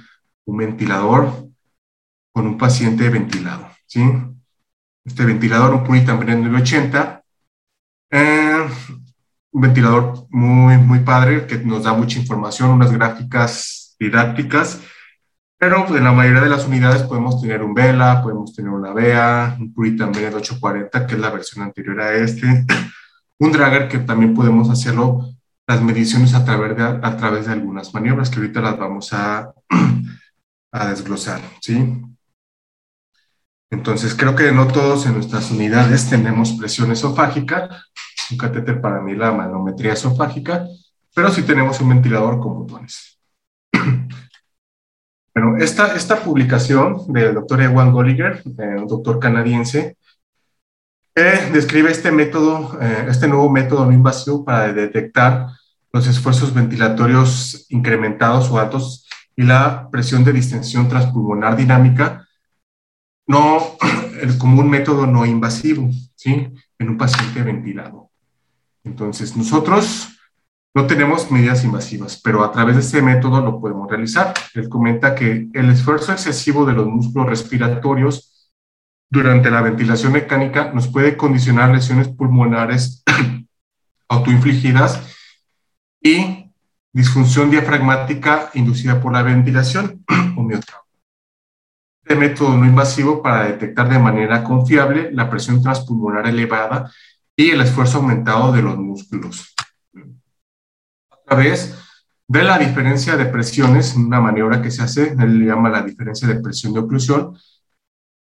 un 0.46 0.58
ventilador 0.58 1.50
con 2.34 2.48
un 2.48 2.58
paciente 2.58 3.10
ventilado, 3.10 3.70
¿sí? 3.86 4.02
Este 5.06 5.26
ventilador, 5.26 5.74
un 5.74 5.84
Puritan 5.84 6.20
Brenner 6.20 6.52
980, 6.52 7.24
eh, 8.12 8.68
un 9.52 9.62
ventilador 9.62 10.28
muy, 10.30 10.78
muy 10.78 11.00
padre 11.00 11.48
que 11.48 11.58
nos 11.60 11.84
da 11.84 11.94
mucha 11.94 12.20
información, 12.20 12.70
unas 12.70 12.92
gráficas 12.92 13.96
didácticas 14.00 14.82
pero 15.60 15.86
pues, 15.86 16.00
en 16.00 16.06
la 16.06 16.14
mayoría 16.14 16.42
de 16.42 16.50
las 16.50 16.66
unidades 16.66 17.04
podemos 17.04 17.42
tener 17.42 17.62
un 17.62 17.74
Vela, 17.74 18.24
podemos 18.24 18.56
tener 18.56 18.72
una 18.72 18.94
BEA, 18.94 19.58
un 19.60 19.74
Puritan 19.74 20.14
también 20.14 20.34
840, 20.34 21.06
que 21.06 21.16
es 21.16 21.20
la 21.20 21.30
versión 21.30 21.66
anterior 21.66 22.00
a 22.00 22.14
este, 22.14 22.66
un 23.40 23.52
Dragger 23.52 23.90
que 23.90 24.00
también 24.00 24.34
podemos 24.34 24.70
hacerlo 24.70 25.36
las 25.68 25.82
mediciones 25.82 26.34
a 26.34 26.46
través 26.46 26.78
de, 26.78 26.84
a 26.84 27.18
través 27.18 27.46
de 27.46 27.52
algunas 27.52 27.94
maniobras 27.94 28.30
que 28.30 28.38
ahorita 28.38 28.62
las 28.62 28.80
vamos 28.80 29.12
a, 29.12 29.54
a 30.72 30.88
desglosar, 30.88 31.42
¿sí? 31.60 32.02
Entonces, 33.70 34.16
creo 34.16 34.36
que 34.36 34.52
no 34.54 34.66
todos 34.68 35.06
en 35.06 35.14
nuestras 35.14 35.52
unidades 35.52 36.10
tenemos 36.10 36.54
presión 36.54 36.90
esofágica, 36.92 37.70
un 38.32 38.38
catéter 38.38 38.80
para 38.80 39.02
mí 39.02 39.14
la 39.14 39.34
manometría 39.34 39.94
esofágica, 39.94 40.66
pero 41.14 41.30
sí 41.32 41.44
tenemos 41.44 41.82
un 41.82 41.90
ventilador 41.90 42.40
con 42.40 42.60
botones. 42.60 43.20
Bueno, 45.42 45.56
esta, 45.64 45.96
esta 45.96 46.22
publicación 46.22 47.14
del 47.14 47.34
doctor 47.34 47.62
Ewan 47.62 47.94
Golliger, 47.94 48.44
eh, 48.58 48.76
un 48.78 48.88
doctor 48.88 49.20
canadiense, 49.20 49.96
eh, 51.16 51.50
describe 51.54 51.90
este 51.90 52.12
método, 52.12 52.78
eh, 52.82 53.06
este 53.08 53.26
nuevo 53.30 53.50
método 53.50 53.86
no 53.86 53.94
invasivo 53.94 54.44
para 54.44 54.74
detectar 54.74 55.48
los 55.94 56.08
esfuerzos 56.08 56.54
ventilatorios 56.54 57.68
incrementados 57.70 58.52
o 58.52 58.60
altos 58.60 59.08
y 59.34 59.44
la 59.44 59.88
presión 59.90 60.26
de 60.26 60.34
distensión 60.34 60.90
transpulmonar 60.90 61.56
dinámica, 61.56 62.28
no 63.26 63.78
como 64.40 64.60
un 64.60 64.70
método 64.70 65.08
no 65.08 65.26
invasivo, 65.26 65.90
¿sí? 66.16 66.52
En 66.78 66.90
un 66.90 66.98
paciente 66.98 67.44
ventilado. 67.44 68.10
Entonces, 68.84 69.38
nosotros 69.38 70.19
no 70.76 70.86
tenemos 70.86 71.32
medidas 71.32 71.64
invasivas, 71.64 72.22
pero 72.24 72.44
a 72.44 72.52
través 72.52 72.76
de 72.76 72.82
este 72.82 73.02
método 73.02 73.42
lo 73.42 73.60
podemos 73.60 73.90
realizar. 73.90 74.34
Él 74.54 74.70
comenta 74.70 75.16
que 75.16 75.50
el 75.54 75.70
esfuerzo 75.70 76.12
excesivo 76.12 76.66
de 76.66 76.74
los 76.74 76.86
músculos 76.86 77.28
respiratorios 77.28 78.52
durante 79.10 79.50
la 79.50 79.62
ventilación 79.62 80.14
mecánica 80.14 80.72
nos 80.72 80.88
puede 80.88 81.18
condicionar 81.18 81.72
lesiones 81.72 82.08
pulmonares 82.10 83.04
autoinfligidas 84.10 85.18
y 86.02 86.52
disfunción 86.94 87.50
diafragmática 87.50 88.52
inducida 88.54 89.02
por 89.02 89.14
la 89.14 89.24
ventilación 89.24 90.06
o 90.38 90.44
miotrauma. 90.44 90.86
Este 92.04 92.16
método 92.16 92.58
no 92.58 92.66
invasivo 92.66 93.24
para 93.24 93.46
detectar 93.46 93.90
de 93.90 94.00
manera 94.00 94.44
confiable 94.44 95.12
la 95.12 95.30
presión 95.30 95.62
transpulmonar 95.64 96.28
elevada 96.28 96.92
y 97.36 97.50
el 97.50 97.62
esfuerzo 97.62 97.98
aumentado 97.98 98.52
de 98.52 98.62
los 98.62 98.78
músculos 98.78 99.56
vez, 101.36 101.76
ve 102.28 102.44
la 102.44 102.58
diferencia 102.58 103.18
de 103.18 103.26
presiones, 103.26 103.96
una 103.96 104.22
maniobra 104.22 104.62
que 104.62 104.72
se 104.72 104.84
hace, 104.84 105.16
él 105.20 105.46
llama 105.46 105.70
la 105.70 105.82
diferencia 105.82 106.28
de 106.28 106.40
presión 106.40 106.74
de 106.74 106.80
oclusión, 106.80 107.36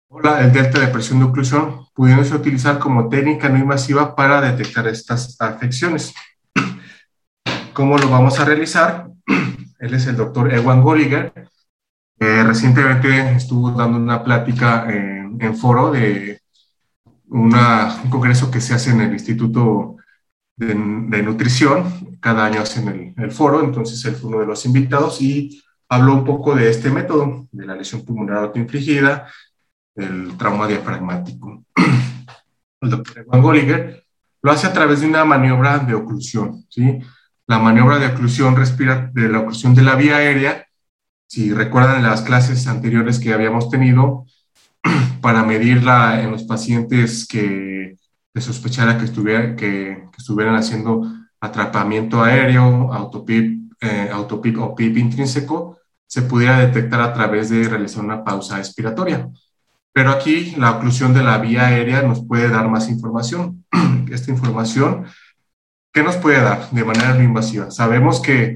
o 0.10 0.20
la, 0.22 0.42
el 0.42 0.52
delta 0.52 0.80
de 0.80 0.88
presión 0.88 1.20
de 1.20 1.26
oclusión, 1.26 1.86
pudiéndose 1.94 2.36
utilizar 2.36 2.78
como 2.78 3.10
técnica 3.10 3.50
no 3.50 3.58
invasiva 3.58 4.16
para 4.16 4.42
detectar 4.42 4.88
estas 4.88 5.40
afecciones. 5.40 6.14
¿Cómo 7.74 7.98
lo 7.98 8.10
vamos 8.10 8.40
a 8.40 8.46
realizar? 8.46 9.08
Él 9.80 9.94
es 9.94 10.08
el 10.08 10.16
doctor 10.16 10.54
Ewan 10.54 10.82
Golliger. 10.82 11.34
recientemente 12.20 13.32
estuvo 13.32 13.72
dando 13.72 13.98
una 13.98 14.24
plática 14.24 14.86
en, 14.90 15.38
en 15.40 15.58
foro 15.58 15.92
de 15.92 16.42
una, 17.28 18.02
un 18.04 18.10
congreso 18.10 18.50
que 18.50 18.62
se 18.62 18.74
hace 18.74 18.92
en 18.92 19.02
el 19.02 19.14
Instituto 19.14 19.98
de, 20.58 21.24
Nutrición 21.24 22.18
cada 22.20 22.46
año 22.46 22.62
hacen 22.62 23.14
el, 23.18 23.32
foro, 23.32 23.64
entonces 23.64 24.04
él 24.06 24.16
fue 24.16 24.30
uno 24.30 24.40
de 24.40 24.46
los 24.46 24.66
invitados 24.66 25.22
y 25.22 25.62
habló 25.90 26.14
un 26.14 26.26
poco 26.26 26.56
de 26.56 26.70
este 26.70 26.90
método, 26.90 27.48
de 27.52 27.66
la 27.66 27.76
lesión 27.76 28.04
pulmonar 28.04 28.38
autoinfligida, 28.38 29.28
el 29.96 30.36
trauma 30.38 30.68
diafragmático. 30.68 31.64
El 32.82 32.90
doctor 32.92 33.26
Van 33.26 33.42
Golliger 33.42 34.04
lo 34.44 34.52
hace 34.52 34.68
a 34.68 34.74
través 34.74 35.02
de 35.02 35.08
una 35.08 35.26
maniobra 35.26 35.80
de 35.80 35.96
oclusión, 35.96 36.66
¿sí? 36.70 37.00
La 37.48 37.58
maniobra 37.58 37.98
de 37.98 38.08
oclusión 38.08 38.56
respira, 38.56 39.10
de 39.14 39.30
la 39.30 39.40
oclusión 39.40 39.74
de 39.74 39.82
la 39.82 39.96
vía 39.96 40.18
aérea, 40.18 40.68
si 41.28 41.52
recuerdan 41.54 42.04
las 42.04 42.22
clases 42.22 42.68
anteriores 42.68 43.20
que 43.20 43.34
habíamos 43.34 43.70
tenido, 43.70 44.26
para 45.22 45.44
medirla 45.44 46.22
en 46.22 46.32
los 46.32 46.44
pacientes 46.44 47.28
que 47.28 47.98
se 48.36 48.42
sospechara 48.42 48.98
que, 48.98 49.06
estuviera, 49.06 49.56
que, 49.56 50.10
estuvieran 50.18 50.56
haciendo 50.56 51.10
atrapamiento 51.40 52.22
aéreo, 52.22 52.92
autopip, 52.92 53.74
eh, 53.80 54.10
autopip 54.12 54.60
o 54.60 54.76
PIP 54.76 54.98
intrínseco, 54.98 55.78
se 56.06 56.22
pudiera 56.24 56.60
detectar 56.60 57.02
a 57.02 57.14
través 57.14 57.50
de 57.50 57.68
realizar 57.68 58.04
una 58.04 58.24
pausa 58.24 58.58
expiratoria. 58.58 59.30
Pero 59.94 60.12
aquí 60.12 60.54
la 60.58 60.72
oclusión 60.72 61.14
de 61.14 61.24
la 61.24 61.38
vía 61.38 61.68
aérea 61.68 62.02
nos 62.02 62.26
puede 62.26 62.50
dar 62.50 62.68
más 62.68 62.90
información. 62.90 63.66
Esta 64.12 64.32
información, 64.32 65.06
¿qué 65.94 66.04
nos 66.04 66.18
puede 66.18 66.42
dar 66.42 66.70
de 66.72 66.84
manera 66.84 67.14
no 67.14 67.24
invasiva? 67.24 67.72
Sabemos 67.72 68.22
que, 68.22 68.54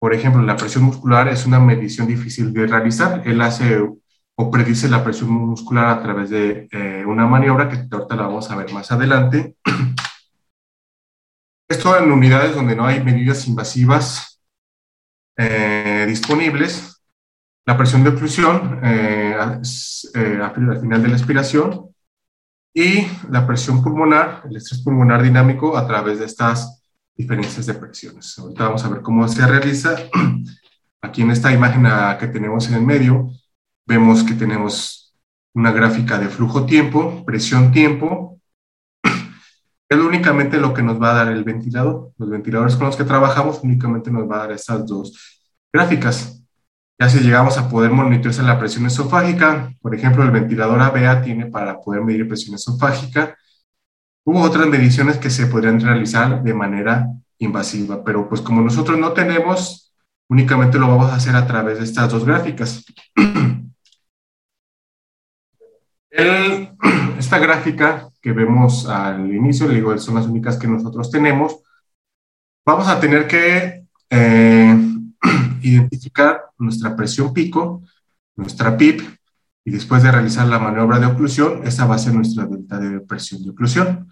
por 0.00 0.12
ejemplo, 0.12 0.42
la 0.42 0.56
presión 0.56 0.84
muscular 0.84 1.28
es 1.28 1.46
una 1.46 1.60
medición 1.60 2.08
difícil 2.08 2.52
de 2.52 2.66
realizar. 2.66 3.22
Él 3.24 3.40
hace 3.40 3.88
o 4.36 4.50
predice 4.50 4.88
la 4.88 5.04
presión 5.04 5.30
muscular 5.30 5.86
a 5.86 6.02
través 6.02 6.30
de 6.30 6.68
eh, 6.72 7.04
una 7.06 7.26
maniobra 7.26 7.68
que 7.68 7.86
ahorita 7.90 8.16
la 8.16 8.22
vamos 8.22 8.50
a 8.50 8.56
ver 8.56 8.72
más 8.72 8.90
adelante. 8.90 9.56
Esto 11.68 11.96
en 11.96 12.10
unidades 12.10 12.54
donde 12.54 12.76
no 12.76 12.84
hay 12.84 13.02
medidas 13.02 13.46
invasivas 13.46 14.42
eh, 15.36 16.04
disponibles. 16.06 17.02
La 17.66 17.78
presión 17.78 18.04
de 18.04 18.10
oclusión 18.10 18.80
eh, 18.82 19.34
al 19.38 20.80
final 20.80 21.02
de 21.02 21.08
la 21.08 21.16
expiración 21.16 21.94
y 22.74 23.06
la 23.30 23.46
presión 23.46 23.82
pulmonar, 23.82 24.42
el 24.50 24.56
estrés 24.56 24.82
pulmonar 24.82 25.22
dinámico 25.22 25.76
a 25.76 25.86
través 25.86 26.18
de 26.18 26.26
estas 26.26 26.82
diferencias 27.16 27.66
de 27.66 27.74
presiones. 27.74 28.36
Ahorita 28.36 28.64
vamos 28.64 28.84
a 28.84 28.88
ver 28.88 29.00
cómo 29.00 29.26
se 29.28 29.46
realiza. 29.46 29.96
Aquí 31.00 31.22
en 31.22 31.30
esta 31.30 31.52
imagen 31.52 31.86
que 32.18 32.26
tenemos 32.26 32.68
en 32.68 32.74
el 32.74 32.82
medio, 32.82 33.30
vemos 33.86 34.22
que 34.22 34.34
tenemos 34.34 35.14
una 35.54 35.70
gráfica 35.70 36.18
de 36.18 36.28
flujo-tiempo, 36.28 37.24
presión-tiempo, 37.24 38.40
es 39.88 39.98
únicamente 39.98 40.58
lo 40.58 40.74
que 40.74 40.82
nos 40.82 41.00
va 41.00 41.12
a 41.12 41.24
dar 41.24 41.28
el 41.28 41.44
ventilador. 41.44 42.12
Los 42.18 42.30
ventiladores 42.30 42.76
con 42.76 42.86
los 42.86 42.96
que 42.96 43.04
trabajamos 43.04 43.60
únicamente 43.62 44.10
nos 44.10 44.28
va 44.28 44.36
a 44.36 44.38
dar 44.40 44.52
estas 44.52 44.86
dos 44.86 45.42
gráficas. 45.72 46.42
Ya 46.98 47.08
si 47.08 47.20
llegamos 47.20 47.58
a 47.58 47.68
poder 47.68 47.90
monitorizar 47.90 48.44
la 48.44 48.58
presión 48.58 48.86
esofágica, 48.86 49.72
por 49.80 49.94
ejemplo, 49.94 50.22
el 50.22 50.30
ventilador 50.30 50.80
ABA 50.80 51.22
tiene 51.22 51.46
para 51.46 51.80
poder 51.80 52.02
medir 52.02 52.28
presión 52.28 52.54
esofágica. 52.54 53.36
Hubo 54.24 54.40
otras 54.40 54.66
mediciones 54.68 55.18
que 55.18 55.30
se 55.30 55.46
podrían 55.46 55.80
realizar 55.80 56.42
de 56.42 56.54
manera 56.54 57.08
invasiva, 57.38 58.02
pero 58.04 58.28
pues 58.28 58.40
como 58.40 58.62
nosotros 58.62 58.98
no 58.98 59.12
tenemos, 59.12 59.92
únicamente 60.28 60.78
lo 60.78 60.88
vamos 60.88 61.10
a 61.10 61.16
hacer 61.16 61.36
a 61.36 61.46
través 61.46 61.78
de 61.78 61.84
estas 61.84 62.10
dos 62.10 62.24
gráficas. 62.24 62.84
esta 67.18 67.38
gráfica 67.38 68.08
que 68.20 68.32
vemos 68.32 68.86
al 68.86 69.34
inicio, 69.34 69.66
le 69.66 69.74
digo, 69.74 69.96
son 69.98 70.14
las 70.14 70.26
únicas 70.26 70.56
que 70.56 70.68
nosotros 70.68 71.10
tenemos, 71.10 71.62
vamos 72.64 72.88
a 72.88 73.00
tener 73.00 73.26
que 73.26 73.84
eh, 74.10 74.78
identificar 75.62 76.44
nuestra 76.58 76.94
presión 76.94 77.32
pico, 77.34 77.82
nuestra 78.36 78.76
PIP, 78.76 79.00
y 79.64 79.70
después 79.70 80.02
de 80.02 80.12
realizar 80.12 80.46
la 80.46 80.58
maniobra 80.58 80.98
de 80.98 81.06
oclusión, 81.06 81.66
esta 81.66 81.86
va 81.86 81.94
a 81.94 81.98
ser 81.98 82.14
nuestra 82.14 82.44
delta 82.46 82.78
de 82.78 83.00
presión 83.00 83.42
de 83.42 83.50
oclusión. 83.50 84.08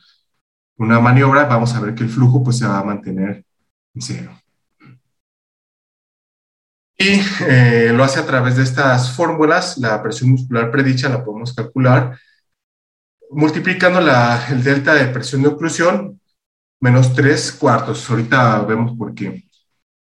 Una 0.79 0.99
maniobra, 0.99 1.45
vamos 1.45 1.75
a 1.75 1.81
ver 1.81 1.95
que 1.95 2.05
el 2.05 2.09
flujo 2.09 2.43
pues, 2.43 2.59
se 2.59 2.67
va 2.67 2.79
a 2.79 2.85
mantener 2.85 3.45
en 3.95 4.03
cero. 4.03 4.42
Y 7.03 7.21
eh, 7.49 7.91
lo 7.93 8.05
hace 8.05 8.21
a 8.21 8.27
través 8.27 8.57
de 8.57 8.63
estas 8.63 9.11
fórmulas, 9.17 9.77
la 9.79 10.01
presión 10.01 10.31
muscular 10.31 10.71
predicha 10.71 11.09
la 11.09 11.25
podemos 11.25 11.53
calcular 11.53 12.17
multiplicando 13.31 14.01
la, 14.01 14.47
el 14.51 14.63
delta 14.63 14.95
de 14.95 15.07
presión 15.07 15.43
de 15.43 15.49
oclusión 15.49 16.21
menos 16.81 17.13
3 17.13 17.53
cuartos. 17.53 18.09
Ahorita 18.09 18.61
vemos 18.61 18.97
por 18.97 19.15
qué. 19.15 19.49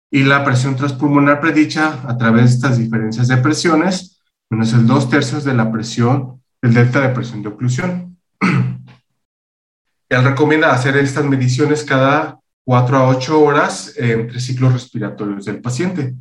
Y 0.08 0.22
la 0.22 0.44
presión 0.44 0.76
transpulmonar 0.76 1.40
predicha 1.40 2.00
a 2.06 2.16
través 2.16 2.44
de 2.44 2.50
estas 2.50 2.78
diferencias 2.78 3.26
de 3.26 3.38
presiones 3.38 4.20
menos 4.48 4.72
el 4.72 4.86
2 4.86 5.10
tercios 5.10 5.42
de 5.42 5.54
la 5.54 5.72
presión, 5.72 6.42
el 6.62 6.74
delta 6.74 7.00
de 7.00 7.08
presión 7.08 7.42
de 7.42 7.48
oclusión. 7.48 8.18
Él 10.08 10.22
recomienda 10.22 10.72
hacer 10.72 10.96
estas 10.96 11.24
mediciones 11.24 11.82
cada 11.82 12.38
4 12.64 12.96
a 12.96 13.08
8 13.08 13.40
horas 13.40 13.94
entre 13.96 14.38
ciclos 14.38 14.72
respiratorios 14.72 15.46
del 15.46 15.60
paciente 15.60 16.14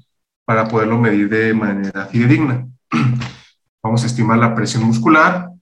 para 0.46 0.68
poderlo 0.68 1.00
medir 1.00 1.30
de 1.30 1.54
manera 1.54 2.06
fidedigna. 2.08 2.68
Vamos 3.84 4.04
a 4.04 4.08
estimar 4.08 4.38
la 4.38 4.56
presión 4.56 4.84
muscular, 4.84 5.54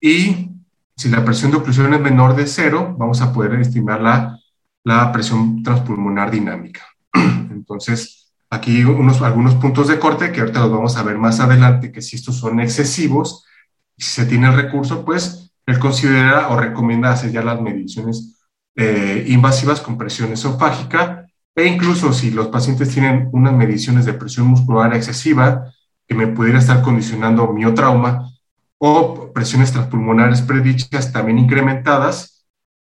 y 0.00 0.50
si 0.96 1.08
la 1.08 1.24
presión 1.24 1.50
de 1.50 1.58
oclusión 1.58 1.92
es 1.94 2.00
menor 2.00 2.36
de 2.36 2.46
cero, 2.46 2.94
vamos 2.98 3.20
a 3.20 3.32
poder 3.32 3.54
estimar 3.60 4.00
la, 4.00 4.38
la 4.84 5.12
presión 5.12 5.62
transpulmonar 5.62 6.30
dinámica. 6.30 6.82
Entonces, 7.12 8.32
aquí 8.50 8.84
unos, 8.84 9.20
algunos 9.22 9.54
puntos 9.56 9.88
de 9.88 9.98
corte 9.98 10.32
que 10.32 10.40
ahorita 10.40 10.60
los 10.60 10.72
vamos 10.72 10.96
a 10.96 11.02
ver 11.02 11.18
más 11.18 11.40
adelante, 11.40 11.92
que 11.92 12.02
si 12.02 12.16
estos 12.16 12.36
son 12.36 12.60
excesivos, 12.60 13.44
si 13.98 14.08
se 14.08 14.26
tiene 14.26 14.48
el 14.48 14.54
recurso, 14.54 15.04
pues 15.04 15.52
él 15.66 15.78
considera 15.78 16.48
o 16.48 16.58
recomienda 16.58 17.10
hacer 17.10 17.32
ya 17.32 17.42
las 17.42 17.60
mediciones 17.60 18.46
eh, 18.76 19.24
invasivas 19.28 19.80
con 19.80 19.98
presión 19.98 20.32
esofágica 20.32 21.25
e 21.56 21.66
incluso 21.66 22.12
si 22.12 22.30
los 22.30 22.48
pacientes 22.48 22.90
tienen 22.90 23.30
unas 23.32 23.54
mediciones 23.54 24.04
de 24.04 24.12
presión 24.12 24.46
muscular 24.46 24.94
excesiva 24.94 25.72
que 26.06 26.14
me 26.14 26.26
pudiera 26.26 26.58
estar 26.58 26.82
condicionando 26.82 27.52
miotrauma, 27.52 28.30
o 28.78 29.32
presiones 29.32 29.72
transpulmonares 29.72 30.42
predichas 30.42 31.12
también 31.12 31.38
incrementadas, 31.38 32.46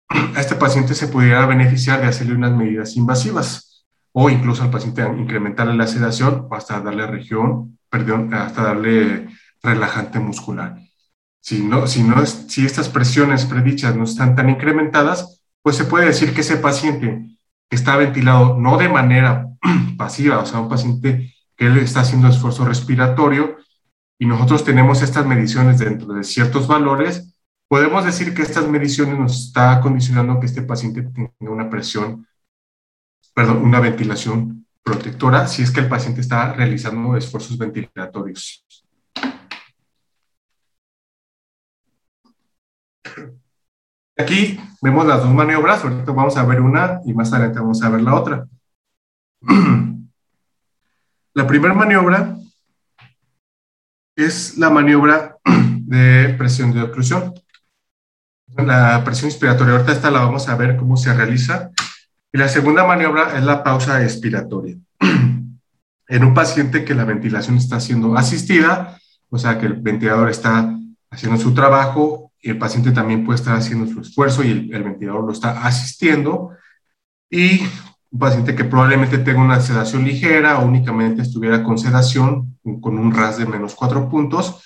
a 0.09 0.41
este 0.41 0.55
paciente 0.55 0.93
se 0.93 1.07
pudiera 1.07 1.45
beneficiar 1.45 2.01
de 2.01 2.07
hacerle 2.07 2.35
unas 2.35 2.51
medidas 2.51 2.97
invasivas 2.97 3.85
o 4.11 4.29
incluso 4.29 4.63
al 4.63 4.71
paciente 4.71 5.03
incrementarle 5.03 5.75
la 5.75 5.87
sedación 5.87 6.47
o 6.49 6.55
hasta 6.55 6.81
darle 6.81 7.07
región, 7.07 7.77
hasta 7.91 8.63
darle 8.63 9.29
relajante 9.63 10.19
muscular. 10.19 10.77
Si, 11.41 11.63
no, 11.63 11.87
si, 11.87 12.03
no, 12.03 12.25
si 12.25 12.65
estas 12.65 12.89
presiones 12.89 13.45
predichas 13.45 13.95
no 13.95 14.03
están 14.03 14.35
tan 14.35 14.49
incrementadas, 14.49 15.41
pues 15.61 15.77
se 15.77 15.85
puede 15.85 16.07
decir 16.07 16.33
que 16.33 16.41
ese 16.41 16.57
paciente 16.57 17.38
está 17.75 17.95
ventilado 17.97 18.57
no 18.57 18.77
de 18.77 18.89
manera 18.89 19.47
pasiva, 19.97 20.39
o 20.39 20.45
sea, 20.45 20.59
un 20.59 20.69
paciente 20.69 21.33
que 21.55 21.67
él 21.67 21.77
está 21.77 22.01
haciendo 22.01 22.27
esfuerzo 22.27 22.65
respiratorio, 22.65 23.57
y 24.17 24.25
nosotros 24.25 24.63
tenemos 24.65 25.01
estas 25.01 25.25
mediciones 25.25 25.79
dentro 25.79 26.13
de 26.13 26.23
ciertos 26.23 26.67
valores, 26.67 27.33
podemos 27.69 28.03
decir 28.03 28.33
que 28.33 28.41
estas 28.41 28.67
mediciones 28.67 29.17
nos 29.17 29.47
está 29.47 29.79
condicionando 29.79 30.39
que 30.39 30.47
este 30.47 30.61
paciente 30.61 31.03
tenga 31.03 31.31
una 31.39 31.69
presión 31.69 32.27
perdón, 33.33 33.63
una 33.63 33.79
ventilación 33.79 34.67
protectora 34.83 35.47
si 35.47 35.61
es 35.63 35.71
que 35.71 35.79
el 35.79 35.87
paciente 35.87 36.19
está 36.19 36.51
realizando 36.53 37.15
esfuerzos 37.15 37.57
ventilatorios. 37.57 38.65
Aquí 44.19 44.59
vemos 44.81 45.07
las 45.07 45.23
dos 45.23 45.33
maniobras, 45.33 45.81
ahorita 45.81 46.11
vamos 46.11 46.35
a 46.35 46.43
ver 46.43 46.59
una 46.59 46.99
y 47.05 47.13
más 47.13 47.31
adelante 47.31 47.61
vamos 47.61 47.81
a 47.81 47.89
ver 47.89 48.01
la 48.01 48.15
otra. 48.15 48.45
La 51.33 51.47
primera 51.47 51.73
maniobra 51.73 52.35
es 54.17 54.57
la 54.57 54.69
maniobra 54.69 55.37
de 55.45 56.35
presión 56.37 56.73
de 56.73 56.81
oclusión. 56.81 57.33
La 58.57 59.01
presión 59.05 59.29
inspiratoria, 59.29 59.75
ahorita 59.75 59.93
esta 59.93 60.11
la 60.11 60.19
vamos 60.19 60.49
a 60.49 60.55
ver 60.57 60.75
cómo 60.75 60.97
se 60.97 61.13
realiza. 61.13 61.69
Y 62.33 62.39
la 62.39 62.49
segunda 62.49 62.85
maniobra 62.85 63.37
es 63.37 63.43
la 63.45 63.63
pausa 63.63 64.03
expiratoria. 64.03 64.75
En 66.11 66.23
un 66.25 66.33
paciente 66.33 66.83
que 66.83 66.95
la 66.95 67.05
ventilación 67.05 67.55
está 67.55 67.79
siendo 67.79 68.17
asistida, 68.17 68.99
o 69.29 69.37
sea 69.37 69.59
que 69.59 69.67
el 69.67 69.75
ventilador 69.75 70.29
está 70.29 70.75
haciendo 71.09 71.39
su 71.39 71.53
trabajo 71.53 72.28
el 72.41 72.57
paciente 72.57 72.91
también 72.91 73.25
puede 73.25 73.37
estar 73.37 73.55
haciendo 73.55 73.91
su 73.91 74.01
esfuerzo 74.01 74.43
y 74.43 74.51
el, 74.51 74.73
el 74.73 74.83
ventilador 74.83 75.25
lo 75.25 75.31
está 75.31 75.65
asistiendo. 75.65 76.51
Y 77.29 77.61
un 78.11 78.19
paciente 78.19 78.55
que 78.55 78.63
probablemente 78.63 79.19
tenga 79.19 79.41
una 79.41 79.61
sedación 79.61 80.03
ligera 80.03 80.59
o 80.59 80.65
únicamente 80.65 81.21
estuviera 81.21 81.63
con 81.63 81.77
sedación, 81.77 82.57
con 82.81 82.97
un 82.97 83.13
RAS 83.13 83.37
de 83.37 83.45
menos 83.45 83.75
cuatro 83.75 84.09
puntos, 84.09 84.63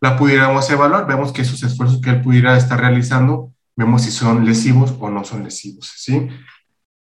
la 0.00 0.16
pudiéramos 0.16 0.68
evaluar. 0.70 1.06
Vemos 1.06 1.32
que 1.32 1.42
esos 1.42 1.62
esfuerzos 1.62 2.00
que 2.00 2.10
él 2.10 2.20
pudiera 2.20 2.56
estar 2.56 2.78
realizando, 2.78 3.52
vemos 3.76 4.02
si 4.02 4.10
son 4.10 4.44
lesivos 4.44 4.94
o 4.98 5.08
no 5.08 5.24
son 5.24 5.44
lesivos, 5.44 5.92
¿sí? 5.96 6.28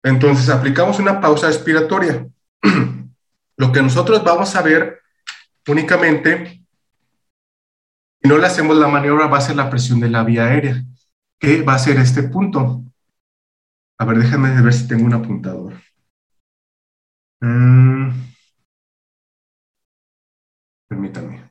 Entonces, 0.03 0.49
aplicamos 0.49 0.99
una 0.99 1.21
pausa 1.21 1.47
expiratoria. 1.47 2.27
Lo 3.57 3.71
que 3.73 3.83
nosotros 3.83 4.25
vamos 4.25 4.55
a 4.57 4.63
ver 4.63 5.01
únicamente, 5.69 6.62
si 8.23 8.29
no 8.29 8.39
le 8.39 8.47
hacemos 8.47 8.77
la 8.77 8.89
maniobra, 8.89 9.27
va 9.27 9.39
a 9.39 9.41
ser 9.41 9.57
la 9.57 9.71
presión 9.71 10.01
de 10.01 10.09
la 10.09 10.25
vía 10.25 10.45
aérea, 10.47 10.85
que 11.39 11.63
va 11.63 11.75
a 11.75 11.79
ser 11.79 11.99
este 11.99 12.23
punto. 12.25 12.85
A 13.99 14.05
ver, 14.05 14.19
déjame 14.19 14.61
ver 14.63 14.73
si 14.73 14.87
tengo 14.89 15.05
un 15.07 15.15
apuntador. 15.15 15.75
Mm. 17.41 18.11
permítame. 20.89 21.51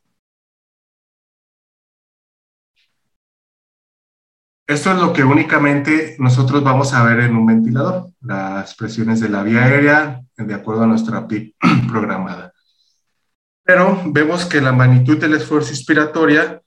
Esto 4.68 4.92
es 4.92 4.98
lo 5.00 5.12
que 5.12 5.24
únicamente 5.24 6.16
nosotros 6.20 6.64
vamos 6.64 6.94
a 6.94 7.04
ver 7.04 7.20
en 7.22 7.36
un 7.36 7.46
ventilador, 7.46 8.12
las 8.22 8.74
presiones 8.76 9.20
de 9.20 9.28
la 9.28 9.44
vía 9.44 9.66
aérea 9.66 10.22
de 10.38 10.54
acuerdo 10.54 10.84
a 10.84 10.88
nuestra 10.88 11.28
PIC 11.28 11.56
programada. 11.90 12.54
Pero 13.64 14.02
vemos 14.06 14.46
que 14.46 14.62
la 14.62 14.72
magnitud 14.72 15.18
del 15.18 15.34
esfuerzo 15.34 15.72
inspiratoria, 15.72 16.61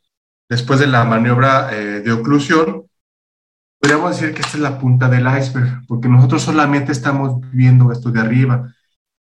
después 0.49 0.81
de 0.81 0.87
la 0.87 1.05
maniobra 1.05 1.71
eh, 1.73 2.01
de 2.01 2.13
oclusión, 2.13 2.87
podríamos 3.81 4.19
decir 4.19 4.35
que 4.35 4.43
esta 4.43 4.57
es 4.57 4.63
la 4.63 4.79
punta 4.79 5.09
del 5.09 5.27
iceberg, 5.27 5.87
porque 5.87 6.09
nosotros 6.09 6.43
solamente 6.43 6.93
estamos 6.93 7.41
viendo 7.53 7.93
esto 7.93 8.11
de 8.11 8.21
arriba. 8.21 8.73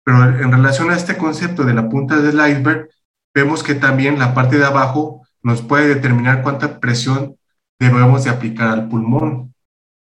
Pero 0.04 0.22
en 0.24 0.52
relación 0.52 0.90
a 0.90 0.96
este 0.96 1.16
concepto 1.16 1.64
de 1.64 1.74
la 1.74 1.88
punta 1.88 2.18
del 2.18 2.34
iceberg, 2.34 2.88
vemos 3.34 3.62
que 3.62 3.74
también 3.74 4.18
la 4.18 4.34
parte 4.34 4.58
de 4.58 4.64
abajo 4.64 5.26
nos 5.42 5.62
puede 5.62 5.94
determinar 5.94 6.42
cuánta 6.42 6.78
presión 6.78 7.36
debemos 7.78 8.24
de 8.24 8.30
aplicar 8.30 8.68
al 8.68 8.88
pulmón. 8.88 9.54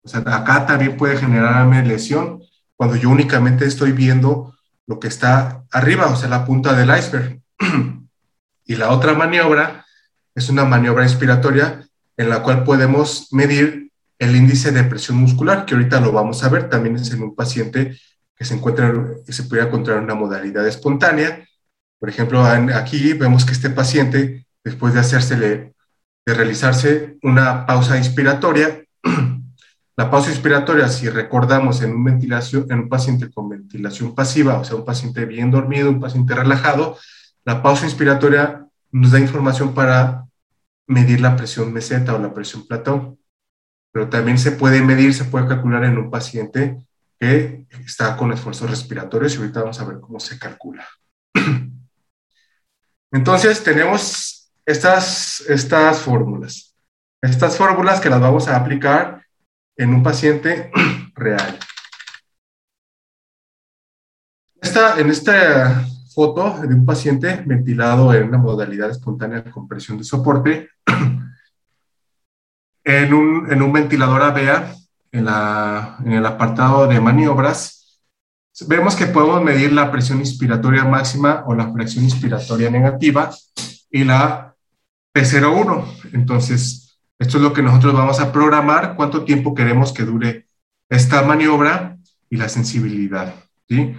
O 0.03 0.07
sea, 0.07 0.19
acá 0.19 0.65
también 0.65 0.97
puede 0.97 1.17
generarme 1.17 1.85
lesión 1.85 2.41
cuando 2.75 2.95
yo 2.95 3.09
únicamente 3.09 3.65
estoy 3.65 3.91
viendo 3.91 4.55
lo 4.87 4.99
que 4.99 5.07
está 5.07 5.63
arriba, 5.71 6.07
o 6.07 6.15
sea, 6.15 6.29
la 6.29 6.45
punta 6.45 6.73
del 6.73 6.95
iceberg. 6.95 7.41
y 8.65 8.75
la 8.75 8.89
otra 8.89 9.13
maniobra 9.13 9.85
es 10.41 10.49
una 10.49 10.65
maniobra 10.65 11.03
inspiratoria 11.03 11.87
en 12.17 12.29
la 12.29 12.41
cual 12.41 12.63
podemos 12.63 13.27
medir 13.31 13.91
el 14.19 14.35
índice 14.35 14.71
de 14.71 14.83
presión 14.83 15.17
muscular, 15.17 15.65
que 15.65 15.75
ahorita 15.75 15.99
lo 15.99 16.11
vamos 16.11 16.43
a 16.43 16.49
ver, 16.49 16.69
también 16.69 16.95
es 16.95 17.11
en 17.11 17.21
un 17.23 17.35
paciente 17.35 17.97
que 18.35 18.45
se 18.45 18.55
encuentra, 18.55 18.93
que 19.25 19.33
se 19.33 19.43
puede 19.43 19.63
encontrar 19.63 19.99
una 19.99 20.15
modalidad 20.15 20.67
espontánea. 20.67 21.47
Por 21.99 22.09
ejemplo, 22.09 22.43
aquí 22.43 23.13
vemos 23.13 23.45
que 23.45 23.53
este 23.53 23.69
paciente, 23.69 24.45
después 24.63 24.93
de 24.93 24.99
hacérsele 24.99 25.73
de 26.25 26.33
realizarse 26.33 27.17
una 27.23 27.65
pausa 27.65 27.97
inspiratoria. 27.97 28.83
La 29.97 30.09
pausa 30.09 30.31
inspiratoria, 30.31 30.87
si 30.87 31.09
recordamos 31.09 31.81
en 31.81 31.91
un, 31.91 32.03
ventilación, 32.03 32.65
en 32.69 32.79
un 32.79 32.89
paciente 32.89 33.29
con 33.29 33.49
ventilación 33.49 34.15
pasiva, 34.15 34.57
o 34.57 34.63
sea, 34.63 34.77
un 34.77 34.85
paciente 34.85 35.25
bien 35.25 35.51
dormido, 35.51 35.89
un 35.89 35.99
paciente 35.99 36.33
relajado, 36.33 36.97
la 37.43 37.61
pausa 37.61 37.85
inspiratoria 37.85 38.65
nos 38.91 39.11
da 39.11 39.19
información 39.19 39.73
para 39.73 40.25
medir 40.87 41.21
la 41.21 41.35
presión 41.35 41.71
meseta 41.73 42.15
o 42.15 42.19
la 42.19 42.33
presión 42.33 42.67
platón. 42.67 43.19
Pero 43.91 44.09
también 44.09 44.37
se 44.37 44.51
puede 44.51 44.81
medir, 44.81 45.13
se 45.13 45.25
puede 45.25 45.47
calcular 45.47 45.83
en 45.83 45.97
un 45.97 46.09
paciente 46.09 46.77
que 47.19 47.65
está 47.85 48.17
con 48.17 48.31
esfuerzos 48.31 48.69
respiratorios 48.69 49.35
y 49.35 49.37
ahorita 49.37 49.61
vamos 49.61 49.79
a 49.79 49.85
ver 49.85 49.99
cómo 49.99 50.19
se 50.19 50.39
calcula. 50.39 50.87
Entonces, 53.11 53.63
tenemos 53.63 54.51
estas, 54.65 55.41
estas 55.41 55.99
fórmulas. 55.99 56.75
Estas 57.21 57.57
fórmulas 57.57 57.99
que 57.99 58.09
las 58.09 58.21
vamos 58.21 58.47
a 58.47 58.55
aplicar 58.55 59.25
en 59.75 59.93
un 59.93 60.01
paciente 60.01 60.71
real. 61.15 61.59
Esta, 64.61 64.99
en 64.99 65.09
esta 65.09 65.85
foto 66.13 66.59
de 66.61 66.73
un 66.73 66.85
paciente 66.85 67.41
ventilado 67.45 68.13
en 68.13 68.27
una 68.27 68.37
modalidad 68.37 68.89
espontánea 68.89 69.41
de 69.41 69.51
compresión 69.51 69.97
de 69.97 70.03
soporte, 70.03 70.69
en 72.83 73.13
un, 73.13 73.51
en 73.51 73.61
un 73.61 73.71
ventilador 73.71 74.21
AVEA, 74.21 74.75
en, 75.11 75.25
la, 75.25 75.97
en 76.05 76.13
el 76.13 76.25
apartado 76.25 76.87
de 76.87 76.99
maniobras, 76.99 78.01
vemos 78.67 78.95
que 78.95 79.07
podemos 79.07 79.43
medir 79.43 79.71
la 79.73 79.91
presión 79.91 80.19
inspiratoria 80.19 80.83
máxima 80.83 81.43
o 81.47 81.55
la 81.55 81.71
presión 81.73 82.03
inspiratoria 82.03 82.69
negativa 82.69 83.31
y 83.89 84.03
la 84.03 84.55
P01. 85.13 85.85
Entonces, 86.13 86.99
esto 87.19 87.37
es 87.37 87.43
lo 87.43 87.53
que 87.53 87.61
nosotros 87.61 87.93
vamos 87.93 88.19
a 88.19 88.31
programar, 88.31 88.95
cuánto 88.95 89.23
tiempo 89.23 89.53
queremos 89.53 89.93
que 89.93 90.03
dure 90.03 90.47
esta 90.89 91.21
maniobra 91.23 91.97
y 92.29 92.37
la 92.37 92.49
sensibilidad. 92.49 93.33
¿sí? 93.67 93.95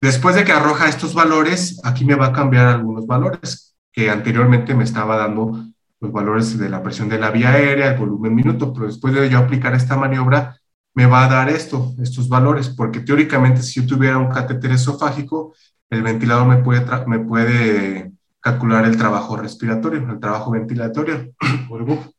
Después 0.00 0.36
de 0.36 0.44
que 0.44 0.52
arroja 0.52 0.88
estos 0.88 1.12
valores, 1.12 1.80
aquí 1.84 2.04
me 2.04 2.14
va 2.14 2.26
a 2.26 2.32
cambiar 2.32 2.68
algunos 2.68 3.06
valores 3.06 3.76
que 3.92 4.10
anteriormente 4.10 4.74
me 4.74 4.84
estaba 4.84 5.16
dando 5.16 5.66
los 6.00 6.12
valores 6.12 6.56
de 6.56 6.68
la 6.68 6.82
presión 6.82 7.08
de 7.08 7.18
la 7.18 7.30
vía 7.30 7.50
aérea, 7.50 7.92
el 7.92 7.98
volumen 7.98 8.34
minuto, 8.34 8.72
pero 8.72 8.86
después 8.86 9.12
de 9.12 9.28
yo 9.28 9.38
aplicar 9.38 9.74
esta 9.74 9.96
maniobra, 9.96 10.56
me 10.94 11.06
va 11.06 11.24
a 11.24 11.28
dar 11.28 11.48
esto, 11.48 11.94
estos 12.00 12.28
valores, 12.28 12.68
porque 12.68 13.00
teóricamente 13.00 13.62
si 13.62 13.80
yo 13.80 13.86
tuviera 13.86 14.18
un 14.18 14.30
catéter 14.30 14.70
esofágico, 14.72 15.54
el 15.90 16.02
ventilador 16.02 16.46
me 16.46 16.58
puede, 16.58 16.84
me 17.06 17.18
puede 17.18 18.12
calcular 18.40 18.84
el 18.84 18.96
trabajo 18.96 19.36
respiratorio, 19.36 20.08
el 20.10 20.20
trabajo 20.20 20.52
ventilatorio. 20.52 21.32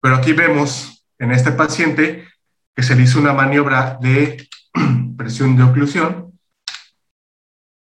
Pero 0.00 0.16
aquí 0.16 0.32
vemos 0.32 1.06
en 1.18 1.30
este 1.30 1.52
paciente 1.52 2.26
que 2.74 2.82
se 2.82 2.96
le 2.96 3.02
hizo 3.02 3.20
una 3.20 3.32
maniobra 3.32 3.98
de 4.00 4.48
presión 5.16 5.56
de 5.56 5.62
oclusión. 5.62 6.32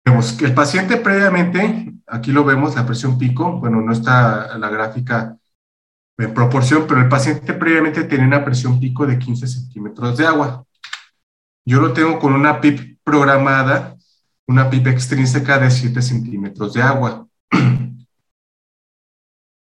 Vemos 0.04 0.32
que 0.32 0.46
el 0.46 0.54
paciente 0.54 0.96
previamente, 0.96 1.92
aquí 2.06 2.32
lo 2.32 2.44
vemos, 2.44 2.74
la 2.74 2.86
presión 2.86 3.18
pico, 3.18 3.58
bueno, 3.58 3.80
no 3.80 3.92
está 3.92 4.56
la 4.58 4.70
gráfica 4.70 5.36
en 6.16 6.34
proporción, 6.34 6.86
pero 6.88 7.00
el 7.00 7.08
paciente 7.08 7.52
previamente 7.54 8.04
tenía 8.04 8.26
una 8.26 8.44
presión 8.44 8.80
pico 8.80 9.06
de 9.06 9.18
15 9.18 9.46
centímetros 9.46 10.16
de 10.16 10.26
agua. 10.26 10.64
Yo 11.64 11.80
lo 11.80 11.92
tengo 11.92 12.18
con 12.18 12.32
una 12.32 12.60
PIP 12.60 12.98
programada 13.04 13.98
una 14.48 14.70
pipa 14.70 14.90
extrínseca 14.90 15.58
de 15.58 15.70
7 15.70 16.00
centímetros 16.02 16.72
de 16.72 16.82
agua. 16.82 17.26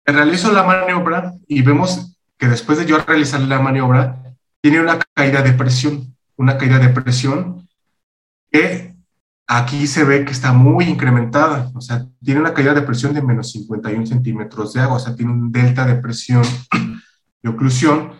Realizo 0.05 0.51
la 0.51 0.63
maniobra 0.63 1.33
y 1.47 1.61
vemos 1.61 2.17
que 2.37 2.47
después 2.47 2.77
de 2.77 2.85
yo 2.85 2.97
realizar 2.99 3.39
la 3.39 3.59
maniobra, 3.59 4.21
tiene 4.61 4.81
una 4.81 4.99
caída 5.13 5.41
de 5.41 5.53
presión, 5.53 6.14
una 6.37 6.57
caída 6.57 6.79
de 6.79 6.89
presión 6.89 7.67
que 8.51 8.95
aquí 9.47 9.87
se 9.87 10.03
ve 10.03 10.25
que 10.25 10.31
está 10.31 10.53
muy 10.53 10.85
incrementada, 10.85 11.71
o 11.75 11.81
sea, 11.81 12.07
tiene 12.23 12.41
una 12.41 12.53
caída 12.53 12.73
de 12.73 12.81
presión 12.81 13.13
de 13.13 13.21
menos 13.21 13.51
51 13.51 14.05
centímetros 14.05 14.73
de 14.73 14.81
agua, 14.81 14.97
o 14.97 14.99
sea, 14.99 15.15
tiene 15.15 15.31
un 15.31 15.51
delta 15.51 15.85
de 15.85 15.95
presión 15.95 16.43
de 17.43 17.49
oclusión 17.49 18.11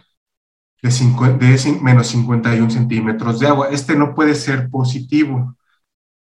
de, 0.81 0.89
de 0.89 1.79
menos 1.81 2.07
51 2.07 2.69
centímetros 2.69 3.39
de 3.39 3.47
agua. 3.47 3.69
Este 3.71 3.95
no 3.95 4.13
puede 4.13 4.35
ser 4.35 4.69
positivo, 4.69 5.55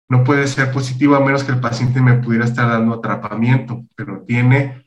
no 0.08 0.24
puede 0.24 0.46
ser 0.46 0.72
positivo 0.72 1.14
a 1.16 1.20
menos 1.20 1.44
que 1.44 1.52
el 1.52 1.60
paciente 1.60 2.00
me 2.00 2.14
pudiera 2.14 2.44
estar 2.44 2.68
dando 2.68 2.94
atrapamiento, 2.94 3.84
pero 3.94 4.22
tiene, 4.26 4.86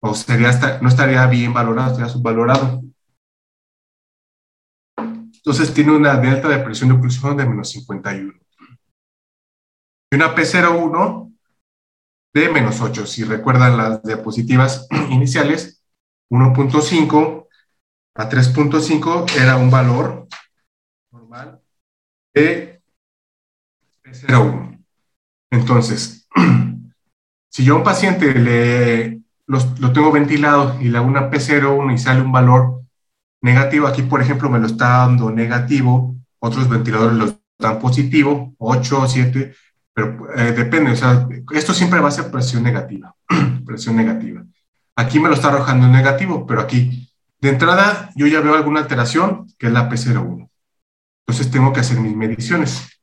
o 0.00 0.14
sería 0.14 0.78
no 0.80 0.88
estaría 0.88 1.26
bien 1.26 1.52
valorado, 1.52 1.92
estaría 1.92 2.12
subvalorado. 2.12 2.82
Entonces 5.48 5.72
tiene 5.72 5.92
una 5.92 6.14
delta 6.18 6.46
de 6.46 6.58
presión 6.58 6.90
de 6.90 6.96
oclusión 6.96 7.34
de 7.34 7.46
menos 7.46 7.70
51. 7.70 8.34
Y 10.10 10.14
una 10.14 10.34
P01 10.34 11.34
de 12.34 12.48
menos 12.50 12.82
8. 12.82 13.06
Si 13.06 13.24
recuerdan 13.24 13.78
las 13.78 14.02
diapositivas 14.02 14.86
iniciales, 15.08 15.82
1.5 16.30 17.46
a 18.16 18.28
3.5 18.28 19.40
era 19.40 19.56
un 19.56 19.70
valor 19.70 20.28
normal 21.12 21.62
de 22.34 22.82
P01. 24.04 24.84
Entonces, 25.50 26.28
si 27.48 27.64
yo 27.64 27.72
a 27.72 27.78
un 27.78 27.84
paciente 27.84 28.34
le, 28.34 29.22
lo 29.46 29.92
tengo 29.94 30.12
ventilado 30.12 30.78
y 30.78 30.90
le 30.90 30.98
hago 30.98 31.06
una 31.06 31.30
P01 31.30 31.94
y 31.94 31.96
sale 31.96 32.20
un 32.20 32.32
valor 32.32 32.77
negativo, 33.40 33.86
aquí 33.86 34.02
por 34.02 34.20
ejemplo 34.20 34.48
me 34.50 34.58
lo 34.58 34.66
está 34.66 34.98
dando 34.98 35.30
negativo, 35.30 36.16
otros 36.38 36.68
ventiladores 36.68 37.16
lo 37.16 37.38
dan 37.58 37.78
positivo, 37.78 38.54
8 38.58 39.00
o 39.00 39.08
7, 39.08 39.54
pero 39.92 40.32
eh, 40.34 40.52
depende, 40.52 40.92
o 40.92 40.96
sea, 40.96 41.26
esto 41.52 41.74
siempre 41.74 42.00
va 42.00 42.08
a 42.08 42.12
ser 42.12 42.30
presión 42.30 42.62
negativa, 42.62 43.14
presión 43.66 43.96
negativa. 43.96 44.44
Aquí 44.96 45.20
me 45.20 45.28
lo 45.28 45.34
está 45.34 45.48
arrojando 45.48 45.86
en 45.86 45.92
negativo, 45.92 46.46
pero 46.46 46.60
aquí, 46.60 47.08
de 47.40 47.48
entrada, 47.48 48.10
yo 48.16 48.26
ya 48.26 48.40
veo 48.40 48.54
alguna 48.54 48.80
alteración, 48.80 49.46
que 49.58 49.68
es 49.68 49.72
la 49.72 49.88
P01. 49.88 50.48
Entonces 51.26 51.50
tengo 51.50 51.72
que 51.72 51.80
hacer 51.80 52.00
mis 52.00 52.16
mediciones. 52.16 53.00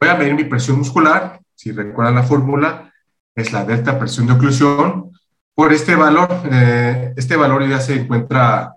Voy 0.00 0.10
a 0.10 0.14
medir 0.14 0.34
mi 0.34 0.44
presión 0.44 0.78
muscular, 0.78 1.40
si 1.54 1.72
recuerdan 1.72 2.14
la 2.14 2.22
fórmula, 2.22 2.92
es 3.34 3.52
la 3.52 3.64
delta 3.64 3.98
presión 3.98 4.26
de 4.26 4.34
oclusión, 4.34 5.10
por 5.58 5.72
este 5.72 5.96
valor, 5.96 6.28
eh, 6.52 7.12
este 7.16 7.34
valor 7.34 7.68
ya 7.68 7.80
se 7.80 7.96
encuentra, 7.96 8.76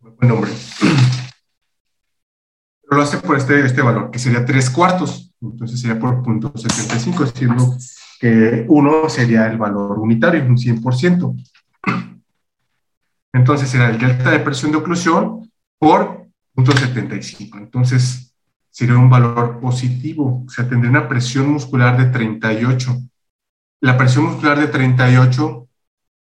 buen 0.00 0.26
nombre, 0.26 0.50
pero 2.80 2.96
lo 2.96 3.02
hace 3.02 3.18
por 3.18 3.36
este, 3.36 3.60
este 3.60 3.82
valor, 3.82 4.10
que 4.10 4.18
sería 4.18 4.42
3 4.42 4.70
cuartos, 4.70 5.34
entonces 5.42 5.78
sería 5.78 6.00
por 6.00 6.22
punto 6.22 6.50
75, 6.56 7.26
siendo 7.26 7.76
que 8.18 8.64
1 8.66 9.08
sería 9.10 9.46
el 9.48 9.58
valor 9.58 9.98
unitario, 9.98 10.42
un 10.42 10.56
100%. 10.56 11.36
Entonces 13.34 13.68
será 13.68 13.90
el 13.90 13.98
delta 13.98 14.30
de 14.30 14.38
presión 14.38 14.72
de 14.72 14.78
oclusión 14.78 15.52
por 15.78 16.26
punto 16.54 16.72
75. 16.72 17.58
Entonces 17.58 18.34
sería 18.70 18.96
un 18.96 19.10
valor 19.10 19.60
positivo, 19.60 20.42
o 20.46 20.48
sea, 20.48 20.66
tendría 20.66 20.88
una 20.88 21.06
presión 21.06 21.50
muscular 21.50 21.98
de 21.98 22.06
38. 22.06 22.96
La 23.80 23.98
presión 23.98 24.24
muscular 24.24 24.58
de 24.58 24.68
38, 24.68 25.68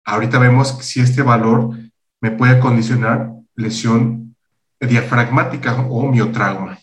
ahorita 0.06 0.38
vemos 0.38 0.78
si 0.82 1.02
este 1.02 1.24
valor 1.24 1.76
me 2.22 2.32
puede 2.32 2.60
condicionar 2.60 3.32
lesión 3.56 4.36
diafragmática 4.80 5.76
o 5.82 6.08
miotrauma. 6.08 6.78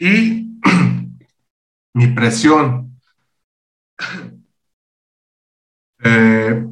Y 0.00 0.58
mi 1.94 2.08
presión, 2.08 2.98
eh, 6.02 6.66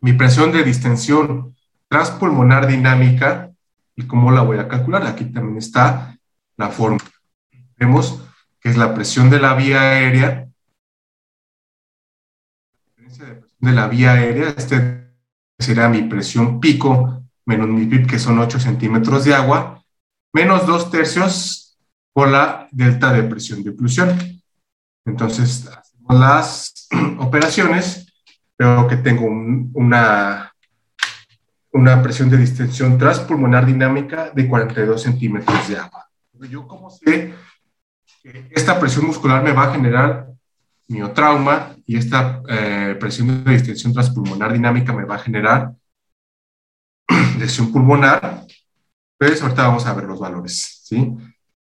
mi 0.00 0.12
presión 0.12 0.52
de 0.52 0.62
distensión 0.62 1.56
transpulmonar 1.88 2.68
dinámica, 2.68 3.50
¿y 3.96 4.06
cómo 4.06 4.30
la 4.30 4.42
voy 4.42 4.58
a 4.58 4.68
calcular? 4.68 5.06
Aquí 5.06 5.24
también 5.24 5.58
está 5.58 6.16
la 6.56 6.68
fórmula. 6.68 7.04
Vemos 7.76 8.22
que 8.60 8.68
es 8.68 8.76
la 8.76 8.94
presión 8.94 9.28
de 9.28 9.40
la 9.40 9.54
vía 9.54 9.80
aérea 9.80 10.47
de 13.58 13.72
la 13.72 13.88
vía 13.88 14.12
aérea, 14.12 14.54
este 14.56 15.08
será 15.58 15.88
mi 15.88 16.02
presión 16.02 16.60
pico 16.60 17.18
menos 17.48 17.66
mi 17.66 17.86
PIB, 17.86 18.06
que 18.06 18.18
son 18.18 18.38
8 18.38 18.60
centímetros 18.60 19.24
de 19.24 19.34
agua, 19.34 19.82
menos 20.34 20.66
2 20.66 20.90
tercios 20.90 21.78
por 22.12 22.28
la 22.28 22.68
delta 22.70 23.10
de 23.10 23.22
presión 23.22 23.62
de 23.64 23.70
oclusión. 23.70 24.10
Entonces, 25.06 25.66
hacemos 25.66 26.20
las 26.20 26.88
operaciones, 27.18 28.12
veo 28.58 28.86
que 28.86 28.98
tengo 28.98 29.24
una, 29.24 30.52
una 31.72 32.02
presión 32.02 32.28
de 32.28 32.36
distensión 32.36 32.98
transpulmonar 32.98 33.64
dinámica 33.64 34.28
de 34.28 34.46
42 34.46 35.00
centímetros 35.00 35.68
de 35.68 35.78
agua. 35.78 36.06
Yo, 36.50 36.68
como 36.68 36.90
sé 36.90 37.32
que 38.22 38.46
esta 38.50 38.78
presión 38.78 39.06
muscular 39.06 39.42
me 39.42 39.52
va 39.52 39.68
a 39.68 39.72
generar 39.72 40.27
miotrauma 40.88 41.76
y 41.86 41.96
esta 41.96 42.42
eh, 42.48 42.96
presión 42.98 43.44
de 43.44 43.52
distensión 43.52 43.92
transpulmonar 43.92 44.52
dinámica 44.52 44.92
me 44.92 45.04
va 45.04 45.16
a 45.16 45.20
generar 45.20 45.72
lesión 47.38 47.70
pulmonar, 47.70 48.46
pues 49.18 49.42
ahorita 49.42 49.68
vamos 49.68 49.86
a 49.86 49.94
ver 49.94 50.04
los 50.04 50.18
valores, 50.18 50.80
¿sí? 50.84 51.14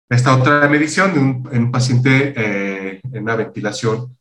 Esta 0.10 0.36
otra 0.36 0.68
medición 0.68 1.46
en 1.52 1.64
un 1.64 1.72
paciente 1.72 2.34
eh, 2.36 3.02
en 3.12 3.24
una 3.24 3.36
ventilación 3.36 4.16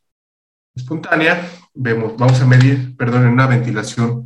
espontánea, 0.74 1.46
vemos, 1.74 2.16
vamos 2.16 2.40
a 2.40 2.46
medir, 2.46 2.96
perdón, 2.96 3.24
en 3.24 3.32
una 3.32 3.46
ventilación 3.46 4.24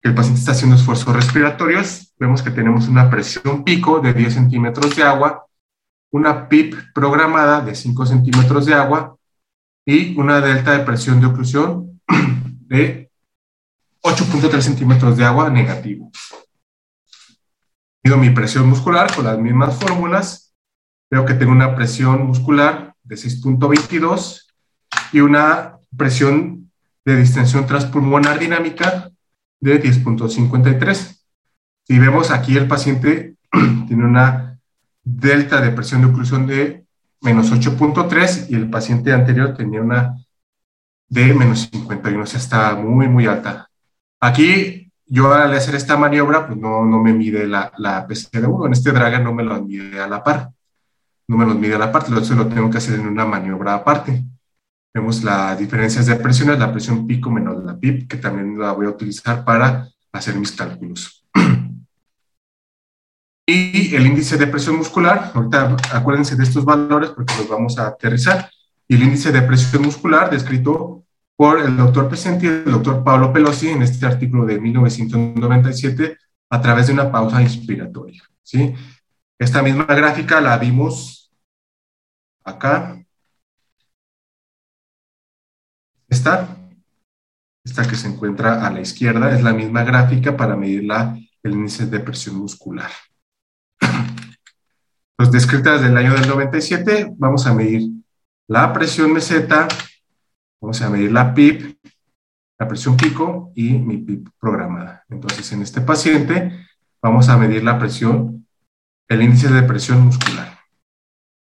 que 0.00 0.08
el 0.08 0.14
paciente 0.14 0.40
está 0.40 0.52
haciendo 0.52 0.76
esfuerzos 0.76 1.14
respiratorios, 1.14 2.14
vemos 2.18 2.42
que 2.42 2.50
tenemos 2.50 2.88
una 2.88 3.10
presión 3.10 3.64
pico 3.64 4.00
de 4.00 4.12
10 4.12 4.34
centímetros 4.34 4.96
de 4.96 5.02
agua, 5.02 5.46
una 6.10 6.48
PIP 6.48 6.74
programada 6.94 7.60
de 7.60 7.74
5 7.74 8.06
centímetros 8.06 8.66
de 8.66 8.74
agua, 8.74 9.17
y 9.88 10.14
una 10.18 10.42
delta 10.42 10.72
de 10.72 10.84
presión 10.84 11.18
de 11.18 11.28
oclusión 11.28 11.98
de 12.68 13.10
8.3 14.02 14.60
centímetros 14.60 15.16
de 15.16 15.24
agua 15.24 15.48
negativo. 15.48 16.12
Mido 18.04 18.18
mi 18.18 18.28
presión 18.28 18.68
muscular 18.68 19.14
con 19.16 19.24
las 19.24 19.38
mismas 19.38 19.76
fórmulas. 19.76 20.54
Veo 21.10 21.24
que 21.24 21.32
tengo 21.32 21.52
una 21.52 21.74
presión 21.74 22.26
muscular 22.26 22.94
de 23.02 23.16
6.22 23.16 24.42
y 25.14 25.20
una 25.20 25.78
presión 25.96 26.70
de 27.06 27.16
distensión 27.16 27.66
transpulmonar 27.66 28.38
dinámica 28.38 29.10
de 29.58 29.82
10.53. 29.82 31.18
Si 31.84 31.98
vemos 31.98 32.30
aquí 32.30 32.58
el 32.58 32.68
paciente 32.68 33.36
tiene 33.88 34.04
una 34.04 34.60
delta 35.02 35.62
de 35.62 35.70
presión 35.70 36.02
de 36.02 36.08
oclusión 36.08 36.46
de 36.46 36.84
menos 37.20 37.52
8.3 37.52 38.46
y 38.50 38.54
el 38.54 38.70
paciente 38.70 39.12
anterior 39.12 39.54
tenía 39.56 39.80
una 39.80 40.16
de 41.08 41.34
menos 41.34 41.68
51, 41.72 42.22
o 42.22 42.26
sea, 42.26 42.38
está 42.38 42.74
muy, 42.74 43.08
muy 43.08 43.26
alta. 43.26 43.68
Aquí, 44.20 44.90
yo 45.06 45.32
al 45.32 45.52
hacer 45.54 45.74
esta 45.74 45.96
maniobra, 45.96 46.46
pues 46.46 46.58
no, 46.58 46.84
no 46.84 47.02
me 47.02 47.12
mide 47.12 47.46
la, 47.46 47.72
la 47.78 48.06
PCR1, 48.06 48.66
en 48.66 48.72
este 48.72 48.92
Dragon 48.92 49.24
no 49.24 49.32
me 49.32 49.42
lo 49.42 49.62
mide 49.62 50.00
a 50.00 50.06
la 50.06 50.22
par, 50.22 50.50
no 51.28 51.36
me 51.36 51.46
lo 51.46 51.54
mide 51.54 51.74
a 51.74 51.78
la 51.78 51.92
par, 51.92 52.04
entonces 52.06 52.36
lo 52.36 52.48
tengo 52.48 52.70
que 52.70 52.78
hacer 52.78 52.98
en 52.98 53.06
una 53.06 53.24
maniobra 53.24 53.74
aparte. 53.74 54.24
Vemos 54.92 55.22
las 55.22 55.58
diferencias 55.58 56.06
de 56.06 56.16
presiones, 56.16 56.58
la 56.58 56.72
presión 56.72 57.06
pico 57.06 57.30
menos 57.30 57.62
la 57.64 57.78
PIP, 57.78 58.08
que 58.08 58.16
también 58.16 58.58
la 58.58 58.72
voy 58.72 58.86
a 58.86 58.90
utilizar 58.90 59.44
para 59.44 59.88
hacer 60.12 60.34
mis 60.36 60.52
cálculos. 60.52 61.17
Y 63.50 63.94
el 63.94 64.06
índice 64.06 64.36
de 64.36 64.46
presión 64.46 64.76
muscular, 64.76 65.32
ahorita 65.34 65.74
acuérdense 65.94 66.36
de 66.36 66.44
estos 66.44 66.66
valores 66.66 67.08
porque 67.12 67.34
los 67.38 67.48
vamos 67.48 67.78
a 67.78 67.86
aterrizar. 67.86 68.50
Y 68.86 68.96
el 68.96 69.04
índice 69.04 69.32
de 69.32 69.40
presión 69.40 69.84
muscular 69.84 70.28
descrito 70.28 71.06
por 71.34 71.58
el 71.58 71.74
doctor 71.74 72.10
Pesenti 72.10 72.46
el 72.46 72.66
doctor 72.66 73.02
Pablo 73.02 73.32
Pelosi 73.32 73.70
en 73.70 73.80
este 73.80 74.04
artículo 74.04 74.44
de 74.44 74.60
1997 74.60 76.18
a 76.50 76.60
través 76.60 76.88
de 76.88 76.92
una 76.92 77.10
pausa 77.10 77.40
inspiratoria. 77.40 78.22
¿sí? 78.42 78.74
Esta 79.38 79.62
misma 79.62 79.86
gráfica 79.86 80.42
la 80.42 80.58
vimos 80.58 81.32
acá. 82.44 83.02
Esta, 86.06 86.54
esta 87.64 87.88
que 87.88 87.96
se 87.96 88.08
encuentra 88.08 88.66
a 88.66 88.70
la 88.70 88.82
izquierda, 88.82 89.34
es 89.34 89.42
la 89.42 89.54
misma 89.54 89.84
gráfica 89.84 90.36
para 90.36 90.54
medir 90.54 90.84
la, 90.84 91.18
el 91.42 91.52
índice 91.52 91.86
de 91.86 92.00
presión 92.00 92.36
muscular 92.36 92.90
pues 95.18 95.32
descritas 95.32 95.82
del 95.82 95.96
año 95.96 96.14
del 96.14 96.28
97, 96.28 97.14
vamos 97.16 97.44
a 97.48 97.52
medir 97.52 97.90
la 98.46 98.72
presión 98.72 99.12
meseta, 99.12 99.66
vamos 100.60 100.80
a 100.80 100.88
medir 100.90 101.10
la 101.10 101.34
PIP, 101.34 101.76
la 102.56 102.68
presión 102.68 102.96
pico 102.96 103.50
y 103.56 103.72
mi 103.72 103.96
PIP 103.96 104.28
programada. 104.38 105.04
Entonces, 105.08 105.50
en 105.50 105.62
este 105.62 105.80
paciente 105.80 106.68
vamos 107.02 107.28
a 107.28 107.36
medir 107.36 107.64
la 107.64 107.80
presión, 107.80 108.46
el 109.08 109.22
índice 109.22 109.48
de 109.48 109.64
presión 109.64 110.02
muscular. 110.02 110.56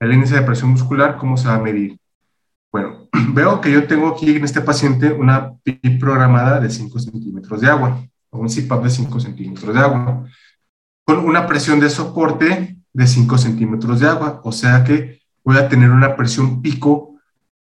El 0.01 0.15
índice 0.15 0.37
de 0.37 0.43
presión 0.43 0.71
muscular, 0.71 1.19
¿cómo 1.19 1.37
se 1.37 1.49
va 1.49 1.57
a 1.57 1.61
medir? 1.61 1.99
Bueno, 2.73 3.11
veo 3.35 3.61
que 3.61 3.71
yo 3.71 3.87
tengo 3.87 4.09
aquí 4.09 4.35
en 4.35 4.45
este 4.45 4.63
paciente 4.63 5.13
una 5.13 5.53
PIP 5.63 6.01
programada 6.01 6.59
de 6.59 6.71
5 6.71 6.99
centímetros 7.01 7.61
de 7.61 7.69
agua, 7.69 8.03
o 8.31 8.39
un 8.39 8.49
CPAP 8.49 8.85
de 8.85 8.91
5 8.91 9.21
centímetros 9.21 9.75
de 9.75 9.81
agua, 9.81 10.27
con 11.05 11.19
una 11.19 11.47
presión 11.47 11.79
de 11.81 11.91
soporte 11.91 12.78
de 12.99 13.07
5 13.07 13.39
centímetros 13.39 14.01
de 14.01 14.09
agua, 14.09 14.41
o 14.43 14.51
sea 14.51 14.83
que 14.83 15.23
voy 15.45 15.57
a 15.57 15.69
tener 15.69 15.93
una 15.93 16.17
presión 16.17 16.61
pico 16.61 17.15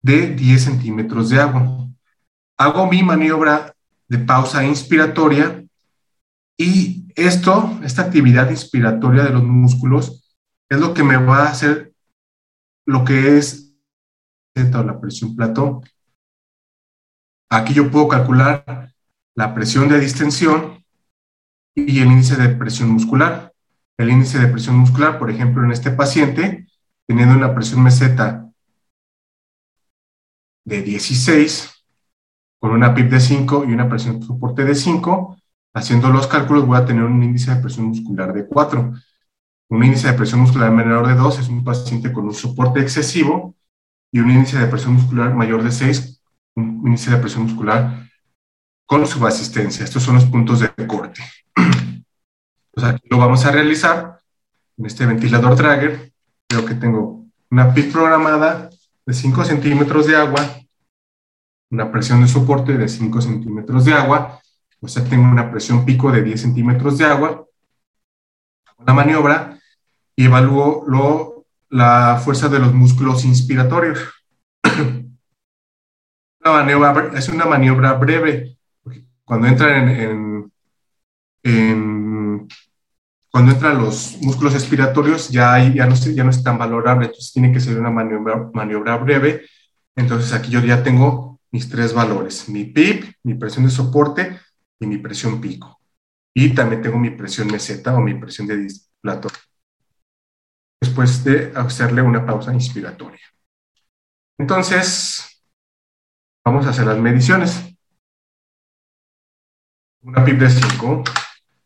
de 0.01 0.34
10 0.34 0.63
centímetros 0.63 1.30
de 1.30 1.39
agua. 1.39 1.88
Hago 2.57 2.88
mi 2.88 3.03
maniobra 3.03 3.75
de 4.07 4.17
pausa 4.17 4.63
inspiratoria 4.63 5.63
Y 6.57 7.05
esto, 7.15 7.80
esta 7.84 8.01
actividad 8.01 8.49
inspiratoria 8.49 9.23
de 9.23 9.30
los 9.30 9.43
músculos, 9.43 10.36
es 10.67 10.80
lo 10.80 10.95
que 10.95 11.03
me 11.03 11.17
va 11.17 11.43
a 11.43 11.51
hacer 11.51 11.93
lo 12.88 13.05
que 13.05 13.38
es 13.38 13.71
la 14.55 14.99
presión 14.99 15.36
platón. 15.36 15.82
Aquí 17.51 17.75
yo 17.75 17.91
puedo 17.91 18.07
calcular 18.07 18.91
la 19.36 19.53
presión 19.53 19.88
de 19.89 19.99
distensión 19.99 20.84
y 21.75 21.99
el 21.99 22.07
índice 22.07 22.36
de 22.36 22.49
presión 22.55 22.89
muscular. 22.89 23.53
El 23.99 24.09
índice 24.09 24.39
de 24.39 24.47
presión 24.47 24.77
muscular, 24.77 25.19
por 25.19 25.29
ejemplo, 25.29 25.61
en 25.61 25.73
este 25.73 25.91
paciente, 25.91 26.65
teniendo 27.05 27.35
una 27.35 27.53
presión 27.53 27.83
meseta 27.83 28.49
de 30.63 30.81
16, 30.81 31.83
con 32.59 32.71
una 32.71 32.95
PIB 32.95 33.09
de 33.09 33.19
5 33.19 33.65
y 33.67 33.73
una 33.73 33.89
presión 33.89 34.21
de 34.21 34.25
soporte 34.25 34.63
de 34.63 34.73
5, 34.73 35.35
haciendo 35.73 36.09
los 36.11 36.27
cálculos 36.27 36.65
voy 36.65 36.77
a 36.77 36.85
tener 36.85 37.03
un 37.03 37.21
índice 37.21 37.53
de 37.53 37.61
presión 37.61 37.87
muscular 37.87 38.31
de 38.31 38.47
4. 38.47 38.93
Un 39.67 39.83
índice 39.83 40.07
de 40.07 40.13
presión 40.13 40.39
muscular 40.39 40.71
menor 40.71 41.05
de 41.05 41.15
2 41.15 41.39
es 41.39 41.49
un 41.49 41.65
paciente 41.65 42.13
con 42.13 42.23
un 42.23 42.33
soporte 42.33 42.79
excesivo 42.79 43.53
y 44.13 44.19
un 44.19 44.31
índice 44.31 44.59
de 44.59 44.67
presión 44.67 44.93
muscular 44.93 45.35
mayor 45.35 45.61
de 45.61 45.71
6, 45.71 46.23
un 46.55 46.83
índice 46.85 47.11
de 47.11 47.17
presión 47.17 47.43
muscular 47.43 48.09
con 48.85 49.05
subasistencia. 49.05 49.83
Estos 49.83 50.03
son 50.03 50.15
los 50.15 50.25
puntos 50.25 50.61
de 50.61 50.69
corte. 50.87 51.21
Pues 52.80 52.93
aquí 52.93 53.09
lo 53.09 53.17
vamos 53.17 53.45
a 53.45 53.51
realizar 53.51 54.21
en 54.77 54.86
este 54.86 55.05
ventilador 55.05 55.57
Drager. 55.57 56.13
Veo 56.49 56.65
que 56.65 56.75
tengo 56.75 57.25
una 57.51 57.73
PIC 57.73 57.91
programada 57.91 58.69
de 59.05 59.13
5 59.13 59.43
centímetros 59.43 60.07
de 60.07 60.15
agua, 60.15 60.39
una 61.71 61.91
presión 61.91 62.21
de 62.21 62.30
soporte 62.30 62.77
de 62.77 62.88
5 62.88 63.21
centímetros 63.21 63.84
de 63.84 63.91
agua, 63.91 64.39
o 64.80 64.88
sea, 64.88 65.03
tengo 65.03 65.30
una 65.30 65.51
presión 65.51 65.84
pico 65.84 66.09
de 66.09 66.21
10 66.23 66.39
centímetros 66.39 66.97
de 66.97 67.03
agua. 67.03 67.45
Hago 68.65 68.84
la 68.88 68.93
maniobra 68.93 69.59
y 70.15 70.23
evalúo 70.27 71.45
la 71.67 72.21
fuerza 72.23 72.47
de 72.47 72.59
los 72.59 72.73
músculos 72.73 73.25
inspiratorios. 73.25 73.99
es 77.13 77.27
una 77.27 77.45
maniobra 77.45 77.91
breve. 77.95 78.57
Cuando 79.25 79.47
entran 79.47 79.89
en, 79.89 80.49
cuando 83.32 83.51
entran 83.51 83.77
los 83.77 84.17
músculos 84.21 84.55
expiratorios 84.55 85.30
ya, 85.30 85.59
ya, 85.71 85.86
no, 85.86 85.95
ya 85.95 86.23
no 86.23 86.32
es 86.32 86.43
tan 86.43 86.57
valorable, 86.57 87.05
entonces 87.05 87.32
tiene 87.32 87.53
que 87.53 87.59
ser 87.59 87.80
una 87.80 87.91
maniobra, 87.91 88.49
maniobra 88.53 88.97
breve. 88.97 89.45
Entonces 89.95 90.34
aquí 90.34 90.49
yo 90.49 90.61
ya 90.61 90.82
tengo 90.82 91.39
mis 91.51 91.69
tres 91.69 91.93
valores, 91.93 92.49
mi 92.49 92.65
PIB, 92.65 93.13
mi 93.23 93.36
presión 93.36 93.65
de 93.65 93.71
soporte 93.71 94.39
y 94.80 94.88
mi 94.88 94.97
presión 94.97 95.39
pico. 95.39 95.80
Y 96.34 96.55
también 96.55 96.82
tengo 96.82 96.97
mi 96.97 97.11
presión 97.11 97.47
meseta 97.47 97.95
o 97.95 98.01
mi 98.01 98.15
presión 98.15 98.47
de 98.47 98.57
displatón. 98.57 99.32
Después 100.82 101.23
de 101.23 101.51
hacerle 101.55 102.01
una 102.01 102.25
pausa 102.25 102.53
inspiratoria. 102.53 103.25
Entonces, 104.39 105.43
vamos 106.43 106.65
a 106.65 106.69
hacer 106.69 106.88
las 106.88 106.97
mediciones. 106.97 107.61
Una 110.01 110.23
PIB 110.23 110.39
de 110.39 110.49
5 110.49 111.03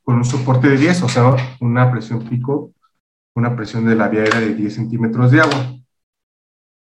con 0.04 0.16
un 0.16 0.26
soporte 0.26 0.70
de 0.70 0.78
10, 0.78 1.04
o 1.04 1.10
sea, 1.10 1.36
una 1.60 1.92
presión 1.92 2.28
pico, 2.28 2.72
una 3.36 3.56
presión 3.56 3.86
de 3.86 3.96
la 3.96 4.10
vía 4.10 4.22
aérea 4.22 4.42
de 4.42 4.54
10 4.54 4.76
centímetros 4.76 5.32
de 5.32 5.42
agua. 5.42 5.76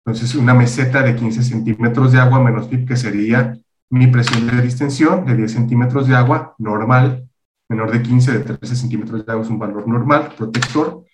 Entonces, 0.05 0.35
una 0.35 0.55
meseta 0.55 1.03
de 1.03 1.15
15 1.15 1.43
centímetros 1.43 2.13
de 2.13 2.19
agua 2.19 2.43
menos 2.43 2.69
PIB, 2.69 2.87
que 2.87 2.97
sería 2.97 3.59
mi 3.91 4.07
presión 4.07 4.47
de 4.47 4.63
distensión 4.63 5.27
de 5.27 5.37
10 5.37 5.53
centímetros 5.53 6.09
de 6.09 6.17
agua, 6.17 6.55
normal, 6.59 7.29
menor 7.69 7.93
de 7.93 8.03
15, 8.03 8.33
de 8.33 8.41
13 8.41 8.77
centímetros 8.77 9.25
de 9.25 9.33
agua 9.33 9.45
es 9.45 9.51
un 9.51 9.59
valor 9.59 9.87
normal, 9.87 10.35
protector, 10.37 11.05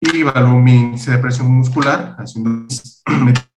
y 0.00 0.20
evalúo 0.20 0.60
mi 0.60 0.74
índice 0.74 1.12
de 1.12 1.18
presión 1.18 1.50
muscular, 1.50 2.14
haciendo 2.18 2.50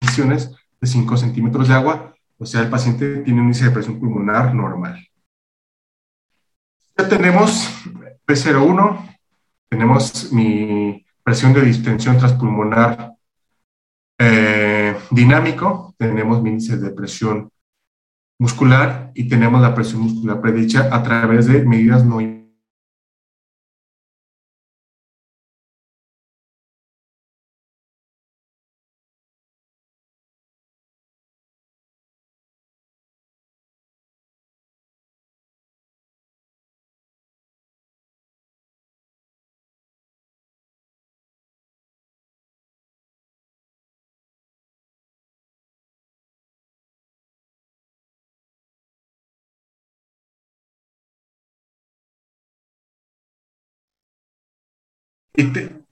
mediciones 0.02 0.52
de 0.80 0.88
5 0.88 1.18
centímetros 1.18 1.68
de 1.68 1.74
agua, 1.74 2.16
o 2.38 2.45
sea, 2.45 2.62
el 2.62 2.70
paciente 2.70 3.18
tiene 3.18 3.41
un 3.41 3.47
índice 3.47 3.66
de 3.66 3.72
presión 3.72 4.00
pulmonar 4.00 4.56
normal. 4.56 5.09
Ya 7.00 7.08
tenemos 7.08 7.70
P01, 8.28 9.18
tenemos 9.70 10.34
mi 10.34 11.06
presión 11.24 11.54
de 11.54 11.62
distensión 11.62 12.18
transpulmonar 12.18 13.14
eh, 14.20 14.97
dinámico, 15.10 15.95
tenemos 15.97 16.41
mi 16.41 16.50
índice 16.50 16.76
de 16.76 16.89
presión 16.91 17.50
muscular 18.38 19.14
y 19.16 19.30
tenemos 19.30 19.62
la 19.62 19.74
presión 19.74 20.02
muscular 20.02 20.41
predicha 20.41 20.93
a 20.93 21.02
través 21.02 21.45
de 21.45 21.64
medidas 21.64 22.04
no 22.04 22.20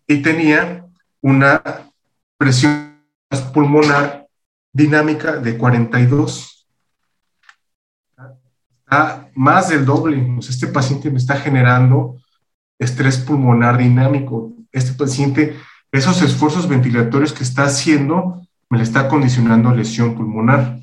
y, 0.07 0.21
tenía 0.21 0.85
una 1.21 1.61
presión 2.37 2.97
pulmonar 3.53 4.27
dinámica 4.73 5.37
de 5.37 5.57
42. 5.57 6.67
Está 8.79 9.29
más 9.35 9.69
del 9.69 9.85
doble. 9.85 10.37
este 10.39 10.67
paciente 10.67 11.09
me 11.09 11.17
está 11.17 11.35
generando 11.37 12.17
estrés 12.79 13.17
pulmonar 13.17 13.77
dinámico. 13.77 14.53
Este 14.71 14.93
paciente, 14.93 15.55
esos 15.91 16.21
esfuerzos 16.21 16.67
ventilatorios 16.67 17.33
que 17.33 17.43
está 17.43 17.63
haciendo, 17.63 18.41
me 18.69 18.77
le 18.77 18.83
está 18.83 19.07
condicionando 19.07 19.73
lesión 19.73 20.15
pulmonar. 20.15 20.79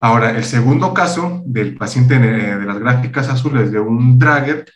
Ahora, 0.00 0.32
el 0.36 0.44
segundo 0.44 0.92
caso 0.92 1.42
del 1.46 1.76
paciente 1.76 2.18
de 2.18 2.64
las 2.66 2.78
gráficas 2.78 3.28
azules 3.28 3.72
de 3.72 3.80
un 3.80 4.18
Drager, 4.18 4.66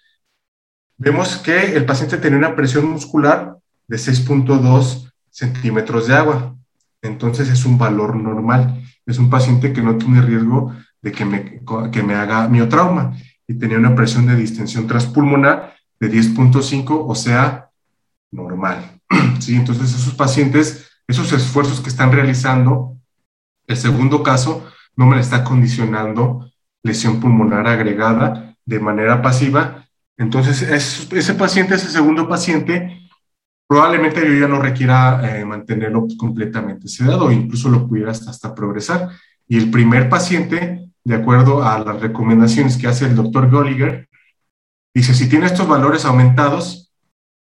vemos 0.99 1.37
que 1.39 1.77
el 1.77 1.87
paciente 1.87 2.19
tenía 2.19 2.39
una 2.39 2.57
presión 2.57 2.91
muscular 2.91 3.57
de 3.87 3.97
6.2 3.97 5.11
centímetros 5.31 6.09
de 6.09 6.15
agua. 6.15 6.57
Entonces 7.01 7.49
es 7.49 7.65
un 7.65 7.79
valor 7.79 8.17
normal. 8.17 8.83
Es 9.07 9.19
un 9.19 9.31
paciente 9.31 9.73
que 9.73 9.81
no 9.81 9.97
tiene 9.97 10.21
riesgo 10.21 10.75
de 11.01 11.13
que 11.13 11.25
me, 11.25 11.63
que 11.93 12.03
me 12.03 12.15
haga 12.15 12.49
miotrauma 12.49 13.17
y 13.47 13.55
tenía 13.55 13.79
una 13.79 13.95
presión 13.95 14.27
de 14.27 14.37
distensión 14.37 14.87
transpulmonar 14.87 15.75
de 16.01 16.11
10.5, 16.11 17.05
o 17.07 17.15
sea, 17.15 17.71
normal. 18.31 19.01
¿Sí? 19.41 19.55
Entonces 19.55 19.95
esos 19.95 20.15
pacientes, 20.15 20.91
esos 21.07 21.33
esfuerzos 21.33 21.81
que 21.81 21.89
están 21.89 22.13
realizando, 22.13 22.97
el 23.67 23.77
segundo 23.77 24.23
caso 24.23 24.67
no 24.97 25.07
me 25.07 25.21
está 25.21 25.45
condicionando 25.45 26.51
lesión 26.83 27.21
pulmonar 27.21 27.67
agregada 27.67 28.57
de 28.65 28.81
manera 28.81 29.23
pasiva 29.23 29.88
entonces, 30.19 30.63
ese 30.63 31.35
paciente, 31.35 31.77
ese 31.77 31.89
segundo 31.89 32.29
paciente, 32.29 33.09
probablemente 33.69 34.21
yo 34.27 34.35
ya 34.35 34.49
no 34.49 34.61
requiera 34.61 35.39
eh, 35.39 35.45
mantenerlo 35.45 36.09
completamente 36.19 36.89
sedado, 36.89 37.31
incluso 37.31 37.69
lo 37.69 37.87
pudiera 37.87 38.11
hasta, 38.11 38.53
progresar. 38.53 39.11
Y 39.47 39.57
el 39.57 39.71
primer 39.71 40.09
paciente, 40.09 40.91
de 41.05 41.15
acuerdo 41.15 41.63
a 41.63 41.79
las 41.79 42.01
recomendaciones 42.01 42.77
que 42.77 42.89
hace 42.89 43.07
el 43.07 43.15
doctor 43.15 43.49
Golliger, 43.49 44.09
dice, 44.93 45.15
si 45.15 45.29
tiene 45.29 45.47
estos 45.47 45.69
valores 45.69 46.05
aumentados, 46.05 46.93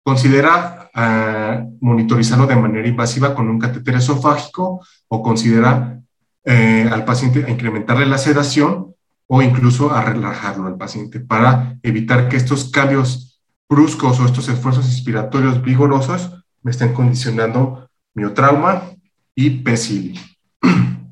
considera 0.03 0.91
eh, 0.93 1.65
monitorizarlo 1.81 2.45
de 2.45 2.55
manera 2.55 2.87
invasiva 2.87 3.33
con 3.33 3.49
un 3.49 3.57
catéter 3.57 3.95
esofágico 3.95 4.85
o 5.07 5.23
considera 5.23 5.99
eh, 6.45 6.87
al 6.91 7.03
paciente 7.03 7.45
incrementarle 7.49 8.05
la 8.05 8.19
sedación 8.19 8.93
o 9.31 9.43
incluso 9.43 9.91
a 9.91 10.01
relajarlo 10.01 10.65
al 10.65 10.75
paciente 10.75 11.19
para 11.19 11.77
evitar 11.83 12.29
que 12.29 12.35
estos 12.35 12.71
cambios 12.71 13.39
bruscos 13.69 14.19
o 14.19 14.25
estos 14.25 14.49
esfuerzos 14.49 14.87
inspiratorios 14.87 15.61
vigorosos 15.61 16.43
me 16.63 16.71
estén 16.71 16.93
condicionando 16.93 17.87
miotrauma 18.15 18.89
y 19.35 19.51
PSILI. 19.51 20.19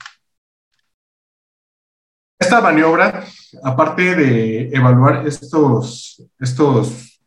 Esta 2.39 2.59
maniobra, 2.59 3.23
aparte 3.63 4.15
de 4.15 4.69
evaluar 4.69 5.27
estos, 5.27 6.23
estos, 6.39 7.21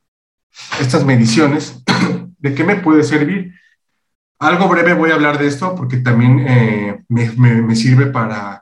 estas 0.80 1.04
mediciones, 1.04 1.84
¿de 2.38 2.54
qué 2.54 2.64
me 2.64 2.76
puede 2.76 3.04
servir? 3.04 3.54
Algo 4.40 4.68
breve 4.68 4.94
voy 4.94 5.10
a 5.10 5.14
hablar 5.14 5.38
de 5.38 5.46
esto 5.46 5.74
porque 5.76 5.98
también 5.98 6.40
eh, 6.48 7.04
me, 7.08 7.30
me 7.62 7.76
sirve 7.76 8.06
para 8.06 8.59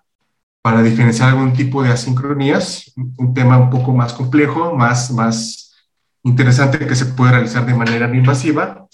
para 0.68 0.82
diferenciar 0.82 1.30
algún 1.30 1.54
tipo 1.54 1.82
de 1.82 1.88
asincronías, 1.88 2.92
un 3.16 3.32
tema 3.32 3.56
un 3.56 3.70
poco 3.70 3.94
más 3.94 4.12
complejo, 4.12 4.74
más, 4.74 5.10
más 5.12 5.74
interesante 6.22 6.86
que 6.86 6.94
se 6.94 7.06
puede 7.06 7.32
realizar 7.32 7.64
de 7.64 7.72
manera 7.72 8.06
no 8.06 8.14
invasiva. 8.14 8.86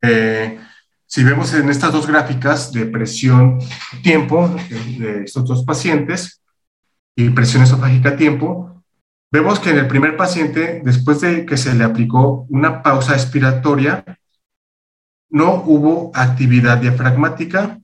Eh, 0.00 0.60
si 1.04 1.24
vemos 1.24 1.52
en 1.54 1.70
estas 1.70 1.90
dos 1.90 2.06
gráficas 2.06 2.70
de 2.70 2.86
presión 2.86 3.58
tiempo 4.04 4.48
de 4.96 5.24
estos 5.24 5.44
dos 5.44 5.64
pacientes 5.64 6.40
y 7.16 7.30
presión 7.30 7.64
esofágica 7.64 8.16
tiempo, 8.16 8.84
vemos 9.32 9.58
que 9.58 9.70
en 9.70 9.78
el 9.78 9.88
primer 9.88 10.16
paciente, 10.16 10.82
después 10.84 11.20
de 11.20 11.44
que 11.44 11.56
se 11.56 11.74
le 11.74 11.82
aplicó 11.82 12.46
una 12.48 12.80
pausa 12.80 13.14
expiratoria, 13.14 14.04
no 15.30 15.64
hubo 15.66 16.12
actividad 16.14 16.78
diafragmática 16.78 17.80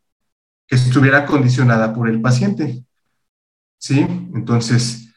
que 0.69 0.77
estuviera 0.77 1.27
condicionada 1.27 1.93
por 1.93 2.09
el 2.09 2.21
paciente. 2.21 2.85
¿Sí? 3.83 3.99
Entonces, 3.99 5.09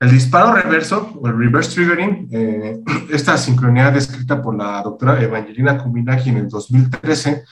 el 0.00 0.10
disparo 0.10 0.54
reverso 0.54 1.12
o 1.20 1.28
el 1.28 1.36
reverse 1.36 1.74
triggering, 1.74 2.28
eh, 2.32 2.80
esta 3.12 3.36
sincronía 3.36 3.90
descrita 3.90 4.40
por 4.40 4.56
la 4.56 4.80
doctora 4.80 5.22
Evangelina 5.22 5.76
Kuminaki 5.76 6.30
en 6.30 6.38
el 6.38 6.48
2013 6.48 7.44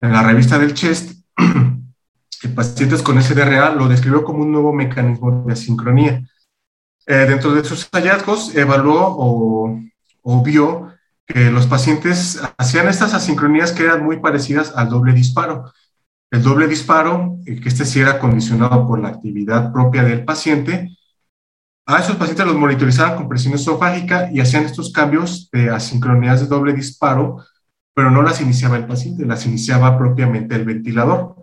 en 0.00 0.12
la 0.12 0.22
revista 0.22 0.58
del 0.58 0.72
CHEST, 0.72 1.20
en 1.36 2.54
pacientes 2.54 3.02
con 3.02 3.20
SDRA 3.20 3.74
lo 3.74 3.88
describió 3.88 4.24
como 4.24 4.42
un 4.42 4.52
nuevo 4.52 4.72
mecanismo 4.72 5.44
de 5.46 5.54
sincronía. 5.54 6.26
Eh, 7.06 7.26
dentro 7.28 7.54
de 7.54 7.62
sus 7.62 7.86
hallazgos, 7.92 8.54
evaluó 8.54 9.14
o, 9.18 9.78
o 10.22 10.42
vio 10.42 10.94
que 11.26 11.50
los 11.50 11.66
pacientes 11.66 12.40
hacían 12.56 12.88
estas 12.88 13.12
asincronías 13.12 13.72
que 13.72 13.84
eran 13.84 14.02
muy 14.02 14.18
parecidas 14.18 14.72
al 14.76 14.88
doble 14.88 15.12
disparo. 15.12 15.72
El 16.30 16.42
doble 16.42 16.66
disparo, 16.66 17.38
que 17.44 17.68
este 17.68 17.84
sí 17.84 18.00
era 18.00 18.18
condicionado 18.18 18.86
por 18.86 19.00
la 19.00 19.08
actividad 19.08 19.72
propia 19.72 20.02
del 20.02 20.24
paciente, 20.24 20.96
a 21.88 22.00
esos 22.00 22.16
pacientes 22.16 22.44
los 22.44 22.56
monitorizaban 22.56 23.16
con 23.16 23.28
presión 23.28 23.54
esofágica 23.54 24.28
y 24.32 24.40
hacían 24.40 24.64
estos 24.64 24.92
cambios 24.92 25.48
de 25.52 25.70
asincronías 25.70 26.40
de 26.40 26.48
doble 26.48 26.72
disparo, 26.72 27.44
pero 27.94 28.10
no 28.10 28.22
las 28.22 28.40
iniciaba 28.40 28.76
el 28.76 28.86
paciente, 28.86 29.24
las 29.24 29.46
iniciaba 29.46 29.96
propiamente 29.96 30.56
el 30.56 30.64
ventilador. 30.64 31.36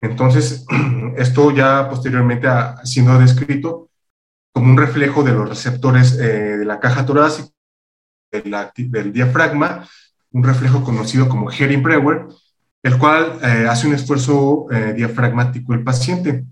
Entonces, 0.00 0.64
esto 1.16 1.50
ya 1.50 1.88
posteriormente 1.88 2.46
ha 2.46 2.86
sido 2.86 3.18
descrito 3.18 3.90
como 4.52 4.70
un 4.70 4.78
reflejo 4.78 5.24
de 5.24 5.32
los 5.32 5.48
receptores 5.48 6.16
eh, 6.16 6.58
de 6.58 6.64
la 6.64 6.78
caja 6.78 7.04
torácica, 7.04 7.48
del 8.30 9.12
diafragma, 9.12 9.84
un 10.30 10.44
reflejo 10.44 10.84
conocido 10.84 11.28
como 11.28 11.50
Herin-Brewer, 11.50 12.28
el 12.82 12.98
cual 12.98 13.38
eh, 13.42 13.66
hace 13.68 13.86
un 13.86 13.94
esfuerzo 13.94 14.66
eh, 14.70 14.92
diafragmático 14.94 15.74
el 15.74 15.82
paciente 15.82 16.44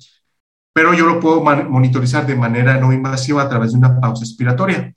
pero 0.77 0.93
yo 0.93 1.07
lo 1.07 1.21
puedo 1.21 1.41
monitorizar 1.43 2.27
de 2.27 2.37
manera 2.37 2.77
no 2.77 2.93
invasiva 2.93 3.41
a 3.43 3.49
través 3.49 3.73
de 3.73 3.79
una 3.79 3.99
pausa 3.99 4.25
expiratoria. 4.25 4.93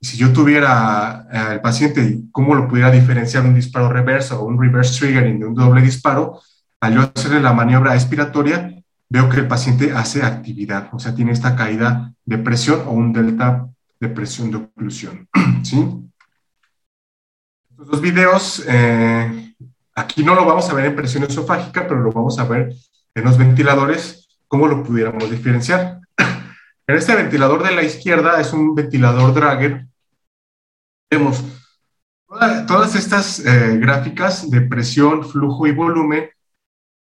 Si 0.00 0.16
yo 0.16 0.32
tuviera 0.32 1.20
al 1.20 1.56
eh, 1.58 1.60
paciente, 1.60 2.22
¿cómo 2.32 2.56
lo 2.56 2.66
pudiera 2.66 2.90
diferenciar 2.90 3.44
un 3.44 3.54
disparo 3.54 3.88
reverso 3.88 4.40
o 4.40 4.46
un 4.46 4.60
reverse 4.60 4.98
triggering 4.98 5.38
de 5.38 5.46
un 5.46 5.54
doble 5.54 5.82
disparo? 5.82 6.40
Al 6.80 6.94
yo 6.94 7.12
hacerle 7.14 7.38
la 7.38 7.52
maniobra 7.52 7.94
expiratoria, 7.94 8.74
veo 9.08 9.28
que 9.28 9.36
el 9.36 9.46
paciente 9.46 9.92
hace 9.92 10.24
actividad, 10.24 10.88
o 10.90 10.98
sea, 10.98 11.14
tiene 11.14 11.30
esta 11.30 11.54
caída 11.54 12.12
de 12.24 12.38
presión 12.38 12.82
o 12.88 12.90
un 12.90 13.12
delta 13.12 13.68
de 14.00 14.08
presión 14.08 14.50
de 14.50 14.56
oclusión. 14.56 15.28
¿sí? 15.62 16.10
Estos 17.70 17.86
dos 17.86 18.00
videos, 18.00 18.64
aquí 20.00 20.24
no 20.24 20.34
lo 20.34 20.44
vamos 20.44 20.68
a 20.68 20.74
ver 20.74 20.86
en 20.86 20.96
presión 20.96 21.24
esofágica, 21.24 21.86
pero 21.86 22.00
lo 22.00 22.12
vamos 22.12 22.38
a 22.38 22.44
ver 22.44 22.72
en 23.14 23.24
los 23.24 23.38
ventiladores 23.38 24.20
¿cómo 24.50 24.66
lo 24.66 24.82
pudiéramos 24.82 25.30
diferenciar? 25.30 26.00
En 26.86 26.96
este 26.96 27.14
ventilador 27.14 27.62
de 27.62 27.70
la 27.70 27.84
izquierda 27.84 28.40
es 28.40 28.52
un 28.52 28.74
ventilador 28.74 29.32
Drager. 29.32 29.86
Vemos 31.08 31.44
todas 32.66 32.96
estas 32.96 33.38
eh, 33.46 33.78
gráficas 33.78 34.50
de 34.50 34.62
presión, 34.62 35.24
flujo 35.24 35.68
y 35.68 35.72
volumen. 35.72 36.30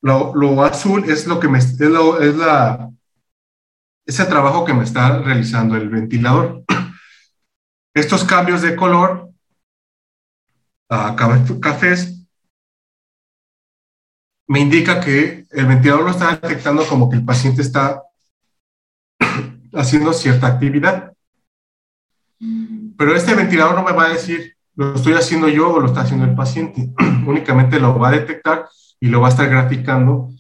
Lo, 0.01 0.65
azul 0.65 1.05
es 1.05 1.27
lo 1.27 1.39
que 1.39 1.49
me 1.49 1.59
es, 1.59 1.79
la 1.79 2.91
ese 4.07 4.25
trabajo 4.25 4.65
que 4.65 4.73
me 4.73 4.85
está 4.85 5.19
realizando 5.19 5.77
el 5.77 5.91
ventilador. 5.91 6.65
Estos 7.95 8.25
cambios 8.25 8.63
de 8.63 8.77
color 8.77 9.29
a 10.89 11.15
cafés 11.61 12.24
me 14.47 14.61
indica 14.61 15.01
que 15.01 15.47
el 15.51 15.67
ventilador 15.67 16.05
lo 16.05 16.11
está 16.11 16.37
detectando 16.37 16.87
como 16.87 17.09
que 17.09 17.17
el 17.17 17.25
paciente 17.25 17.63
está 17.63 18.03
haciendo 19.73 20.13
cierta 20.13 20.47
actividad. 20.47 21.13
Pero 22.97 23.17
este 23.17 23.35
ventilador 23.35 23.75
no 23.75 23.83
me 23.83 23.93
va 23.93 24.05
a 24.05 24.13
decir, 24.13 24.57
lo 24.77 24.95
estoy 24.95 25.15
haciendo 25.15 25.49
yo 25.49 25.73
o 25.73 25.81
lo 25.81 25.87
está 25.87 26.03
haciendo 26.03 26.27
el 26.27 26.35
paciente. 26.35 26.93
Únicamente 27.27 27.81
lo 27.81 27.99
va 27.99 28.09
a 28.09 28.13
detectar 28.13 28.69
y 29.01 29.09
lo 29.09 29.21
va 29.21 29.29
a 29.29 29.31
estar 29.31 29.49
graficando 29.49 30.31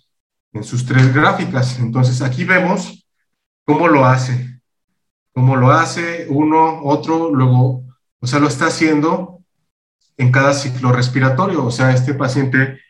en 0.52 0.64
sus 0.64 0.84
tres 0.84 1.12
gráficas. 1.14 1.78
Entonces 1.78 2.20
aquí 2.20 2.44
vemos 2.44 3.06
cómo 3.64 3.88
lo 3.88 4.04
hace. 4.04 4.60
Cómo 5.32 5.56
lo 5.56 5.72
hace 5.72 6.26
uno, 6.28 6.84
otro, 6.84 7.34
luego, 7.34 7.82
o 8.20 8.26
sea, 8.26 8.38
lo 8.38 8.46
está 8.46 8.66
haciendo 8.66 9.40
en 10.16 10.30
cada 10.30 10.54
ciclo 10.54 10.92
respiratorio. 10.92 11.64
O 11.64 11.72
sea, 11.72 11.92
este 11.92 12.14
paciente 12.14 12.80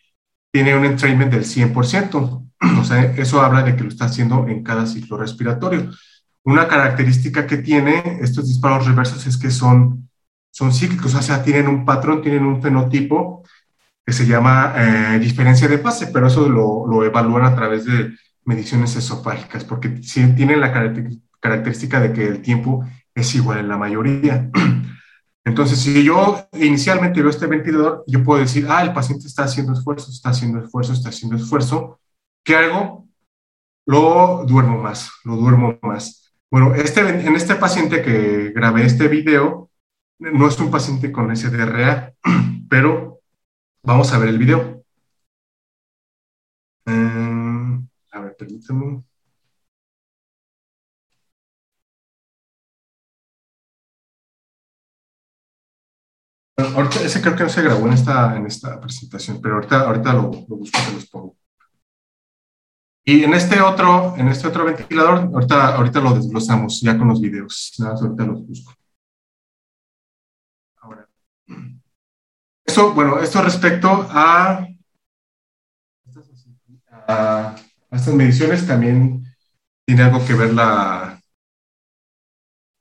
tiene 0.54 0.76
un 0.76 0.84
entrainment 0.84 1.32
del 1.32 1.44
100%. 1.44 2.40
O 2.80 2.84
sea, 2.84 3.02
eso 3.16 3.42
habla 3.42 3.62
de 3.62 3.74
que 3.74 3.82
lo 3.82 3.88
está 3.88 4.04
haciendo 4.04 4.46
en 4.46 4.62
cada 4.62 4.86
ciclo 4.86 5.16
respiratorio. 5.16 5.90
Una 6.44 6.68
característica 6.68 7.46
que 7.46 7.56
tiene 7.56 8.18
estos 8.20 8.46
disparos 8.46 8.86
reversos 8.86 9.26
es 9.26 9.36
que 9.36 9.50
son, 9.50 10.08
son 10.50 10.72
cíclicos, 10.72 11.14
o 11.14 11.22
sea, 11.22 11.42
tienen 11.42 11.66
un 11.66 11.84
patrón, 11.84 12.22
tienen 12.22 12.44
un 12.44 12.62
fenotipo 12.62 13.42
que 14.06 14.12
se 14.12 14.26
llama 14.26 14.74
eh, 14.76 15.18
diferencia 15.18 15.66
de 15.66 15.78
fase, 15.78 16.06
pero 16.08 16.28
eso 16.28 16.48
lo, 16.48 16.86
lo, 16.86 17.04
evalúan 17.04 17.44
a 17.44 17.56
través 17.56 17.84
de 17.84 18.14
mediciones 18.44 18.94
esofágicas, 18.94 19.64
porque 19.64 19.88
tienen 19.88 20.60
la 20.60 20.72
característica 21.40 22.00
de 22.00 22.12
que 22.12 22.28
el 22.28 22.42
tiempo 22.42 22.86
es 23.14 23.34
igual 23.34 23.58
en 23.58 23.68
la 23.68 23.76
mayoría. 23.76 24.50
Entonces, 25.44 25.78
si 25.78 26.02
yo 26.02 26.48
inicialmente 26.54 27.20
veo 27.20 27.30
este 27.30 27.46
ventilador, 27.46 28.04
yo 28.06 28.24
puedo 28.24 28.40
decir, 28.40 28.66
ah, 28.68 28.82
el 28.82 28.94
paciente 28.94 29.26
está 29.26 29.44
haciendo 29.44 29.74
esfuerzo, 29.74 30.10
está 30.10 30.30
haciendo 30.30 30.58
esfuerzo, 30.64 30.94
está 30.94 31.10
haciendo 31.10 31.36
esfuerzo. 31.36 32.00
¿Qué 32.42 32.56
hago? 32.56 33.06
Lo 33.86 34.44
duermo 34.46 34.78
más, 34.82 35.10
lo 35.24 35.36
duermo 35.36 35.78
más. 35.82 36.32
Bueno, 36.50 36.74
este, 36.74 37.00
en 37.00 37.36
este 37.36 37.56
paciente 37.56 38.02
que 38.02 38.52
grabé 38.54 38.86
este 38.86 39.08
video, 39.08 39.70
no 40.18 40.48
es 40.48 40.58
un 40.60 40.70
paciente 40.70 41.12
con 41.12 41.34
SDRA, 41.34 42.14
pero 42.70 43.20
vamos 43.82 44.12
a 44.12 44.18
ver 44.18 44.30
el 44.30 44.38
video. 44.38 44.82
Eh, 46.86 47.80
a 48.12 48.20
ver, 48.20 48.36
permítame. 48.36 49.02
Ahorita, 56.56 57.00
ese 57.02 57.20
creo 57.20 57.34
que 57.36 57.42
no 57.42 57.48
se 57.48 57.62
grabó 57.62 57.86
en 57.86 57.92
esta, 57.94 58.36
en 58.36 58.46
esta 58.46 58.80
presentación, 58.80 59.40
pero 59.42 59.56
ahorita, 59.56 59.80
ahorita 59.80 60.12
lo, 60.12 60.30
lo 60.48 60.56
busco 60.56 60.78
y 60.90 60.94
los 60.94 61.06
pongo. 61.06 61.36
Y 63.06 63.22
en 63.24 63.34
este 63.34 63.60
otro, 63.60 64.14
en 64.16 64.28
este 64.28 64.48
otro 64.48 64.64
ventilador, 64.64 65.30
ahorita, 65.34 65.74
ahorita 65.76 66.00
lo 66.00 66.14
desglosamos 66.14 66.80
ya 66.80 66.96
con 66.96 67.08
los 67.08 67.20
videos. 67.20 67.74
Nada, 67.78 67.96
ahorita 68.00 68.24
los 68.24 68.46
busco. 68.46 68.72
Ahora. 70.80 71.06
Esto, 72.64 72.94
bueno, 72.94 73.18
esto 73.18 73.42
respecto 73.42 73.88
a, 74.10 74.66
a, 77.08 77.56
estas 77.90 78.14
mediciones 78.14 78.66
también 78.66 79.24
tiene 79.84 80.02
algo 80.02 80.24
que 80.24 80.32
ver 80.32 80.54
la, 80.54 81.20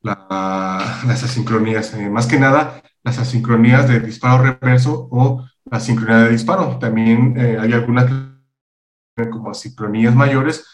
la, 0.02 1.02
las 1.06 1.24
asincronías. 1.24 1.94
Eh, 1.96 2.10
más 2.10 2.28
que 2.28 2.40
nada, 2.40 2.82
las 3.04 3.20
asincronías 3.20 3.88
de 3.88 4.00
disparo 4.00 4.44
reverso 4.44 5.08
o 5.12 5.46
la 5.66 5.80
sincronía 5.80 6.24
de 6.24 6.32
disparo. 6.32 6.80
También 6.80 7.38
eh, 7.38 7.58
hay 7.60 7.74
algunas 7.74 8.10
como 9.32 9.52
asincronías 9.52 10.16
mayores. 10.16 10.66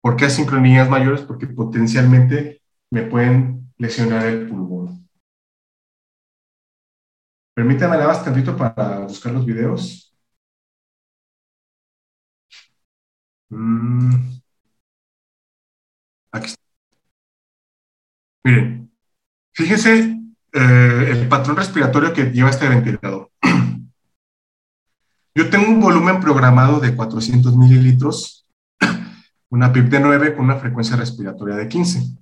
¿Por 0.00 0.16
qué 0.16 0.26
asincronías 0.26 0.88
mayores? 0.88 1.22
Porque 1.22 1.46
potencialmente 1.46 2.62
me 2.90 3.02
pueden 3.02 3.72
lesionar 3.78 4.26
el 4.26 4.48
pulmón. 4.48 5.08
Permítame 7.54 7.96
nada 7.96 8.08
más 8.08 8.24
tantito 8.24 8.56
para 8.56 9.00
buscar 9.00 9.32
los 9.32 9.44
videos. 9.44 10.14
Mm. 13.50 14.38
Aquí 16.32 16.46
está. 16.46 16.62
Miren, 18.44 18.90
fíjense 19.52 20.17
eh, 20.52 21.08
el 21.10 21.28
patrón 21.28 21.56
respiratorio 21.56 22.12
que 22.12 22.26
lleva 22.26 22.50
este 22.50 22.68
ventilador. 22.68 23.30
Yo 25.34 25.50
tengo 25.50 25.68
un 25.68 25.80
volumen 25.80 26.20
programado 26.20 26.80
de 26.80 26.94
400 26.94 27.56
mililitros, 27.56 28.46
una 29.50 29.72
PIP 29.72 29.86
de 29.86 30.00
9 30.00 30.34
con 30.34 30.46
una 30.46 30.56
frecuencia 30.56 30.96
respiratoria 30.96 31.56
de 31.56 31.68
15. 31.68 32.18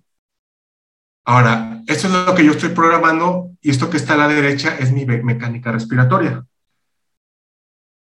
Ahora, 1.24 1.82
esto 1.86 2.06
es 2.06 2.12
lo 2.12 2.34
que 2.36 2.44
yo 2.44 2.52
estoy 2.52 2.68
programando 2.68 3.50
y 3.60 3.70
esto 3.70 3.90
que 3.90 3.96
está 3.96 4.14
a 4.14 4.16
la 4.16 4.28
derecha 4.28 4.78
es 4.78 4.92
mi 4.92 5.04
mecánica 5.04 5.72
respiratoria. 5.72 6.44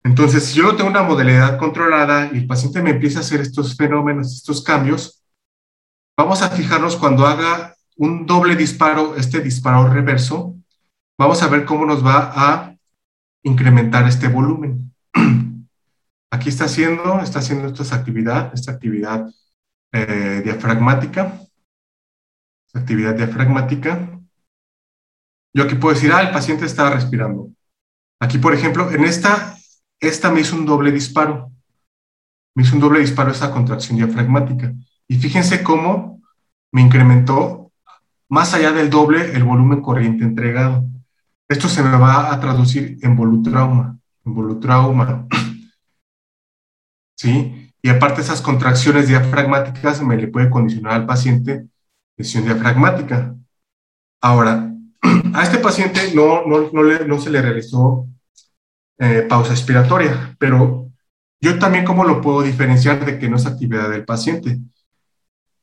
Entonces, 0.05 0.45
si 0.45 0.59
yo 0.59 0.62
no 0.62 0.77
tengo 0.77 0.89
una 0.89 1.03
modalidad 1.03 1.59
controlada 1.59 2.31
y 2.32 2.39
el 2.39 2.47
paciente 2.47 2.81
me 2.81 2.90
empieza 2.90 3.19
a 3.19 3.23
hacer 3.23 3.40
estos 3.40 3.77
fenómenos, 3.77 4.35
estos 4.35 4.62
cambios, 4.62 5.23
vamos 6.16 6.43
a 6.43 6.51
fijarnos 6.51 6.97
cuando 6.97 7.27
haga 7.27 7.74
un 7.98 8.26
doble 8.26 8.56
disparo, 8.56 9.16
este 9.16 9.40
disparo 9.40 9.92
reverso, 9.92 10.56
vamos 11.18 11.42
a 11.42 11.48
ver 11.48 11.64
cómo 11.64 11.84
nos 11.84 12.04
va 12.04 12.32
a 12.34 12.76
incrementar 13.44 14.08
este 14.08 14.28
volumen. 14.28 14.94
Aquí 16.32 16.48
está 16.48 16.64
haciendo, 16.64 17.20
está 17.20 17.40
haciendo 17.40 17.68
esta 17.68 17.94
actividad, 17.94 18.52
esta 18.54 18.72
actividad 18.72 19.28
eh, 19.92 20.42
diafragmática 20.44 21.40
actividad 22.78 23.14
diafragmática. 23.14 24.20
Yo 25.54 25.64
aquí 25.64 25.74
puedo 25.74 25.94
decir, 25.94 26.12
ah, 26.12 26.22
el 26.22 26.30
paciente 26.30 26.66
está 26.66 26.90
respirando. 26.90 27.50
Aquí, 28.20 28.38
por 28.38 28.54
ejemplo, 28.54 28.90
en 28.90 29.04
esta, 29.04 29.56
esta 30.00 30.30
me 30.30 30.40
hizo 30.40 30.56
un 30.56 30.66
doble 30.66 30.92
disparo. 30.92 31.50
Me 32.54 32.62
hizo 32.62 32.74
un 32.74 32.80
doble 32.80 33.00
disparo 33.00 33.30
esa 33.30 33.50
contracción 33.50 33.96
diafragmática. 33.96 34.72
Y 35.06 35.16
fíjense 35.16 35.62
cómo 35.62 36.22
me 36.72 36.82
incrementó 36.82 37.68
más 38.28 38.55
allá 38.55 38.72
del 38.72 38.90
doble 38.90 39.34
el 39.34 39.44
volumen 39.44 39.80
corriente 39.80 40.24
entregado. 40.24 40.84
Esto 41.48 41.68
se 41.68 41.82
me 41.82 41.96
va 41.96 42.32
a 42.32 42.40
traducir 42.40 42.98
en 43.02 43.16
volutrauma, 43.16 43.98
en 44.24 44.34
volutrauma. 44.34 45.26
¿Sí? 47.16 47.72
Y 47.80 47.88
aparte 47.88 48.20
esas 48.20 48.42
contracciones 48.42 49.09
diafragmáticas 49.09 50.02
me 50.02 50.16
le 50.16 50.28
puede 50.28 50.50
condicionar 50.50 50.92
al 50.92 51.06
paciente 51.06 51.66
lesión 52.16 52.44
diafragmática. 52.44 53.34
Ahora, 54.20 54.74
a 55.34 55.42
este 55.42 55.59
paciente 55.59 56.12
no, 56.14 56.44
no, 56.46 56.70
no, 56.72 56.82
le, 56.82 57.06
no 57.06 57.18
se 57.20 57.30
le 57.30 57.40
realizó 57.40 58.06
eh, 58.98 59.24
pausa 59.28 59.52
expiratoria, 59.52 60.36
pero 60.38 60.90
yo 61.40 61.59
también 61.59 61.84
cómo 61.84 62.05
lo 62.05 62.20
puedo 62.20 62.42
diferenciar 62.42 63.05
de 63.05 63.18
que 63.18 63.28
no 63.28 63.36
es 63.36 63.46
actividad 63.46 63.88
del 63.88 64.05
paciente. 64.05 64.59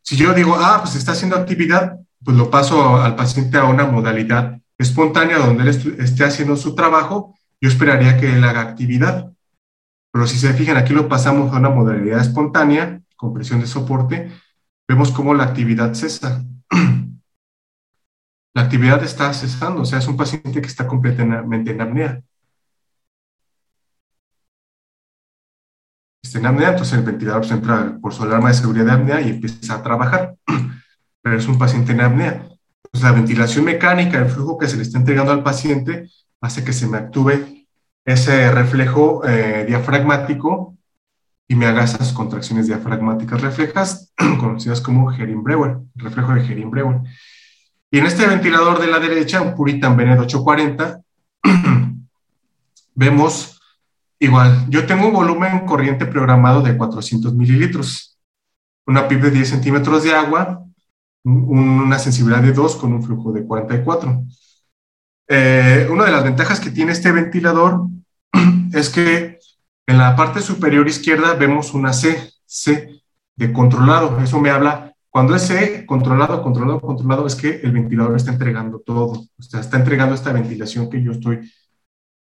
Si 0.02 0.16
yo 0.16 0.34
digo, 0.34 0.56
ah, 0.58 0.80
pues 0.82 0.96
está 0.96 1.12
haciendo 1.12 1.36
actividad, 1.36 2.00
pues 2.24 2.38
lo 2.38 2.50
paso 2.50 2.98
al 3.02 3.16
paciente 3.16 3.58
a 3.58 3.66
una 3.66 3.86
modalidad 3.86 4.60
espontánea 4.78 5.38
donde 5.38 5.64
él 5.64 5.70
esté 6.00 6.24
haciendo 6.24 6.56
su 6.58 6.76
trabajo, 6.76 7.36
yo 7.62 7.70
esperaría 7.70 8.18
que 8.18 8.34
él 8.36 8.44
haga 8.44 8.62
actividad. 8.62 9.32
Pero 10.12 10.28
si 10.28 10.38
se 10.38 10.54
fijan, 10.54 10.78
aquí 10.78 10.94
lo 10.94 11.10
pasamos 11.10 11.54
a 11.54 11.58
una 11.58 11.70
modalidad 11.70 12.22
espontánea, 12.22 13.02
con 13.16 13.34
presión 13.34 13.60
de 13.60 13.68
soporte, 13.68 14.32
vemos 14.88 15.12
cómo 15.12 15.34
la 15.34 15.44
actividad 15.44 15.94
cesa. 15.94 16.44
La 18.54 18.62
actividad 18.62 19.04
está 19.04 19.34
cesando, 19.34 19.82
o 19.82 19.86
sea, 19.86 20.00
es 20.00 20.08
un 20.08 20.16
paciente 20.16 20.62
que 20.62 20.68
está 20.68 20.88
completamente 20.88 21.72
en 21.72 21.82
apnea. 21.82 22.24
Está 26.24 26.40
en 26.40 26.46
apnea, 26.46 26.70
entonces 26.70 26.98
el 26.98 27.04
ventilador 27.04 27.46
se 27.46 27.54
entra 27.54 27.98
por 28.02 28.14
su 28.14 28.24
alarma 28.24 28.48
de 28.48 28.54
seguridad 28.54 28.86
de 28.86 28.92
apnea 28.94 29.20
y 29.20 29.30
empieza 29.32 29.76
a 29.76 29.84
trabajar, 29.84 30.36
pero 31.26 31.40
es 31.40 31.48
un 31.48 31.58
paciente 31.58 31.92
en 31.92 32.02
apnea. 32.02 32.48
La 33.02 33.12
ventilación 33.12 33.66
mecánica, 33.66 34.20
el 34.20 34.30
flujo 34.30 34.60
que 34.60 34.68
se 34.68 34.78
le 34.78 34.84
está 34.84 35.00
entregando 35.00 35.32
al 35.32 35.42
paciente, 35.42 36.08
hace 36.40 36.64
que 36.64 36.72
se 36.72 36.86
me 36.86 36.98
actúe 36.98 37.66
ese 38.06 38.52
reflejo 38.52 39.28
eh, 39.28 39.66
diafragmático 39.68 40.78
y 41.48 41.56
me 41.56 41.66
haga 41.66 41.84
esas 41.84 42.14
contracciones 42.14 42.68
diafragmáticas 42.68 43.42
reflejas, 43.42 44.14
conocidas 44.40 44.82
como 44.82 45.12
Herin-Brewer, 45.12 45.80
reflejo 45.96 46.36
de 46.36 46.42
Herin-Brewer. 46.42 47.02
Y 47.90 47.98
en 47.98 48.06
este 48.06 48.28
ventilador 48.28 48.80
de 48.80 48.86
la 48.86 49.00
derecha, 49.00 49.42
un 49.42 49.56
Puritan 49.56 49.98
Bennett 49.98 50.20
840, 50.20 51.02
vemos 52.94 53.60
igual, 54.20 54.68
yo 54.70 54.86
tengo 54.86 55.08
un 55.08 55.14
volumen 55.14 55.66
corriente 55.66 56.06
programado 56.06 56.62
de 56.62 56.78
400 56.78 57.34
mililitros, 57.34 58.16
una 58.86 59.08
PIB 59.08 59.24
de 59.24 59.32
10 59.32 59.50
centímetros 59.50 60.04
de 60.04 60.14
agua, 60.14 60.65
una 61.26 62.00
sensibilidad 62.00 62.42
de 62.42 62.54
2 62.54 62.76
con 62.76 62.94
un 62.94 63.04
flujo 63.04 63.32
de 63.32 63.46
44. 63.46 64.24
Eh, 65.28 65.88
una 65.92 66.06
de 66.06 66.12
las 66.12 66.24
ventajas 66.24 66.60
que 66.60 66.70
tiene 66.70 66.92
este 66.92 67.12
ventilador 67.12 67.88
es 68.74 68.90
que 68.90 69.40
en 69.88 69.98
la 69.98 70.16
parte 70.16 70.42
superior 70.42 70.88
izquierda 70.88 71.34
vemos 71.34 71.74
una 71.74 71.94
C, 71.94 72.32
C 72.46 73.02
de 73.36 73.52
controlado. 73.52 74.20
Eso 74.20 74.40
me 74.40 74.52
habla, 74.52 74.94
cuando 75.10 75.36
es 75.36 75.44
C, 75.48 75.86
controlado, 75.88 76.44
controlado, 76.44 76.80
controlado, 76.80 77.26
es 77.26 77.36
que 77.36 77.60
el 77.62 77.72
ventilador 77.72 78.16
está 78.16 78.32
entregando 78.32 78.80
todo. 78.80 79.26
O 79.38 79.42
sea, 79.42 79.62
está 79.62 79.78
entregando 79.78 80.14
esta 80.14 80.32
ventilación 80.32 80.90
que 80.92 81.02
yo 81.02 81.12
estoy 81.12 81.52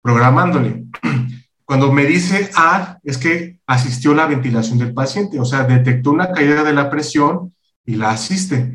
programándole. 0.03 0.85
Cuando 1.65 1.93
me 1.93 2.05
dice 2.05 2.51
A, 2.57 2.99
es 3.05 3.17
que 3.17 3.61
asistió 3.67 4.13
la 4.13 4.27
ventilación 4.27 4.77
del 4.79 4.93
paciente, 4.93 5.39
o 5.39 5.45
sea, 5.45 5.63
detectó 5.63 6.11
una 6.11 6.33
caída 6.33 6.65
de 6.65 6.73
la 6.73 6.91
presión 6.91 7.55
y 7.87 7.95
la 7.95 8.11
asiste. 8.11 8.75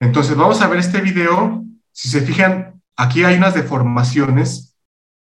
Entonces, 0.00 0.36
vamos 0.36 0.60
a 0.60 0.68
ver 0.68 0.78
este 0.78 1.00
video. 1.00 1.64
Si 1.92 2.08
se 2.08 2.20
fijan, 2.20 2.80
aquí 2.96 3.24
hay 3.24 3.36
unas 3.36 3.54
deformaciones 3.54 4.76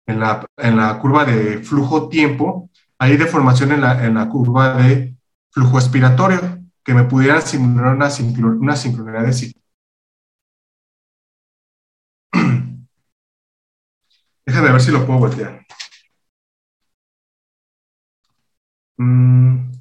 en 0.07 0.19
la, 0.19 0.45
en 0.57 0.77
la 0.77 0.97
curva 0.99 1.25
de 1.25 1.59
flujo-tiempo 1.59 2.69
hay 3.01 3.17
deformación 3.17 3.71
en 3.71 3.81
la, 3.81 4.05
en 4.05 4.13
la 4.13 4.29
curva 4.29 4.77
de 4.77 5.15
flujo 5.49 5.79
expiratorio 5.79 6.39
que 6.83 6.93
me 6.93 7.03
pudieran 7.05 7.41
simular 7.41 7.95
una, 7.95 8.09
una 8.59 8.75
sincronidad 8.75 9.25
de 9.25 9.33
ciclo. 9.33 9.61
Déjame 14.45 14.71
ver 14.71 14.81
si 14.81 14.91
lo 14.91 15.03
puedo 15.05 15.17
voltear. 15.19 15.65
Mm. 18.97 19.80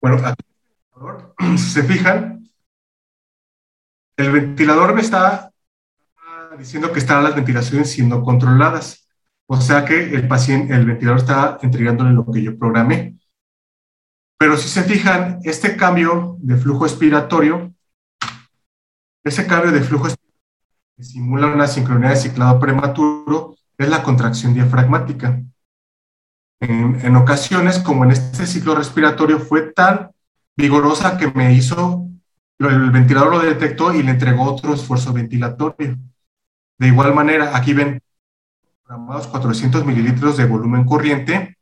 Bueno, 0.00 0.18
aquí, 0.24 0.44
si 1.58 1.70
se 1.70 1.82
fijan, 1.82 2.48
el 4.16 4.32
ventilador 4.32 4.94
me 4.94 5.00
está 5.00 5.52
diciendo 6.58 6.92
que 6.92 6.98
están 6.98 7.22
las 7.22 7.34
ventilaciones 7.34 7.90
siendo 7.90 8.22
controladas. 8.22 9.08
O 9.46 9.60
sea 9.60 9.84
que 9.84 10.14
el 10.14 10.28
paciente, 10.28 10.74
el 10.74 10.86
ventilador 10.86 11.20
está 11.20 11.58
entregándole 11.62 12.12
lo 12.12 12.30
que 12.30 12.42
yo 12.42 12.58
programé. 12.58 13.16
Pero 14.38 14.56
si 14.56 14.68
se 14.68 14.82
fijan, 14.82 15.40
este 15.42 15.76
cambio 15.76 16.36
de 16.40 16.56
flujo 16.56 16.86
expiratorio, 16.86 17.72
ese 19.24 19.46
cambio 19.46 19.72
de 19.72 19.80
flujo 19.80 20.08
que 20.96 21.02
simula 21.02 21.48
una 21.48 21.66
sincronía 21.66 22.10
de 22.10 22.16
ciclado 22.16 22.58
prematuro, 22.60 23.56
es 23.76 23.88
la 23.88 24.02
contracción 24.02 24.54
diafragmática 24.54 25.42
en, 26.60 27.16
ocasiones, 27.16 27.78
como 27.78 28.04
en 28.04 28.10
este 28.10 28.46
ciclo 28.46 28.74
respiratorio, 28.74 29.38
fue 29.38 29.72
tan 29.72 30.10
vigorosa 30.56 31.16
que 31.16 31.30
me 31.30 31.52
hizo, 31.54 32.08
el 32.58 32.90
ventilador 32.90 33.30
lo 33.30 33.38
detectó 33.40 33.94
y 33.94 34.02
le 34.02 34.10
entregó 34.10 34.44
otro 34.44 34.74
esfuerzo 34.74 35.12
ventilatorio. 35.12 35.96
De 36.78 36.86
igual 36.86 37.14
manera, 37.14 37.56
aquí 37.56 37.74
ven 37.74 38.00
programados 38.84 39.28
400 39.28 39.84
mililitros 39.84 40.36
de 40.36 40.46
volumen 40.46 40.84
corriente. 40.84 41.56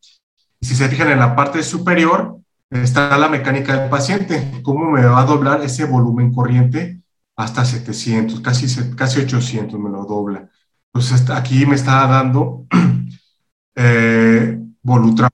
Si 0.60 0.74
se 0.74 0.88
fijan 0.88 1.10
en 1.10 1.18
la 1.18 1.36
parte 1.36 1.62
superior, 1.62 2.38
está 2.70 3.16
la 3.18 3.28
mecánica 3.28 3.76
del 3.78 3.90
paciente, 3.90 4.60
cómo 4.62 4.90
me 4.90 5.04
va 5.04 5.20
a 5.20 5.26
doblar 5.26 5.62
ese 5.62 5.84
volumen 5.84 6.32
corriente 6.32 7.02
hasta 7.36 7.64
700, 7.64 8.40
casi, 8.40 8.66
casi 8.94 9.20
800 9.20 9.78
me 9.78 9.90
lo 9.90 10.04
dobla. 10.04 10.48
Entonces 10.92 11.28
aquí 11.30 11.66
me 11.66 11.74
está 11.74 12.06
dando 12.06 12.66
eh, 13.76 14.65
volutrauma. 14.86 15.30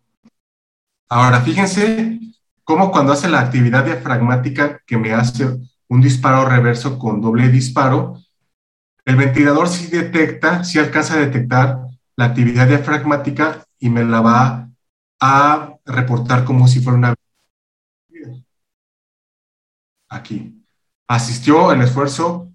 Ahora, 1.11 1.43
fíjense 1.43 2.19
cómo 2.65 2.91
cuando 2.91 3.13
hace 3.13 3.29
la 3.29 3.41
actividad 3.41 3.85
diafragmática 3.85 4.81
que 4.87 4.97
me 4.97 5.13
hace 5.13 5.47
un 5.89 6.01
disparo 6.01 6.47
reverso 6.47 6.99
con 6.99 7.21
doble 7.21 7.51
disparo, 7.51 8.19
el 9.05 9.17
ventilador 9.17 9.69
sí 9.69 9.89
detecta, 9.89 10.65
sí 10.65 10.79
alcanza 10.79 11.15
a 11.15 11.19
detectar 11.19 11.81
la 12.17 12.25
actividad 12.27 12.67
diafragmática 12.67 13.67
y 13.79 13.91
me 13.91 14.05
la 14.05 14.21
va 14.23 14.71
a 15.21 15.75
reportar 15.85 16.45
como 16.45 16.67
si 16.67 16.81
fuera 16.81 16.99
una... 16.99 17.15
Aquí. 20.09 20.65
Asistió 21.09 21.73
el 21.73 21.83
esfuerzo 21.83 22.53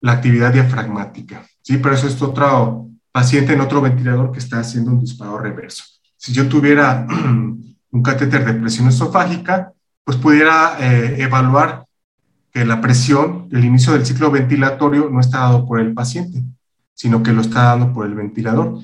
la 0.00 0.12
actividad 0.12 0.52
diafragmática. 0.52 1.46
Sí, 1.60 1.76
pero 1.78 1.94
eso 1.94 2.08
es 2.08 2.20
otro 2.20 2.88
paciente 3.12 3.52
en 3.52 3.60
otro 3.60 3.80
ventilador 3.80 4.32
que 4.32 4.40
está 4.40 4.58
haciendo 4.58 4.90
un 4.90 5.00
disparo 5.00 5.38
reverso 5.38 5.84
si 6.22 6.32
yo 6.32 6.48
tuviera 6.48 7.04
un 7.90 8.02
catéter 8.04 8.44
de 8.44 8.54
presión 8.54 8.86
esofágica, 8.86 9.72
pues 10.04 10.16
pudiera 10.16 10.76
eh, 10.78 11.20
evaluar 11.20 11.84
que 12.52 12.64
la 12.64 12.80
presión, 12.80 13.48
el 13.50 13.64
inicio 13.64 13.92
del 13.92 14.06
ciclo 14.06 14.30
ventilatorio 14.30 15.10
no 15.10 15.18
está 15.18 15.38
dado 15.38 15.66
por 15.66 15.80
el 15.80 15.92
paciente, 15.94 16.44
sino 16.94 17.24
que 17.24 17.32
lo 17.32 17.40
está 17.40 17.64
dando 17.64 17.92
por 17.92 18.06
el 18.06 18.14
ventilador. 18.14 18.78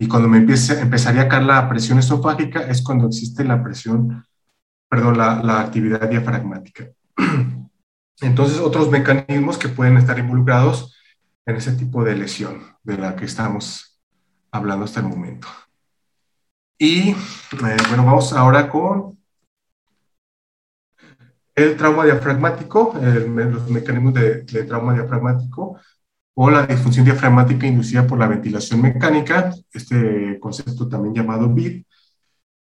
Y 0.00 0.08
cuando 0.08 0.28
me 0.28 0.38
empiece, 0.38 0.80
empezaría 0.80 1.22
a 1.22 1.28
caer 1.28 1.44
la 1.44 1.68
presión 1.68 2.00
esofágica 2.00 2.62
es 2.62 2.82
cuando 2.82 3.06
existe 3.06 3.44
la 3.44 3.62
presión, 3.62 4.24
perdón, 4.88 5.16
la, 5.16 5.44
la 5.44 5.60
actividad 5.60 6.08
diafragmática. 6.10 6.88
Entonces, 8.20 8.58
otros 8.58 8.90
mecanismos 8.90 9.58
que 9.58 9.68
pueden 9.68 9.96
estar 9.96 10.18
involucrados 10.18 10.96
en 11.46 11.54
ese 11.54 11.70
tipo 11.72 12.02
de 12.02 12.16
lesión 12.16 12.62
de 12.82 12.98
la 12.98 13.14
que 13.14 13.26
estamos 13.26 14.00
hablando 14.50 14.86
hasta 14.86 14.98
el 14.98 15.06
momento. 15.06 15.46
Y 16.82 17.10
eh, 17.10 17.14
bueno, 17.88 18.06
vamos 18.06 18.32
ahora 18.32 18.70
con 18.70 19.18
el 21.54 21.76
trauma 21.76 22.06
diafragmático, 22.06 22.94
los 22.98 23.68
mecanismos 23.68 24.14
de, 24.14 24.64
trauma 24.64 24.94
diafragmático 24.94 25.78
o 26.34 26.50
la 26.50 26.66
disfunción 26.66 27.04
diafragmática 27.04 27.66
inducida 27.66 28.06
por 28.06 28.18
la 28.18 28.28
ventilación 28.28 28.80
mecánica, 28.80 29.54
este 29.74 30.38
concepto 30.40 30.88
también 30.88 31.14
llamado 31.14 31.50
BID. 31.50 31.82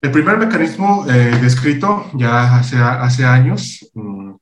El 0.01 0.13
primer 0.13 0.39
mecanismo 0.39 1.05
eh, 1.11 1.37
descrito 1.43 2.09
ya 2.15 2.59
hace, 2.59 3.25
años 3.25 3.91
um, 3.95 4.39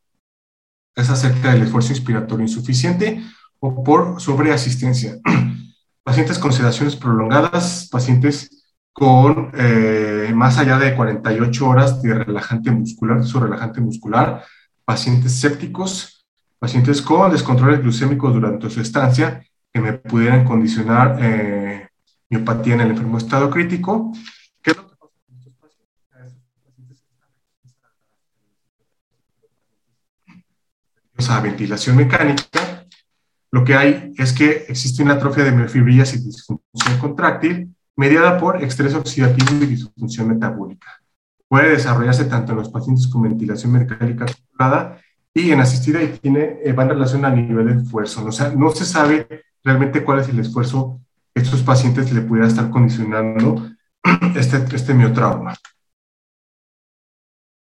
es 0.95 1.09
acerca 1.09 1.55
del 1.55 1.63
esfuerzo 1.63 1.93
inspiratorio 1.93 2.45
insuficiente 2.45 3.25
o 3.61 3.83
por 3.83 4.21
sobreasistencia. 4.21 5.21
pacientes 6.03 6.39
con 6.39 6.53
sedaciones 6.53 6.97
prolongadas, 6.97 7.89
pacientes 7.91 8.64
con 8.95 9.51
eh, 9.55 10.31
más 10.35 10.57
allá 10.57 10.79
de 10.79 10.95
48 10.95 11.69
horas 11.69 12.01
de 12.01 12.15
relajante 12.15 12.71
muscular, 12.71 13.25
su 13.25 13.41
relajante 13.41 13.81
muscular, 13.81 14.45
pacientes 14.85 15.33
sépticos, 15.33 16.25
pacientes 16.61 17.03
con 17.03 17.33
descontroles 17.33 17.81
glucémicos 17.81 18.33
durante 18.33 18.71
su 18.71 18.81
estancia 18.81 19.45
que 19.73 19.81
me 19.81 19.95
pudieran 19.95 20.45
condicionar 20.45 21.19
eh, 21.21 21.89
miopatía 22.31 22.75
en 22.75 22.83
el 22.83 22.91
enfermo 22.91 23.19
estado 23.19 23.51
crítico. 23.51 24.13
¿Qué 24.63 24.71
es 24.71 24.77
lo 24.77 24.89
que 24.89 24.95
pasa 24.95 25.13
con 25.27 25.39
estos 25.39 25.55
pacientes? 25.61 27.03
A 31.29 31.41
ventilación 31.41 31.97
mecánica, 31.97 32.45
lo 33.51 33.65
que 33.65 33.75
hay 33.75 34.13
es 34.17 34.33
que 34.33 34.67
existe 34.69 35.03
una 35.03 35.15
atrofia 35.15 35.43
de 35.43 35.51
miofibrillas 35.51 36.15
y 36.15 36.19
disfunción 36.19 36.99
contráctil 37.01 37.74
mediada 37.97 38.39
por 38.39 38.63
estrés 38.63 38.95
oxidativo 38.95 39.63
y 39.63 39.67
disfunción 39.67 40.29
metabólica. 40.29 41.01
Puede 41.49 41.71
desarrollarse 41.71 42.25
tanto 42.25 42.53
en 42.53 42.59
los 42.59 42.69
pacientes 42.69 43.07
con 43.07 43.23
ventilación 43.23 43.73
mecánica 43.73 44.27
controlada 44.27 44.99
y 45.33 45.51
en 45.51 45.61
asistida 45.61 46.03
y 46.03 46.09
tiene, 46.19 46.59
eh, 46.65 46.73
va 46.73 46.85
en 46.85 46.91
relación 46.91 47.25
al 47.25 47.37
nivel 47.37 47.67
de 47.67 47.83
esfuerzo. 47.83 48.25
O 48.25 48.33
sea, 48.33 48.51
no 48.51 48.71
se 48.71 48.85
sabe 48.85 49.45
realmente 49.63 50.05
cuál 50.05 50.21
es 50.21 50.29
el 50.29 50.39
esfuerzo 50.39 51.01
que 51.35 51.43
estos 51.43 51.63
pacientes 51.63 52.13
le 52.13 52.23
pudiera 52.23 52.49
estar 52.49 52.71
condicionando 52.71 53.69
este, 54.37 54.77
este 54.77 54.95
miotrauma. 54.95 55.55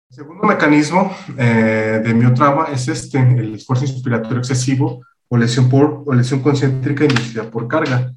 El 0.09 0.15
segundo 0.15 0.43
mecanismo 0.43 1.15
eh, 1.37 2.01
de 2.03 2.13
miotrauma 2.13 2.65
es 2.65 2.87
este, 2.87 3.19
el 3.19 3.55
esfuerzo 3.55 3.85
inspiratorio 3.85 4.39
excesivo 4.39 5.01
o 5.27 5.37
lesión, 5.37 5.69
por, 5.69 6.03
o 6.05 6.13
lesión 6.13 6.41
concéntrica 6.41 7.05
inducida 7.05 7.49
por 7.49 7.67
carga. 7.67 8.13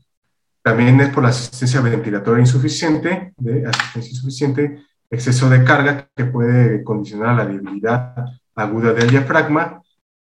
También 0.66 1.00
es 1.00 1.10
por 1.10 1.22
la 1.22 1.28
asistencia 1.28 1.80
ventilatoria 1.80 2.40
insuficiente, 2.40 3.32
de 3.36 3.68
asistencia 3.68 4.10
insuficiente, 4.10 4.84
exceso 5.08 5.48
de 5.48 5.62
carga 5.62 6.10
que 6.12 6.24
puede 6.24 6.82
condicionar 6.82 7.36
la 7.36 7.46
debilidad 7.46 8.16
aguda 8.52 8.92
del 8.92 9.08
diafragma. 9.08 9.80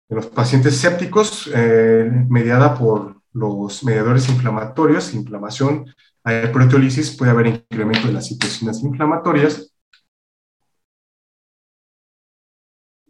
En 0.07 0.17
los 0.17 0.27
pacientes 0.27 0.77
sépticos, 0.77 1.51
eh, 1.55 2.11
mediada 2.29 2.75
por 2.77 3.23
los 3.33 3.83
mediadores 3.85 4.29
inflamatorios, 4.29 5.15
inflamación, 5.15 5.87
hay 6.23 6.49
proteólisis, 6.49 7.17
puede 7.17 7.31
haber 7.31 7.47
incremento 7.47 8.09
de 8.09 8.13
las 8.13 8.29
citocinas 8.29 8.83
inflamatorias. 8.83 9.73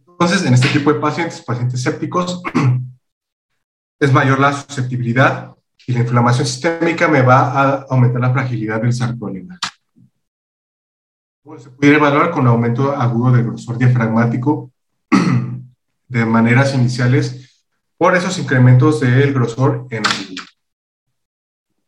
Entonces, 0.06 0.46
en 0.46 0.54
este 0.54 0.68
tipo 0.68 0.92
de 0.92 1.00
pacientes, 1.00 1.40
pacientes 1.40 1.82
sépticos, 1.82 2.40
es 3.98 4.12
mayor 4.12 4.38
la 4.38 4.52
susceptibilidad 4.52 5.57
y 5.88 5.92
la 5.94 6.00
inflamación 6.00 6.46
sistémica 6.46 7.08
me 7.08 7.22
va 7.22 7.50
a 7.50 7.86
aumentar 7.88 8.20
la 8.20 8.30
fragilidad 8.30 8.82
del 8.82 8.92
sarcólema. 8.92 9.58
Se 11.56 11.70
puede 11.70 11.96
evaluar 11.96 12.30
con 12.30 12.46
aumento 12.46 12.94
agudo 12.94 13.32
del 13.32 13.46
grosor 13.46 13.78
diafragmático 13.78 14.70
de 16.08 16.26
maneras 16.26 16.74
iniciales 16.74 17.64
por 17.96 18.14
esos 18.14 18.38
incrementos 18.38 19.00
del 19.00 19.32
grosor 19.32 19.86
en 19.88 20.04
el 20.04 20.36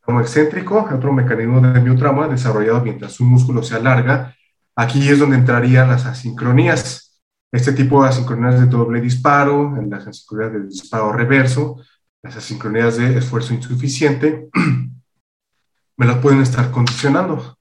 Como 0.01 0.23
excéntrico, 0.23 0.89
otro 0.91 1.13
mecanismo 1.13 1.61
de 1.61 1.79
miotrauma 1.83 2.27
desarrollado 2.27 2.81
mientras 2.81 3.21
un 3.21 3.29
músculo 3.29 3.63
se 3.63 3.77
alarga. 3.77 4.35
Aquí 4.77 5.11
es 5.11 5.19
donde 5.19 5.37
entrarían 5.37 5.91
las 5.91 6.07
asincronías. 6.07 7.21
Este 7.53 7.75
tipo 7.75 8.03
de 8.03 8.09
asincronías 8.09 8.59
de 8.61 8.67
doble 8.67 9.03
disparo, 9.03 9.77
en 9.77 9.91
las 9.91 10.07
asincronías 10.07 10.53
de 10.55 10.69
disparo 10.69 11.13
reverso, 11.13 11.77
las 12.23 12.37
asincronías 12.37 12.97
de 12.97 13.19
esfuerzo 13.19 13.55
insuficiente, 13.55 14.49
me 15.97 16.07
las 16.07 16.19
pueden 16.19 16.41
estar 16.41 16.71
condicionando. 16.71 17.57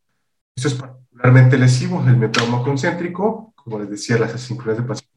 Esto 0.55 0.67
es 0.67 0.73
particularmente 0.75 1.57
lesivo, 1.57 2.03
el 2.07 2.17
miotrauma 2.17 2.63
concéntrico, 2.63 3.53
como 3.55 3.79
les 3.79 3.89
decía, 3.89 4.17
las 4.17 4.33
asincronías 4.33 4.77
de 4.77 4.83
paciente 4.83 5.09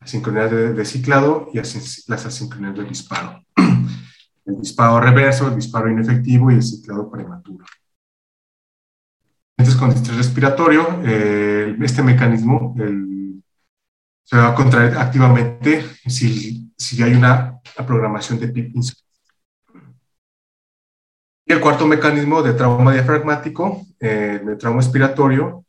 asincronías 0.00 0.50
de, 0.50 0.84
ciclado 0.84 1.48
y 1.52 1.56
las 1.56 2.26
asincronías 2.26 2.76
de 2.76 2.84
disparo. 2.84 3.42
El 4.46 4.60
disparo 4.60 5.00
reverso, 5.00 5.48
el 5.48 5.56
disparo 5.56 5.90
inefectivo 5.90 6.52
y 6.52 6.54
el 6.54 6.62
ciclado 6.62 7.10
prematuro. 7.10 7.64
Entonces, 9.58 9.80
con 9.80 9.90
estrés 9.90 10.16
respiratorio, 10.16 11.00
eh, 11.04 11.76
este 11.80 12.00
mecanismo 12.04 12.72
se 14.22 14.36
va 14.36 14.50
a 14.50 14.54
contraer 14.54 14.96
activamente 14.98 15.84
si, 16.06 16.72
si 16.78 17.02
hay 17.02 17.14
una 17.14 17.55
la 17.76 17.86
programación 17.86 18.38
de 18.38 18.48
PIP 18.48 18.74
Y 21.46 21.52
el 21.52 21.60
cuarto 21.60 21.86
mecanismo 21.86 22.42
de 22.42 22.54
trauma 22.54 22.92
diafragmático, 22.92 23.82
eh, 24.00 24.40
de 24.44 24.56
trauma 24.56 24.80
expiratorio, 24.80 25.64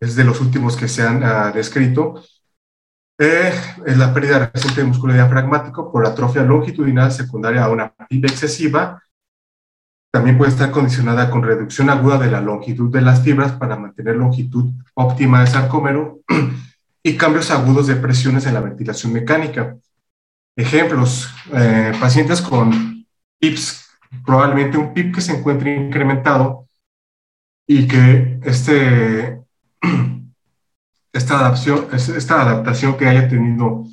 es 0.00 0.16
de 0.16 0.24
los 0.24 0.40
últimos 0.40 0.76
que 0.76 0.88
se 0.88 1.02
han 1.02 1.22
ah, 1.22 1.52
descrito, 1.52 2.22
eh, 3.22 3.52
es 3.84 3.98
la 3.98 4.14
pérdida 4.14 4.50
reciente 4.50 4.80
de 4.80 4.86
músculo 4.86 5.12
diafragmático 5.12 5.92
por 5.92 6.06
atrofia 6.06 6.42
longitudinal 6.42 7.12
secundaria 7.12 7.64
a 7.64 7.68
una 7.68 7.92
PIB 8.08 8.24
excesiva. 8.24 9.02
También 10.10 10.38
puede 10.38 10.50
estar 10.50 10.70
condicionada 10.70 11.30
con 11.30 11.42
reducción 11.42 11.90
aguda 11.90 12.16
de 12.16 12.30
la 12.30 12.40
longitud 12.40 12.90
de 12.90 13.02
las 13.02 13.22
fibras 13.22 13.52
para 13.52 13.76
mantener 13.76 14.16
longitud 14.16 14.72
óptima 14.94 15.40
del 15.40 15.48
sarcómero 15.48 16.20
y 17.02 17.16
cambios 17.18 17.50
agudos 17.50 17.88
de 17.88 17.96
presiones 17.96 18.46
en 18.46 18.54
la 18.54 18.60
ventilación 18.60 19.12
mecánica. 19.12 19.76
Ejemplos, 20.56 21.28
eh, 21.52 21.92
pacientes 22.00 22.42
con 22.42 23.06
PIPs, 23.38 23.88
probablemente 24.24 24.76
un 24.76 24.92
PIP 24.92 25.14
que 25.14 25.20
se 25.20 25.36
encuentre 25.36 25.74
incrementado 25.74 26.66
y 27.66 27.86
que 27.86 28.40
este, 28.42 29.40
esta, 31.12 31.38
adaptación, 31.38 31.88
esta 31.92 32.42
adaptación 32.42 32.96
que 32.96 33.06
haya 33.06 33.28
tenido 33.28 33.84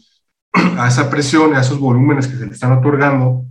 a 0.78 0.88
esa 0.88 1.10
presión, 1.10 1.56
a 1.56 1.62
esos 1.62 1.80
volúmenes 1.80 2.28
que 2.28 2.38
se 2.38 2.46
le 2.46 2.54
están 2.54 2.74
otorgando 2.74 3.46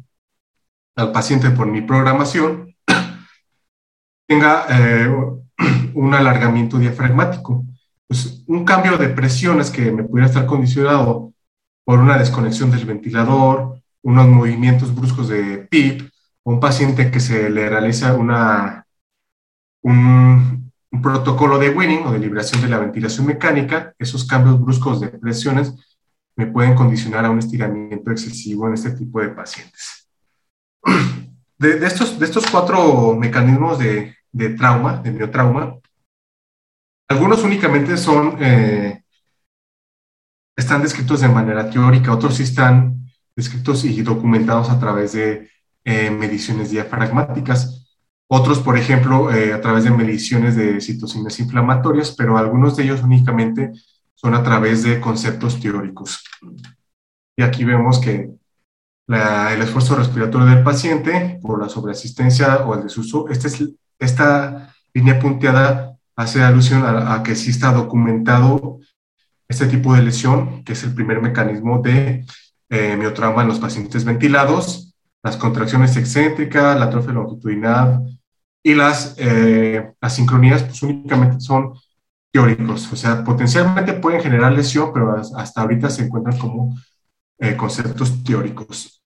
al 0.96 1.12
paciente 1.12 1.50
por 1.50 1.66
mi 1.66 1.82
programación, 1.82 2.74
tenga 4.26 4.66
eh, 4.68 5.08
un 5.94 6.14
alargamiento 6.14 6.78
diafragmático. 6.78 7.64
Pues 8.06 8.44
un 8.46 8.64
cambio 8.64 8.96
de 8.98 9.08
presiones 9.08 9.70
que 9.70 9.90
me 9.90 10.04
pudiera 10.04 10.28
estar 10.28 10.46
condicionado 10.46 11.32
por 11.86 12.00
una 12.00 12.18
desconexión 12.18 12.72
del 12.72 12.84
ventilador, 12.84 13.80
unos 14.02 14.26
movimientos 14.26 14.92
bruscos 14.92 15.28
de 15.28 15.58
PIP, 15.70 16.10
un 16.42 16.58
paciente 16.58 17.12
que 17.12 17.20
se 17.20 17.48
le 17.48 17.68
realiza 17.70 18.14
una, 18.14 18.84
un, 19.82 20.72
protocolo 21.00 21.58
de 21.58 21.70
winning 21.70 22.04
o 22.06 22.10
de 22.10 22.18
liberación 22.18 22.60
de 22.60 22.68
la 22.68 22.78
ventilación 22.78 23.26
mecánica, 23.26 23.94
esos 24.00 24.24
cambios 24.24 24.60
bruscos 24.60 25.00
de 25.00 25.10
presiones 25.10 25.74
me 26.34 26.46
pueden 26.46 26.74
condicionar 26.74 27.24
a 27.24 27.30
un 27.30 27.38
estiramiento 27.38 28.10
excesivo 28.10 28.66
en 28.66 28.74
este 28.74 28.90
tipo 28.90 29.20
de 29.20 29.28
pacientes. 29.28 30.08
De, 31.58 31.86
estos, 31.86 32.18
de 32.18 32.26
estos 32.26 32.46
cuatro 32.50 33.16
mecanismos 33.16 33.78
de, 33.78 34.14
de 34.30 34.50
trauma, 34.50 34.98
de 34.98 35.10
miotrauma, 35.10 35.78
algunos 37.08 37.42
únicamente 37.44 37.96
son 37.96 38.36
eh, 38.40 39.02
están 40.56 40.82
descritos 40.82 41.20
de 41.20 41.28
manera 41.28 41.70
teórica, 41.70 42.12
otros 42.12 42.36
sí 42.36 42.42
están 42.42 43.06
descritos 43.36 43.84
y 43.84 44.02
documentados 44.02 44.70
a 44.70 44.80
través 44.80 45.12
de 45.12 45.50
eh, 45.84 46.10
mediciones 46.10 46.70
diafragmáticas. 46.70 47.86
Otros, 48.28 48.58
por 48.58 48.76
ejemplo, 48.76 49.32
eh, 49.32 49.52
a 49.52 49.60
través 49.60 49.84
de 49.84 49.90
mediciones 49.90 50.56
de 50.56 50.80
citocinas 50.80 51.38
inflamatorias, 51.38 52.12
pero 52.16 52.38
algunos 52.38 52.76
de 52.76 52.84
ellos 52.84 53.02
únicamente 53.02 53.72
son 54.14 54.34
a 54.34 54.42
través 54.42 54.82
de 54.82 54.98
conceptos 54.98 55.60
teóricos. 55.60 56.24
Y 57.36 57.42
aquí 57.42 57.64
vemos 57.64 58.00
que 58.00 58.30
el 59.08 59.62
esfuerzo 59.62 59.94
respiratorio 59.94 60.48
del 60.48 60.64
paciente 60.64 61.38
por 61.40 61.60
la 61.62 61.68
sobreasistencia 61.68 62.66
o 62.66 62.74
el 62.74 62.82
desuso, 62.84 63.28
este 63.28 63.48
es, 63.48 63.62
esta 63.98 64.74
línea 64.92 65.18
punteada 65.20 65.96
hace 66.16 66.42
alusión 66.42 66.82
a, 66.84 67.22
que 67.22 67.36
sí 67.36 67.50
está 67.50 67.72
documentado 67.72 68.80
este 69.48 69.66
tipo 69.66 69.94
de 69.94 70.02
lesión, 70.02 70.64
que 70.64 70.72
es 70.72 70.82
el 70.84 70.94
primer 70.94 71.20
mecanismo 71.20 71.80
de 71.80 72.24
eh, 72.68 72.96
miotrauma 72.96 73.42
en 73.42 73.48
los 73.48 73.60
pacientes 73.60 74.04
ventilados, 74.04 74.94
las 75.22 75.36
contracciones 75.36 75.96
excéntricas, 75.96 76.78
la 76.78 76.86
atrofia 76.86 77.12
longitudinal 77.12 78.18
y 78.62 78.74
las 78.74 79.14
eh, 79.18 79.92
asincronías, 80.00 80.64
pues 80.64 80.82
únicamente 80.82 81.40
son 81.40 81.74
teóricos, 82.32 82.92
o 82.92 82.96
sea, 82.96 83.24
potencialmente 83.24 83.94
pueden 83.94 84.20
generar 84.20 84.52
lesión, 84.52 84.92
pero 84.92 85.16
hasta 85.16 85.60
ahorita 85.60 85.90
se 85.90 86.04
encuentran 86.04 86.38
como 86.38 86.76
eh, 87.38 87.56
conceptos 87.56 88.22
teóricos. 88.24 89.02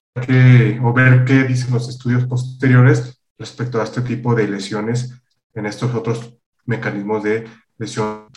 o 0.83 0.93
ver 0.93 1.23
qué 1.25 1.43
dicen 1.43 1.73
los 1.73 1.87
estudios 1.87 2.25
posteriores 2.25 3.21
respecto 3.37 3.79
a 3.79 3.83
este 3.83 4.01
tipo 4.01 4.35
de 4.35 4.47
lesiones 4.47 5.13
en 5.53 5.65
estos 5.65 5.93
otros 5.95 6.33
mecanismos 6.65 7.23
de 7.23 7.47
lesión. 7.77 8.27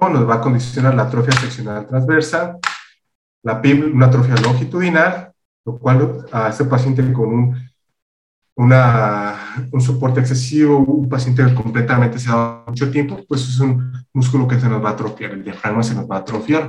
Nos 0.00 0.28
va 0.28 0.36
a 0.36 0.40
condicionar 0.40 0.94
la 0.94 1.02
atrofia 1.02 1.32
seccional 1.32 1.86
transversa, 1.86 2.58
la 3.42 3.60
una 3.92 4.06
atrofia 4.06 4.36
longitudinal, 4.36 5.32
lo 5.64 5.78
cual 5.78 6.24
a 6.32 6.48
este 6.48 6.64
paciente 6.64 7.12
con 7.12 7.28
un, 7.28 7.70
un 8.56 9.80
soporte 9.80 10.20
excesivo, 10.20 10.78
un 10.78 11.08
paciente 11.08 11.52
completamente 11.54 12.18
se 12.18 12.30
mucho 12.66 12.90
tiempo, 12.90 13.18
pues 13.28 13.42
es 13.42 13.60
un 13.60 13.92
músculo 14.12 14.48
que 14.48 14.58
se 14.58 14.68
nos 14.68 14.82
va 14.82 14.90
a 14.90 14.92
atrofiar, 14.92 15.32
el 15.32 15.44
diafragma 15.44 15.82
se 15.82 15.94
nos 15.94 16.08
va 16.08 16.16
a 16.16 16.20
atrofiar. 16.20 16.68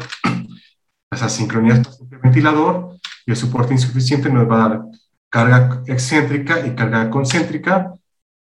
Las 1.12 1.24
asincronías 1.24 2.00
del 2.10 2.20
ventilador 2.20 2.96
y 3.26 3.32
el 3.32 3.38
soporte 3.38 3.74
insuficiente 3.74 4.30
nos 4.30 4.50
va 4.50 4.66
a 4.66 4.70
dar 4.70 4.82
carga 5.30 5.84
excéntrica 5.88 6.66
y 6.66 6.76
carga 6.76 7.10
concéntrica, 7.10 7.94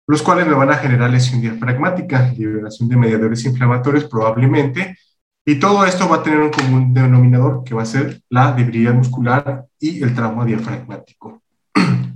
los 0.08 0.22
cuales 0.22 0.48
me 0.48 0.54
van 0.54 0.72
a 0.72 0.78
generar 0.78 1.10
lesión 1.10 1.42
diafragmática, 1.42 2.32
liberación 2.38 2.90
de 2.90 2.98
mediadores 2.98 3.46
inflamatorios 3.46 4.06
probablemente, 4.06 4.98
y 5.46 5.60
todo 5.60 5.86
esto 5.86 6.10
va 6.10 6.18
a 6.18 6.24
tener 6.24 6.40
un 6.40 6.50
común 6.50 6.94
denominador 6.94 7.64
que 7.64 7.76
va 7.76 7.84
a 7.84 7.86
ser 7.86 8.22
la 8.30 8.52
debilidad 8.52 8.94
muscular 8.94 9.66
y 9.80 10.02
el 10.04 10.16
trauma 10.16 10.46
diafragmático. 10.46 11.42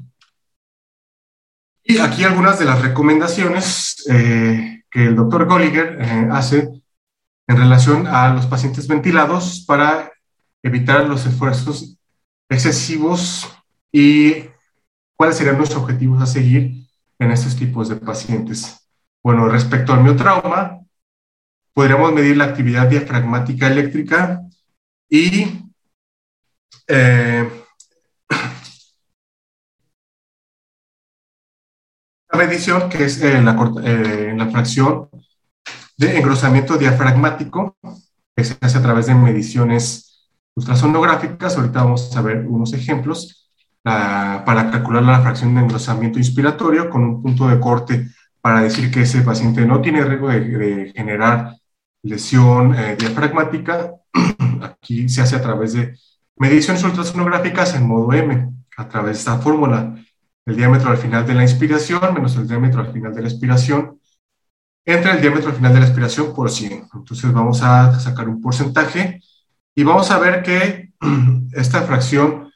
Y 1.84 1.98
aquí 1.98 2.24
algunas 2.24 2.60
de 2.60 2.66
las 2.66 2.84
recomendaciones 2.84 4.06
eh, 4.12 4.84
que 4.92 5.08
el 5.08 5.16
doctor 5.16 5.48
Golliger 5.48 5.98
eh, 6.00 6.30
hace 6.32 6.70
en 7.48 7.58
relación 7.58 8.06
a 8.06 8.32
los 8.32 8.46
pacientes 8.46 8.88
ventilados 8.88 9.66
para 9.66 10.12
evitar 10.62 11.10
los 11.10 11.26
esfuerzos 11.26 11.98
excesivos 12.48 13.50
y 13.92 14.46
cuáles 15.16 15.38
serían 15.38 15.58
los 15.58 15.76
objetivos 15.76 16.22
a 16.22 16.28
seguir 16.28 16.88
en 17.20 17.32
estos 17.32 17.56
tipos 17.56 17.88
de 17.90 17.98
pacientes. 17.98 18.90
Bueno, 19.22 19.48
respecto 19.50 19.94
al 19.94 20.04
miotrauma, 20.04 20.80
podríamos 21.74 22.14
medir 22.14 22.38
la 22.38 22.46
actividad 22.46 22.88
diafragmática 22.88 23.68
eléctrica 23.68 24.42
y 25.10 25.66
eh, 26.88 27.48
la 32.32 32.38
medición 32.38 32.90
que 32.90 33.04
es 33.06 33.22
en 33.22 33.46
la, 33.46 33.74
eh, 33.84 34.34
la 34.36 34.50
fracción 34.50 35.10
de 35.98 36.18
engrosamiento 36.18 36.78
diafragmático, 36.78 37.78
que 38.36 38.44
se 38.46 38.58
hace 38.62 38.78
a 38.78 38.82
través 38.82 39.08
de 39.08 39.16
mediciones 39.16 40.30
ultrasonográficas. 40.56 41.58
Ahorita 41.58 41.84
vamos 41.84 42.16
a 42.16 42.22
ver 42.22 42.46
unos 42.48 42.72
ejemplos 42.72 43.39
para 43.84 44.70
calcular 44.72 45.04
la 45.04 45.22
fracción 45.22 45.56
de 45.56 45.62
engrosamiento 45.62 46.20
inspiratorio 46.20 46.90
con 46.90 47.04
un 47.04 47.22
punto 47.22 47.48
de 47.48 47.60
corte 47.60 48.08
para 48.42 48.62
decir 48.62 48.92
que 48.92 49.02
ese 49.02 49.22
paciente 49.22 49.66
no 49.66 49.82
tiene 49.82 50.04
riesgo 50.04 50.30
de, 50.30 50.92
generar 50.96 51.56
lesión 52.04 52.76
eh, 52.76 52.96
diafragmática. 52.98 53.94
Aquí 54.62 55.10
se 55.10 55.22
hace 55.22 55.36
a 55.36 55.42
través 55.42 55.74
de 55.74 55.98
mediciones 56.38 56.84
ultrasonográficas 56.84 57.76
en 57.76 57.88
modo 57.88 58.14
M, 58.14 58.50
a 58.78 58.88
través 58.88 59.18
de 59.18 59.20
esta 59.20 59.38
fórmula. 59.40 59.96
El 60.46 60.56
diámetro 60.56 60.90
al 60.90 60.98
final 60.98 61.26
de 61.26 61.34
la 61.34 61.44
inspiración 61.44 62.14
menos 62.14 62.36
el 62.38 62.48
diámetro 62.48 62.82
al 62.82 62.92
final 62.92 63.14
de 63.14 63.22
la 63.22 63.28
expiración 63.28 64.00
entre 64.86 65.12
el 65.12 65.22
diámetro 65.22 65.50
al 65.50 65.56
final 65.56 65.74
de 65.74 65.80
la 65.82 65.86
expiración 65.86 66.34
por 66.34 66.50
100. 66.50 66.88
Entonces 66.94 67.32
vamos 67.32 67.62
a 67.62 68.00
sacar 68.00 68.28
un 68.28 68.42
porcentaje 68.42 69.22
y 69.76 69.84
vamos 69.84 70.10
a 70.10 70.18
ver 70.18 70.42
que 70.42 70.94
esta 71.52 71.82
fracción 71.84 72.49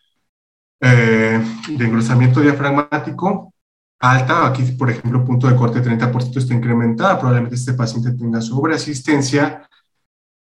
eh, 0.85 1.41
de 1.69 1.85
engrosamiento 1.85 2.41
diafragmático 2.41 3.53
alta, 3.99 4.45
aquí 4.45 4.64
por 4.73 4.89
ejemplo 4.89 5.23
punto 5.23 5.47
de 5.47 5.55
corte 5.55 5.81
30% 5.81 6.38
está 6.38 6.53
incrementada, 6.53 7.18
probablemente 7.18 7.55
este 7.55 7.73
paciente 7.73 8.11
tenga 8.11 8.41
sobreasistencia, 8.41 9.65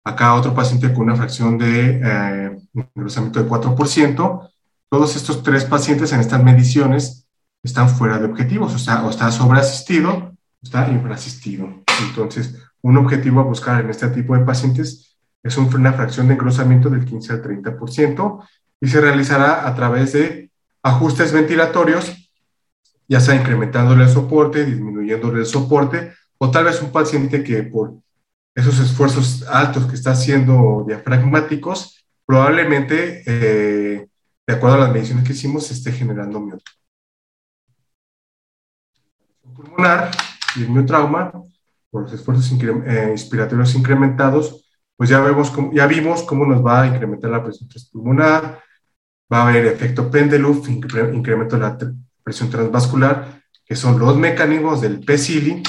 acá 0.03 0.34
otro 0.34 0.55
paciente 0.55 0.91
con 0.91 1.03
una 1.03 1.15
fracción 1.15 1.60
de 1.60 2.01
eh, 2.03 2.57
engrosamiento 2.95 3.43
de 3.43 3.47
4%, 3.47 4.49
todos 4.89 5.15
estos 5.15 5.43
tres 5.43 5.65
pacientes 5.65 6.11
en 6.14 6.19
estas 6.19 6.43
mediciones 6.43 7.27
están 7.61 7.88
fuera 7.88 8.18
de 8.18 8.26
objetivos, 8.26 8.73
o 8.73 8.80
sea, 8.80 9.05
o 9.05 9.11
está 9.11 9.31
sobreasistido, 9.31 10.10
o 10.11 10.34
está 10.64 10.89
infraasistido. 10.89 11.84
Entonces, 12.07 12.55
un 12.81 12.97
objetivo 12.97 13.39
a 13.39 13.43
buscar 13.43 13.81
en 13.81 13.91
este 13.91 14.07
tipo 14.10 14.35
de 14.35 14.43
pacientes 14.43 15.15
es 15.43 15.57
una 15.57 15.93
fracción 15.93 16.27
de 16.27 16.34
engrosamiento 16.34 16.89
del 16.89 17.05
15 17.05 17.34
al 17.34 17.43
30%, 17.43 18.43
y 18.84 18.88
se 18.89 18.99
realizará 18.99 19.65
a 19.65 19.73
través 19.76 20.11
de 20.11 20.51
ajustes 20.84 21.31
ventilatorios, 21.31 22.30
ya 23.07 23.22
sea 23.22 23.34
incrementándole 23.34 24.03
el 24.03 24.10
soporte, 24.10 24.65
disminuyéndole 24.65 25.39
el 25.39 25.45
soporte, 25.45 26.11
o 26.38 26.51
tal 26.51 26.65
vez 26.65 26.81
un 26.81 26.91
paciente 26.91 27.45
que 27.45 27.64
por 27.64 27.93
esos 28.53 28.77
esfuerzos 28.80 29.43
altos 29.43 29.85
que 29.85 29.95
está 29.95 30.11
haciendo 30.11 30.84
diafragmáticos, 30.85 32.05
probablemente, 32.26 33.23
eh, 33.26 34.10
de 34.45 34.53
acuerdo 34.53 34.76
a 34.76 34.80
las 34.80 34.91
mediciones 34.91 35.26
que 35.26 35.31
hicimos, 35.31 35.72
esté 35.72 35.93
generando 35.93 36.41
miotrauma. 36.41 36.81
Pulmonar 39.55 40.11
y 40.57 40.64
el 40.64 40.69
miotrauma, 40.72 41.31
por 41.89 42.01
los 42.01 42.11
esfuerzos 42.11 42.51
eh, 42.51 43.07
inspiratorios 43.11 43.76
incrementados, 43.76 44.69
pues 44.97 45.10
ya, 45.10 45.22
vemos 45.22 45.53
ya 45.72 45.88
vimos 45.88 46.23
cómo 46.23 46.45
nos 46.45 46.64
va 46.65 46.81
a 46.81 46.88
incrementar 46.88 47.31
la 47.31 47.41
presión 47.41 47.69
pulmonar, 47.89 48.61
va 49.32 49.41
a 49.44 49.50
haber 49.50 49.66
efecto 49.66 50.10
Pendeluf, 50.10 50.70
incremento 50.70 51.56
de 51.56 51.62
la 51.62 51.78
presión 52.24 52.50
transvascular, 52.50 53.41
que 53.66 53.76
son 53.76 54.00
los 54.00 54.18
mecanismos 54.18 54.82
del 54.82 55.00
PCILI 55.00 55.64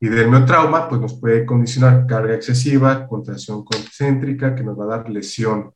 y 0.00 0.08
del 0.08 0.28
miotrauma, 0.28 0.88
pues 0.88 1.00
nos 1.00 1.14
puede 1.20 1.46
condicionar 1.46 2.06
carga 2.06 2.34
excesiva, 2.34 3.06
contracción 3.06 3.64
concéntrica, 3.64 4.54
que 4.54 4.64
nos 4.64 4.78
va 4.78 4.84
a 4.84 4.96
dar 4.98 5.08
lesión. 5.08 5.72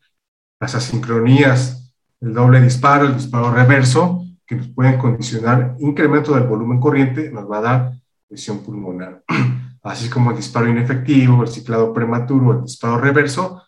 Las 0.58 0.74
asincronías, 0.74 1.94
el 2.20 2.34
doble 2.34 2.60
disparo, 2.60 3.06
el 3.06 3.14
disparo 3.14 3.52
reverso, 3.52 4.24
que 4.44 4.56
nos 4.56 4.68
pueden 4.68 4.98
condicionar 4.98 5.76
incremento 5.78 6.34
del 6.34 6.44
volumen 6.44 6.80
corriente, 6.80 7.30
nos 7.30 7.50
va 7.50 7.58
a 7.58 7.62
dar 7.62 7.92
lesión 8.28 8.58
pulmonar. 8.58 9.22
Así 9.82 10.10
como 10.10 10.30
el 10.30 10.36
disparo 10.36 10.68
inefectivo, 10.68 11.42
el 11.42 11.48
ciclado 11.48 11.92
prematuro, 11.92 12.52
el 12.52 12.62
disparo 12.62 12.98
reverso, 12.98 13.62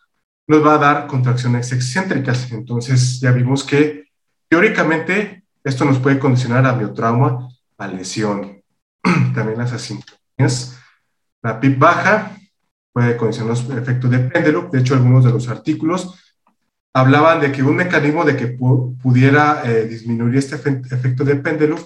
nos 0.49 0.67
va 0.67 0.75
a 0.75 0.79
dar 0.79 1.07
contracciones 1.07 1.71
excéntricas. 1.73 2.51
Entonces 2.51 3.21
ya 3.21 3.31
vimos 3.31 3.63
que 3.63 4.09
teóricamente 4.49 5.45
esto 5.63 5.85
nos 5.85 5.99
puede 5.99 6.19
condicionar 6.19 6.67
a 6.67 6.75
miotrauma, 6.75 7.49
a 7.77 7.87
lesión. 7.87 8.63
También 9.35 9.59
las 9.59 9.73
asincronías. 9.73 10.79
La 11.43 11.61
PIP 11.61 11.79
baja 11.79 12.37
puede 12.93 13.17
condicionar 13.17 13.51
los 13.51 13.69
efectos 13.71 14.11
de 14.11 14.19
péndulo. 14.21 14.69
De 14.73 14.81
hecho, 14.81 14.95
algunos 14.95 15.25
de 15.25 15.31
los 15.31 15.49
artículos 15.49 16.19
hablaban 16.95 17.41
de 17.41 17.53
que 17.53 17.63
un 17.63 17.77
mecanismo 17.77 18.25
de 18.25 18.37
que 18.37 18.49
pudiera 18.49 19.63
eh, 19.65 19.87
disminuir 19.87 20.37
este 20.37 20.57
efecto 20.57 21.25
de 21.25 21.37
péndulo 21.37 21.77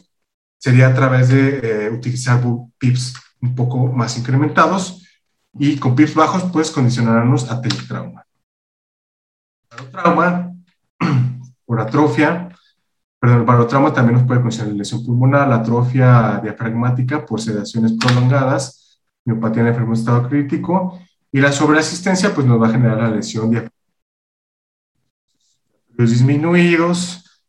sería 0.56 0.88
a 0.88 0.94
través 0.94 1.28
de 1.28 1.86
eh, 1.86 1.90
utilizar 1.90 2.40
PIPs 2.78 3.14
un 3.40 3.56
poco 3.56 3.88
más 3.88 4.16
incrementados 4.16 5.04
y 5.58 5.76
con 5.76 5.96
PIPs 5.96 6.14
bajos 6.14 6.44
puedes 6.52 6.70
condicionarnos 6.70 7.50
a 7.50 7.60
teletrauma 7.60 8.21
trauma, 9.90 10.52
por 11.66 11.80
atrofia, 11.80 12.48
perdón, 13.18 13.40
el 13.40 13.44
parotrauma 13.44 13.92
también 13.92 14.18
nos 14.18 14.26
puede 14.26 14.40
condicionar 14.40 14.74
lesión 14.74 15.04
pulmonar, 15.04 15.48
la 15.48 15.56
atrofia 15.56 16.40
diafragmática 16.42 17.24
por 17.24 17.40
sedaciones 17.40 17.92
prolongadas, 17.92 19.00
miopatía 19.24 19.62
en 19.62 19.68
enfermo 19.68 19.94
estado 19.94 20.28
crítico, 20.28 20.98
y 21.30 21.40
la 21.40 21.52
sobreasistencia 21.52 22.34
pues 22.34 22.46
nos 22.46 22.60
va 22.60 22.68
a 22.68 22.72
generar 22.72 22.98
la 22.98 23.10
lesión 23.10 23.50
diafragmática. 23.50 23.72
Los 25.90 26.10
disminuidos 26.10 27.42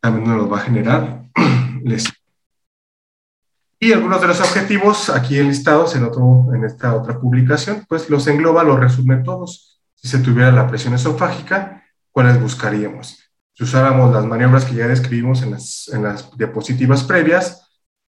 también 0.00 0.36
nos 0.36 0.50
va 0.50 0.58
a 0.58 0.60
generar 0.60 1.24
lesión. 1.84 2.14
Y 3.78 3.92
algunos 3.92 4.20
de 4.20 4.26
los 4.28 4.40
objetivos 4.40 5.10
aquí 5.10 5.38
enlistados 5.38 5.94
en, 5.96 6.04
otro, 6.04 6.46
en 6.54 6.64
esta 6.64 6.94
otra 6.94 7.20
publicación, 7.20 7.84
pues 7.88 8.08
los 8.08 8.26
engloba, 8.26 8.64
los 8.64 8.80
resume 8.80 9.18
todos. 9.18 9.75
Si 9.96 10.08
se 10.08 10.18
tuviera 10.20 10.52
la 10.52 10.68
presión 10.68 10.94
esofágica, 10.94 11.82
¿cuáles 12.12 12.40
buscaríamos? 12.40 13.18
Si 13.52 13.64
usáramos 13.64 14.14
las 14.14 14.24
maniobras 14.24 14.64
que 14.64 14.76
ya 14.76 14.86
describimos 14.86 15.42
en 15.42 15.52
las, 15.52 15.90
en 15.92 16.04
las 16.04 16.36
diapositivas 16.36 17.02
previas, 17.04 17.66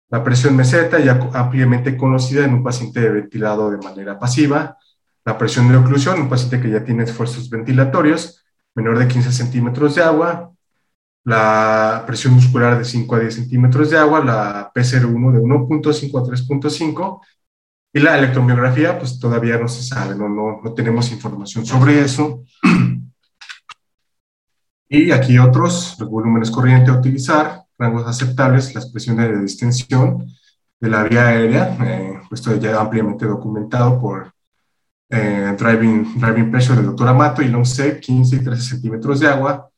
la 0.09 0.23
presión 0.23 0.55
meseta, 0.55 0.99
ya 0.99 1.29
ampliamente 1.33 1.95
conocida 1.97 2.45
en 2.45 2.53
un 2.55 2.63
paciente 2.63 3.07
ventilado 3.09 3.71
de 3.71 3.77
manera 3.77 4.19
pasiva, 4.19 4.77
la 5.23 5.37
presión 5.37 5.69
de 5.69 5.77
oclusión, 5.77 6.21
un 6.21 6.29
paciente 6.29 6.61
que 6.61 6.69
ya 6.69 6.83
tiene 6.83 7.03
esfuerzos 7.03 7.49
ventilatorios, 7.49 8.43
menor 8.75 8.99
de 8.99 9.07
15 9.07 9.31
centímetros 9.31 9.95
de 9.95 10.03
agua, 10.03 10.51
la 11.23 12.03
presión 12.05 12.33
muscular 12.33 12.77
de 12.77 12.85
5 12.85 13.15
a 13.15 13.19
10 13.19 13.33
centímetros 13.33 13.89
de 13.89 13.97
agua, 13.97 14.23
la 14.23 14.71
P01 14.73 15.31
de 15.31 15.39
1.5 15.39 16.19
a 16.19 16.23
3.5, 16.23 17.21
y 17.95 17.99
la 18.01 18.17
electromiografía, 18.17 18.99
pues 18.99 19.17
todavía 19.17 19.57
no 19.57 19.69
se 19.69 19.81
sabe, 19.81 20.15
no, 20.15 20.27
no, 20.27 20.59
no 20.61 20.73
tenemos 20.73 21.09
información 21.13 21.65
sobre 21.65 22.01
eso. 22.01 22.43
Y 24.87 25.11
aquí 25.11 25.39
otros, 25.39 25.95
los 25.97 26.07
volúmenes 26.07 26.51
corrientes 26.51 26.93
a 26.93 26.99
utilizar, 26.99 27.63
rangos 27.77 28.05
aceptables, 28.05 28.75
las 28.75 28.91
presiones 28.91 29.29
de 29.29 29.41
distensión 29.41 30.27
de 30.79 30.89
la 30.89 31.03
vía 31.03 31.27
aérea, 31.27 31.75
eh, 31.81 32.21
esto 32.31 32.55
ya 32.57 32.79
ampliamente 32.79 33.25
documentado 33.25 33.99
por 33.99 34.31
eh, 35.09 35.55
driving, 35.57 36.19
driving 36.19 36.51
pressure 36.51 36.75
del 36.75 36.85
doctor 36.85 37.07
Amato 37.07 37.41
y 37.41 37.47
long 37.47 37.65
safe, 37.65 37.99
15 37.99 38.35
y 38.35 38.43
13 38.43 38.61
centímetros 38.61 39.19
de 39.21 39.27
agua, 39.27 39.69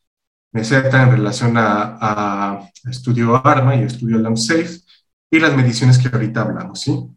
meseta 0.52 1.04
en 1.04 1.12
relación 1.12 1.54
a, 1.56 2.60
estudio 2.84 3.36
ARMA 3.48 3.76
y 3.78 3.84
estudio 3.84 4.18
long 4.18 4.38
safe, 4.38 4.82
y 5.32 5.40
las 5.40 5.56
mediciones 5.56 5.98
que 5.98 6.10
ahorita 6.10 6.42
hablamos, 6.42 6.82
¿sí? 6.82 7.17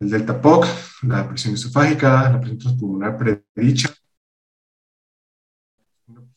El 0.00 0.10
delta 0.10 0.40
POC, 0.40 0.66
la 1.02 1.28
presión 1.28 1.54
esofágica, 1.54 2.30
la 2.30 2.40
presión 2.40 2.78
pulmonar 2.78 3.18
predicha, 3.18 3.90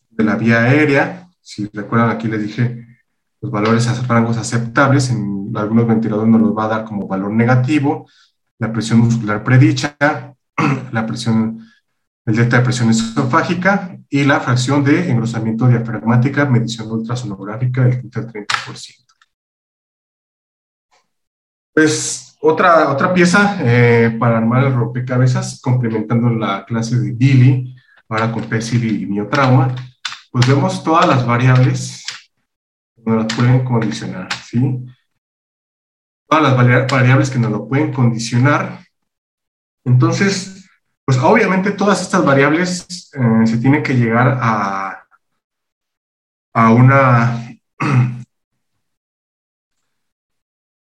de 0.10 0.24
la 0.24 0.36
vía 0.36 0.64
aérea, 0.64 1.30
si 1.42 1.68
recuerdan 1.68 2.10
aquí 2.10 2.28
les 2.28 2.42
dije 2.42 2.88
los 3.42 3.52
valores 3.52 3.88
a 3.88 3.94
rangos 4.04 4.38
aceptables, 4.38 5.10
en 5.10 5.52
algunos 5.56 5.88
ventiladores 5.88 6.30
nos 6.30 6.42
los 6.42 6.58
va 6.58 6.66
a 6.66 6.70
dar 6.70 6.86
como 6.86 7.08
valor 7.08 7.32
negativo, 7.32 8.08
la 8.60 8.72
presión 8.72 9.00
muscular 9.00 9.44
predicha, 9.44 9.96
la 10.92 11.06
presión, 11.06 11.66
el 12.26 12.36
delta 12.36 12.58
de 12.58 12.64
presión 12.64 12.90
esofágica 12.90 13.98
y 14.10 14.24
la 14.24 14.40
fracción 14.40 14.84
de 14.84 15.10
engrosamiento 15.10 15.68
diafragmática, 15.68 16.46
medición 16.46 16.92
ultrasonográfica 16.92 17.84
del 17.84 18.02
15 18.02 18.20
al 18.20 18.28
30%. 18.32 19.06
Pues 21.74 22.31
otra, 22.42 22.90
otra 22.92 23.14
pieza 23.14 23.58
eh, 23.62 24.18
para 24.20 24.38
armar 24.38 24.66
el 24.66 24.74
rompecabezas, 24.74 25.62
complementando 25.62 26.30
la 26.30 26.66
clase 26.66 27.00
de 27.00 27.12
Billy, 27.12 27.76
ahora 28.10 28.32
con 28.32 28.44
PESIL 28.46 29.04
y 29.04 29.06
miotrauma, 29.06 29.76
pues 30.32 30.48
vemos 30.48 30.84
todas 30.84 31.08
las 31.08 31.26
variables 31.26 32.04
que 32.96 33.02
nos 33.06 33.24
las 33.24 33.34
pueden 33.34 33.64
condicionar, 33.64 34.28
¿sí? 34.34 34.86
Todas 36.28 36.44
las 36.44 36.88
variables 36.90 37.30
que 37.30 37.40
nos 37.40 37.52
lo 37.52 37.68
pueden 37.68 37.94
condicionar. 37.94 38.80
Entonces, 39.84 40.70
pues 41.06 41.18
obviamente 41.20 41.72
todas 41.72 42.02
estas 42.02 42.26
variables 42.26 43.12
eh, 43.14 43.48
se 43.48 43.58
tienen 43.58 43.84
que 43.84 43.96
llegar 43.96 44.40
a, 44.42 45.06
a 46.54 46.72
una 46.72 47.48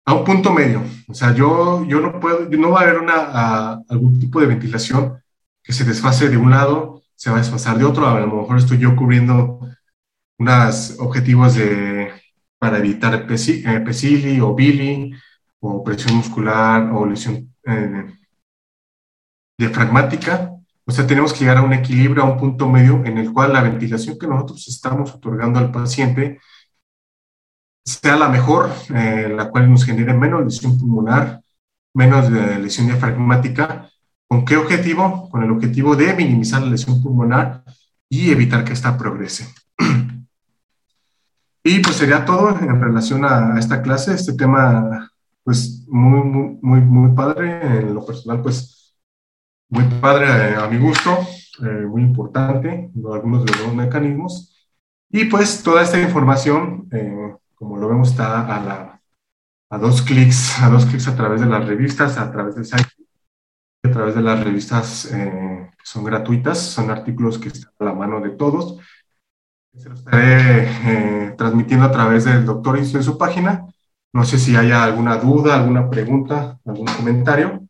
a 0.06 0.14
un 0.14 0.24
punto 0.24 0.52
medio. 0.52 0.82
O 1.08 1.14
sea, 1.14 1.34
yo, 1.34 1.84
yo 1.86 2.00
no 2.00 2.20
puedo, 2.20 2.48
no 2.48 2.70
va 2.70 2.80
a 2.80 2.82
haber 2.84 2.98
una, 2.98 3.82
algún 3.88 4.18
tipo 4.18 4.40
de 4.40 4.46
ventilación 4.46 5.20
que 5.62 5.72
se 5.72 5.84
desfase 5.84 6.28
de 6.28 6.36
un 6.36 6.50
lado, 6.50 7.02
se 7.14 7.30
va 7.30 7.36
a 7.36 7.40
desfasar 7.40 7.76
de 7.78 7.84
otro. 7.84 8.06
A 8.06 8.20
lo 8.20 8.28
mejor 8.28 8.58
estoy 8.58 8.78
yo 8.78 8.94
cubriendo 8.96 9.60
unos 10.38 10.96
objetivos 11.00 11.54
de, 11.56 12.12
para 12.58 12.78
evitar 12.78 13.26
pesili 13.26 14.40
o 14.40 14.54
bili 14.54 15.12
o 15.60 15.82
presión 15.82 16.16
muscular 16.16 16.90
o 16.92 17.06
lesión 17.06 17.54
eh, 17.64 18.06
diafragmática. 19.58 20.52
O 20.84 20.92
sea, 20.92 21.06
tenemos 21.06 21.32
que 21.32 21.40
llegar 21.40 21.56
a 21.58 21.62
un 21.62 21.72
equilibrio, 21.72 22.22
a 22.22 22.26
un 22.26 22.38
punto 22.38 22.68
medio 22.68 23.04
en 23.04 23.18
el 23.18 23.32
cual 23.32 23.52
la 23.52 23.62
ventilación 23.62 24.18
que 24.18 24.28
nosotros 24.28 24.68
estamos 24.68 25.12
otorgando 25.12 25.58
al 25.58 25.72
paciente 25.72 26.38
sea 27.86 28.16
la 28.16 28.28
mejor, 28.28 28.70
eh, 28.94 29.32
la 29.34 29.48
cual 29.48 29.70
nos 29.70 29.84
genere 29.84 30.12
menos 30.12 30.44
lesión 30.44 30.76
pulmonar, 30.78 31.40
menos 31.94 32.30
de 32.30 32.58
lesión 32.58 32.88
diafragmática. 32.88 33.88
¿Con 34.28 34.44
qué 34.44 34.56
objetivo? 34.56 35.30
Con 35.30 35.44
el 35.44 35.50
objetivo 35.52 35.94
de 35.94 36.12
minimizar 36.14 36.62
la 36.62 36.70
lesión 36.70 37.00
pulmonar 37.00 37.62
y 38.08 38.30
evitar 38.30 38.64
que 38.64 38.72
esta 38.72 38.98
progrese. 38.98 39.46
Y 41.68 41.80
pues 41.80 41.96
sería 41.96 42.24
todo 42.24 42.50
en 42.50 42.80
relación 42.80 43.24
a, 43.24 43.58
esta 43.58 43.82
clase, 43.82 44.14
este 44.14 44.34
tema 44.34 45.10
pues 45.42 45.84
muy, 45.88 46.22
muy, 46.22 46.58
muy, 46.62 46.80
muy 46.80 47.12
padre, 47.12 47.80
en 47.80 47.92
lo 47.92 48.06
personal 48.06 48.40
pues 48.40 48.94
muy 49.68 49.82
padre 50.00 50.26
eh, 50.26 50.54
a 50.54 50.68
mi 50.68 50.78
gusto, 50.78 51.18
eh, 51.64 51.86
muy 51.86 52.02
importante, 52.02 52.92
algunos 53.12 53.44
de 53.44 53.52
los 53.64 53.74
mecanismos. 53.74 54.56
Y 55.10 55.24
pues 55.24 55.62
toda 55.64 55.82
esta 55.82 56.00
información, 56.00 56.88
eh, 56.92 57.34
como 57.56 57.76
lo 57.76 57.88
vemos, 57.88 58.10
está 58.10 58.46
a, 58.46 58.60
la, 58.60 59.02
a 59.70 59.78
dos 59.78 60.02
clics, 60.02 60.58
a 60.62 60.70
dos 60.70 60.86
clics 60.86 61.08
a 61.08 61.16
través 61.16 61.40
de 61.40 61.48
las 61.48 61.66
revistas, 61.66 62.16
a 62.18 62.30
través 62.30 62.54
del 62.54 62.64
site, 62.64 62.88
a 63.82 63.90
través 63.90 64.14
de 64.14 64.22
las 64.22 64.42
revistas 64.44 65.08
que 65.10 65.70
son 65.84 66.04
gratuitas, 66.04 66.58
son 66.58 66.90
artículos 66.90 67.38
que 67.38 67.48
están 67.48 67.72
a 67.80 67.84
la 67.84 67.92
mano 67.92 68.20
de 68.20 68.30
todos 68.30 68.78
se 69.78 69.88
lo 69.88 69.94
estaré 69.94 70.64
eh, 70.64 71.34
transmitiendo 71.36 71.86
a 71.86 71.92
través 71.92 72.24
del 72.24 72.44
doctor 72.44 72.78
en 72.78 73.02
su 73.02 73.18
página. 73.18 73.66
No 74.12 74.24
sé 74.24 74.38
si 74.38 74.56
haya 74.56 74.82
alguna 74.82 75.16
duda, 75.18 75.56
alguna 75.56 75.90
pregunta, 75.90 76.58
algún 76.64 76.86
comentario. 76.86 77.65